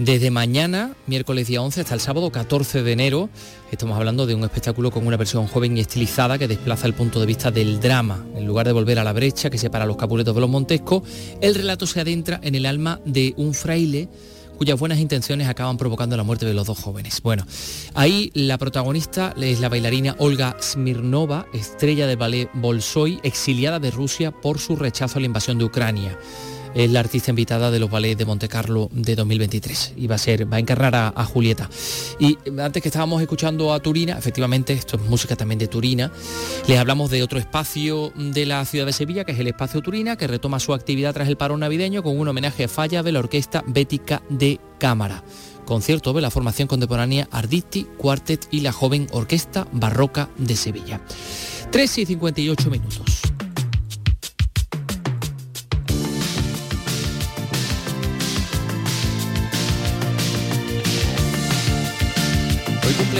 Desde 0.00 0.30
mañana, 0.30 0.94
miércoles 1.06 1.48
día 1.48 1.60
11, 1.60 1.82
hasta 1.82 1.92
el 1.92 2.00
sábado 2.00 2.32
14 2.32 2.82
de 2.82 2.90
enero, 2.90 3.28
estamos 3.70 3.98
hablando 3.98 4.26
de 4.26 4.34
un 4.34 4.42
espectáculo 4.44 4.90
con 4.90 5.06
una 5.06 5.18
versión 5.18 5.46
joven 5.46 5.76
y 5.76 5.80
estilizada 5.80 6.38
que 6.38 6.48
desplaza 6.48 6.86
el 6.86 6.94
punto 6.94 7.20
de 7.20 7.26
vista 7.26 7.50
del 7.50 7.80
drama. 7.80 8.24
En 8.34 8.46
lugar 8.46 8.66
de 8.66 8.72
volver 8.72 8.98
a 8.98 9.04
la 9.04 9.12
brecha 9.12 9.50
que 9.50 9.58
separa 9.58 9.84
los 9.84 9.98
capuletos 9.98 10.34
de 10.34 10.40
los 10.40 10.48
montescos, 10.48 11.02
el 11.42 11.54
relato 11.54 11.86
se 11.86 12.00
adentra 12.00 12.40
en 12.42 12.54
el 12.54 12.64
alma 12.64 12.98
de 13.04 13.34
un 13.36 13.52
fraile 13.52 14.08
cuyas 14.56 14.78
buenas 14.78 15.00
intenciones 15.00 15.48
acaban 15.48 15.76
provocando 15.76 16.16
la 16.16 16.22
muerte 16.22 16.46
de 16.46 16.54
los 16.54 16.66
dos 16.66 16.78
jóvenes. 16.78 17.20
Bueno, 17.20 17.46
ahí 17.92 18.30
la 18.32 18.56
protagonista 18.56 19.34
es 19.38 19.60
la 19.60 19.68
bailarina 19.68 20.16
Olga 20.18 20.56
Smirnova, 20.62 21.46
estrella 21.52 22.06
del 22.06 22.16
ballet 22.16 22.48
Bolshoi, 22.54 23.20
exiliada 23.22 23.78
de 23.78 23.90
Rusia 23.90 24.30
por 24.30 24.60
su 24.60 24.76
rechazo 24.76 25.18
a 25.18 25.20
la 25.20 25.26
invasión 25.26 25.58
de 25.58 25.64
Ucrania. 25.64 26.18
Es 26.74 26.90
la 26.90 27.00
artista 27.00 27.30
invitada 27.30 27.70
de 27.70 27.80
los 27.80 27.90
ballets 27.90 28.18
de 28.18 28.24
Monte 28.24 28.48
Carlo 28.48 28.88
de 28.92 29.16
2023 29.16 29.94
y 29.96 30.06
va 30.06 30.14
a 30.14 30.18
ser, 30.18 30.50
va 30.50 30.56
a 30.56 30.60
encarnar 30.60 30.94
a, 30.94 31.24
Julieta. 31.24 31.68
Y 32.18 32.38
antes 32.60 32.82
que 32.82 32.88
estábamos 32.88 33.20
escuchando 33.20 33.72
a 33.72 33.80
Turina, 33.80 34.16
efectivamente, 34.16 34.72
esto 34.72 34.96
es 34.96 35.02
música 35.02 35.36
también 35.36 35.58
de 35.58 35.68
Turina, 35.68 36.12
les 36.68 36.78
hablamos 36.78 37.10
de 37.10 37.22
otro 37.22 37.38
espacio 37.38 38.12
de 38.16 38.46
la 38.46 38.64
ciudad 38.64 38.86
de 38.86 38.92
Sevilla, 38.92 39.24
que 39.24 39.32
es 39.32 39.38
el 39.38 39.48
Espacio 39.48 39.80
Turina, 39.80 40.16
que 40.16 40.26
retoma 40.26 40.60
su 40.60 40.72
actividad 40.72 41.12
tras 41.12 41.28
el 41.28 41.36
parón 41.36 41.60
navideño 41.60 42.02
con 42.02 42.18
un 42.18 42.28
homenaje 42.28 42.64
a 42.64 42.68
Falla 42.68 43.02
de 43.02 43.12
la 43.12 43.18
Orquesta 43.18 43.64
Bética 43.66 44.22
de 44.28 44.60
Cámara. 44.78 45.24
Concierto 45.64 46.12
de 46.12 46.20
la 46.20 46.30
formación 46.30 46.66
contemporánea 46.66 47.28
Arditti, 47.30 47.84
Quartet 47.96 48.48
y 48.50 48.60
la 48.60 48.72
joven 48.72 49.06
Orquesta 49.12 49.66
Barroca 49.72 50.28
de 50.36 50.56
Sevilla. 50.56 51.00
3 51.70 51.98
y 51.98 52.06
58 52.06 52.70
minutos. 52.70 53.22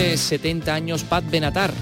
Cumple 0.01 0.17
70 0.17 0.75
años 0.75 1.05
Pat 1.05 1.25
Benatar. 1.31 1.73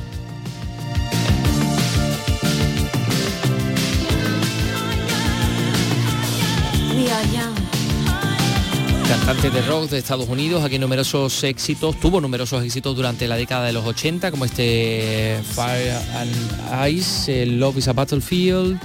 Cantante 9.09 9.51
de 9.51 9.63
rock 9.63 9.89
de 9.89 9.99
Estados 9.99 10.29
Unidos, 10.29 10.63
aquí 10.65 10.79
numerosos 10.79 11.43
éxitos, 11.45 11.99
tuvo 11.99 12.21
numerosos 12.21 12.63
éxitos 12.63 12.95
durante 12.95 13.27
la 13.27 13.37
década 13.37 13.67
de 13.67 13.73
los 13.73 13.87
80, 13.87 14.31
como 14.31 14.45
este 14.45 15.41
Fire 15.55 15.97
and 16.17 16.91
Ice, 16.91 17.47
Love 17.47 17.79
is 17.79 17.89
a 17.89 17.93
Battlefield 17.93 18.79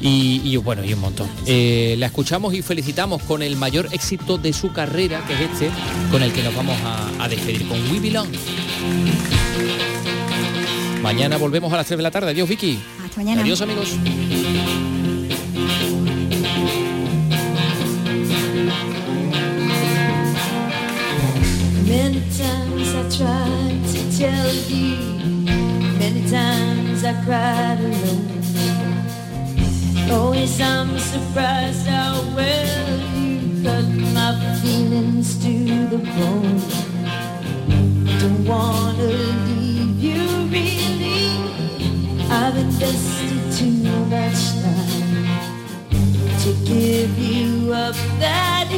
y, 0.00 0.40
y, 0.44 0.56
bueno, 0.56 0.84
y 0.84 0.92
un 0.92 1.00
montón. 1.00 1.28
Eh, 1.46 1.96
la 1.98 2.06
escuchamos 2.06 2.54
y 2.54 2.62
felicitamos 2.62 3.22
con 3.22 3.42
el 3.42 3.56
mayor 3.56 3.88
éxito 3.92 4.38
de 4.38 4.52
su 4.52 4.72
carrera, 4.72 5.24
que 5.26 5.34
es 5.34 5.40
este, 5.40 5.70
con 6.10 6.22
el 6.22 6.32
que 6.32 6.42
nos 6.42 6.54
vamos 6.54 6.76
a, 6.84 7.24
a 7.24 7.28
despedir, 7.28 7.66
con 7.68 7.78
We 7.90 8.00
Belong. 8.00 8.28
Mañana 11.02 11.36
volvemos 11.36 11.72
a 11.72 11.76
las 11.76 11.86
3 11.86 11.98
de 11.98 12.02
la 12.02 12.10
tarde. 12.10 12.30
Adiós, 12.30 12.48
Vicky. 12.48 12.78
Hasta 13.04 13.18
mañana. 13.18 13.42
Adiós, 13.42 13.60
amigos. 13.60 13.96
Many 21.86 22.20
times 22.36 22.94
I 22.94 23.16
tried 23.16 23.84
to 23.92 24.18
tell 24.18 24.52
you 24.68 24.96
many 25.98 26.28
times 26.28 27.04
I 27.04 27.12
cried 27.24 27.78
alone. 27.80 28.35
Oh, 30.08 30.26
Always 30.26 30.60
I'm 30.60 30.98
surprised 30.98 31.86
how 31.86 32.22
well 32.36 32.98
you 33.16 33.62
cut 33.64 33.84
my 34.14 34.58
feelings 34.62 35.36
to 35.42 35.86
the 35.88 35.98
bone. 35.98 36.60
Don't 38.20 38.44
wanna 38.46 39.02
leave 39.02 39.98
you 39.98 40.22
really. 40.46 41.26
I've 42.30 42.56
invested 42.56 43.52
too 43.58 43.72
much 44.06 44.40
time 44.62 45.26
to 46.42 46.52
give 46.64 47.18
you 47.18 47.72
up 47.72 47.96
that 48.20 48.68